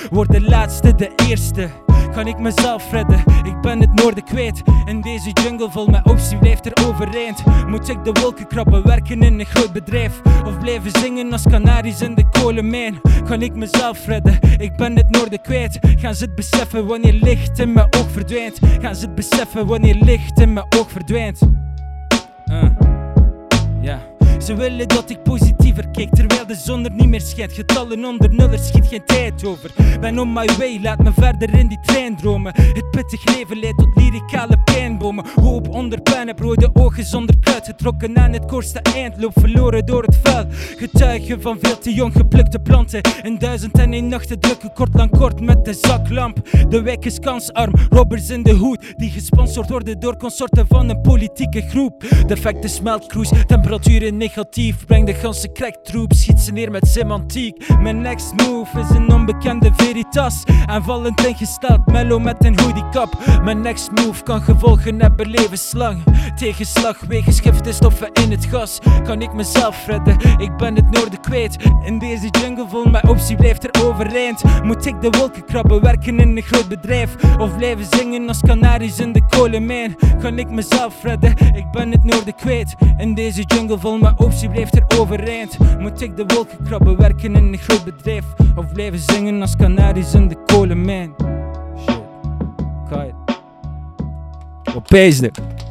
wordt 0.10 0.32
de 0.32 0.42
laatste, 0.42 0.96
de 0.96 1.12
eerste. 1.28 1.70
Kan 2.14 2.28
ik 2.28 2.40
mezelf 2.40 2.92
redden? 2.92 3.24
Ik 3.44 3.62
ben 3.62 3.80
het 3.80 3.94
noorden 3.94 4.24
kwijt. 4.24 4.62
In 4.86 5.02
deze 5.02 5.32
jungle 5.32 5.72
vol 5.72 5.88
met 5.88 6.06
optie 6.06 6.38
blijft 6.38 6.66
er 6.66 6.88
overeind. 6.88 7.44
Moet 7.68 7.90
ik 7.90 8.04
de 8.04 8.12
wolken 8.22 8.48
krabben, 8.48 8.84
werken 8.84 9.22
in 9.22 9.40
een 9.40 9.46
bedrijf? 9.68 10.22
Of 10.46 10.60
blijven 10.60 10.92
zingen 10.92 11.32
als 11.32 11.44
kanaries 11.44 12.02
in 12.02 12.16
de 12.16 12.30
kolenmijn? 12.30 13.02
Kan 13.28 13.42
ik 13.42 13.56
mezelf 13.56 14.06
redden? 14.06 14.40
Ik 14.58 14.76
ben 14.76 14.96
het 14.96 15.10
noorden 15.10 15.42
kwijt. 15.42 15.80
Gaan 15.82 16.16
ze 16.16 16.24
het 16.24 16.36
beseffen 16.36 16.86
wanneer 16.86 17.14
licht 17.14 17.60
in 17.60 17.74
mijn 17.74 17.88
oog 17.98 18.12
verdwijnt? 18.12 18.60
Gaan 18.82 18.96
ze 18.96 19.06
het 19.06 19.16
beseffen 19.16 19.66
wanneer 19.66 19.96
licht 19.96 20.40
in 20.40 20.54
mijn 20.54 20.66
oog 20.78 20.92
verdwijnt? 20.92 21.40
Uh. 22.46 22.64
Ja. 23.82 24.00
Ze 24.40 24.56
willen 24.56 24.88
dat 24.88 25.10
ik 25.10 25.24
positiever 25.24 25.90
kijk 25.90 26.16
terwijl 26.16 26.48
de 26.48 26.56
zon 26.56 26.86
er 26.86 26.92
niet 26.92 27.08
meer 27.08 27.22
schijnt. 27.22 27.54
Getallen 27.54 28.06
onder 28.06 28.34
nul, 28.34 28.50
er 28.50 28.60
schiet 28.60 28.88
geen 28.88 29.06
tijd 29.06 29.46
over. 29.46 29.72
Ben 30.00 30.20
on 30.20 30.34
my 30.34 30.50
way, 30.58 30.80
laat 30.82 31.04
me 31.04 31.12
verder 31.14 31.54
in 31.54 31.68
die 31.68 31.80
trein 31.82 32.16
dromen. 32.16 32.54
Het 32.56 32.92
pittig 32.92 33.36
leven 33.36 33.60
leidt 33.60 33.78
tot 33.78 33.96
lyricale 33.96 34.58
pijnbomen. 34.64 35.26
Hoop 35.36 35.70
onder 35.70 36.02
pijn, 36.02 36.28
heb 36.28 36.40
rode 36.40 36.70
ogen 36.74 37.04
zonder 37.04 37.36
kruid. 37.40 37.66
Getrokken 37.66 38.18
aan 38.18 38.34
het 38.34 38.46
kortste 38.46 38.80
eind, 38.80 39.22
loop 39.22 39.40
verloren 39.40 39.86
door 39.86 40.04
het 40.04 40.18
vuil. 40.24 40.46
Getuigen 40.78 41.42
van 41.42 41.58
veel 41.62 41.78
te 41.78 41.94
jong 41.94 42.14
geplukte 42.14 42.60
planten. 42.60 43.02
In 43.22 43.38
duizend 43.38 43.78
en 43.78 43.94
één 43.94 44.08
nachten 44.08 44.40
drukken 44.40 44.74
kort 44.74 44.94
lang 44.94 45.10
kort 45.18 45.42
met 45.42 45.66
de 45.66 45.74
zaklamp. 45.74 46.38
De 46.70 46.82
wijk 46.82 47.06
is 47.06 47.20
kansarm, 47.20 47.74
robbers 47.90 48.30
in 48.30 48.44
de 48.44 48.54
hoed. 48.54 48.94
Die 48.98 49.10
gesponsord 49.10 49.70
worden 49.70 50.00
door 50.00 50.18
consorten 50.18 50.68
van 50.68 50.90
een 50.90 51.02
politieke 51.02 51.62
groep. 51.62 52.04
Defecte 52.28 52.68
smeltcruise, 52.68 53.46
temperaturen 53.46 54.18
negatief. 54.40 54.86
Breng 54.86 55.06
de 55.06 55.14
ganse 55.14 55.52
cracktroep, 55.52 56.14
schiet 56.14 56.40
ze 56.40 56.52
neer 56.52 56.72
met 56.72 56.88
semantiek. 56.88 57.68
Mijn 57.80 58.02
next 58.02 58.34
move 58.36 58.80
is 58.80 58.90
een 58.90 59.14
onbekende 59.14 59.72
veritas. 59.76 60.44
Aanvallend 60.66 61.26
ingesteld, 61.26 61.86
mellow 61.86 62.24
met 62.24 62.46
een 62.46 62.60
hoodiekap. 62.60 63.10
Mijn 63.44 63.62
next 63.62 63.92
move 63.92 64.24
kan 64.24 64.42
gevolgen 64.42 65.02
hebben 65.02 65.30
levenslang. 65.30 66.04
Tegenslag 66.36 67.00
wegens 67.00 67.40
giftenstoffen 67.40 68.12
in 68.14 68.32
het 68.32 68.46
gas. 68.46 68.80
Kan 69.04 69.22
ik 69.22 69.34
mezelf 69.34 69.86
redden? 69.88 70.18
Ik 70.38 70.58
ben 70.58 70.76
het 70.76 70.90
noorden 70.90 71.20
kwijt. 71.22 71.56
In 71.84 72.00
deze 72.00 72.28
jungle 72.42 72.68
vol 72.68 72.86
mijn 72.86 73.08
optie 73.08 73.36
blijft 73.36 73.64
er 73.64 73.84
overeind. 73.84 74.44
Moet 74.64 74.86
ik 74.86 75.02
de 75.02 75.10
wolken 75.10 75.46
krabben, 75.46 75.82
werken 75.82 76.20
in 76.20 76.38
een 76.38 76.44
groot 76.44 76.68
bedrijf? 76.68 77.16
Of 77.38 77.58
blijven 77.58 77.86
zingen 77.90 78.28
als 78.28 78.42
kanaries 78.42 79.00
in 79.00 79.12
de 79.12 79.26
kolenmijn? 79.30 79.96
Kan 80.22 80.40
ik 80.40 80.50
mezelf 80.50 81.04
redden? 81.04 81.34
Ik 81.54 81.72
ben 81.72 81.92
het 81.92 82.04
noorden 82.04 82.36
kwijt. 82.36 82.76
In 82.98 83.14
deze 83.14 83.42
jungle 83.42 83.80
vol 83.80 83.98
mijn 83.98 84.19
optie 84.20 84.50
blijft 84.50 84.76
er 84.76 84.86
overeind. 85.00 85.58
Moet 85.80 86.02
ik 86.02 86.16
de 86.16 86.24
wolken 86.28 86.64
krabben, 86.64 86.98
werken 86.98 87.36
in 87.36 87.54
een 87.54 87.58
groot 87.58 87.84
bedrijf? 87.84 88.26
Of 88.56 88.74
blijven 88.74 89.00
zingen 89.00 89.42
als 89.42 89.56
kanaries 89.56 90.14
in 90.14 90.28
de 90.28 90.44
kolenmijn? 90.46 91.16
Shit. 91.80 92.02
Kijk. 92.90 93.14
Opeens 94.76 95.20
Het 95.20 95.69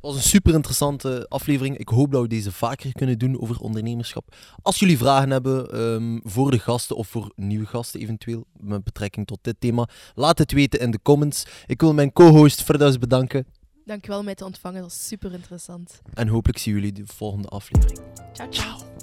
was 0.00 0.14
een 0.14 0.22
super 0.22 0.54
interessante 0.54 1.26
aflevering. 1.28 1.78
Ik 1.78 1.88
hoop 1.88 2.12
dat 2.12 2.22
we 2.22 2.28
deze 2.28 2.52
vaker 2.52 2.92
kunnen 2.92 3.18
doen 3.18 3.40
over 3.40 3.60
ondernemerschap. 3.60 4.34
Als 4.62 4.78
jullie 4.78 4.98
vragen 4.98 5.30
hebben 5.30 5.70
ehm, 5.72 6.18
voor 6.22 6.50
de 6.50 6.58
gasten 6.58 6.96
of 6.96 7.08
voor 7.08 7.32
nieuwe 7.36 7.66
gasten 7.66 8.00
eventueel 8.00 8.44
met 8.60 8.84
betrekking 8.84 9.26
tot 9.26 9.38
dit 9.42 9.56
thema, 9.58 9.88
laat 10.14 10.38
het 10.38 10.52
weten 10.52 10.80
in 10.80 10.90
de 10.90 11.02
comments. 11.02 11.46
Ik 11.66 11.80
wil 11.80 11.94
mijn 11.94 12.12
co-host 12.12 12.62
Ferdaus 12.62 12.98
bedanken. 12.98 13.46
Dankjewel 13.84 14.18
om 14.18 14.24
mij 14.24 14.34
te 14.34 14.44
ontvangen, 14.44 14.80
dat 14.80 14.90
was 14.90 15.06
super 15.06 15.32
interessant. 15.32 16.00
En 16.14 16.28
hopelijk 16.28 16.58
zien 16.58 16.74
jullie 16.74 16.92
de 16.92 17.06
volgende 17.06 17.48
aflevering. 17.48 18.00
Ciao, 18.32 18.50
ciao. 18.50 18.97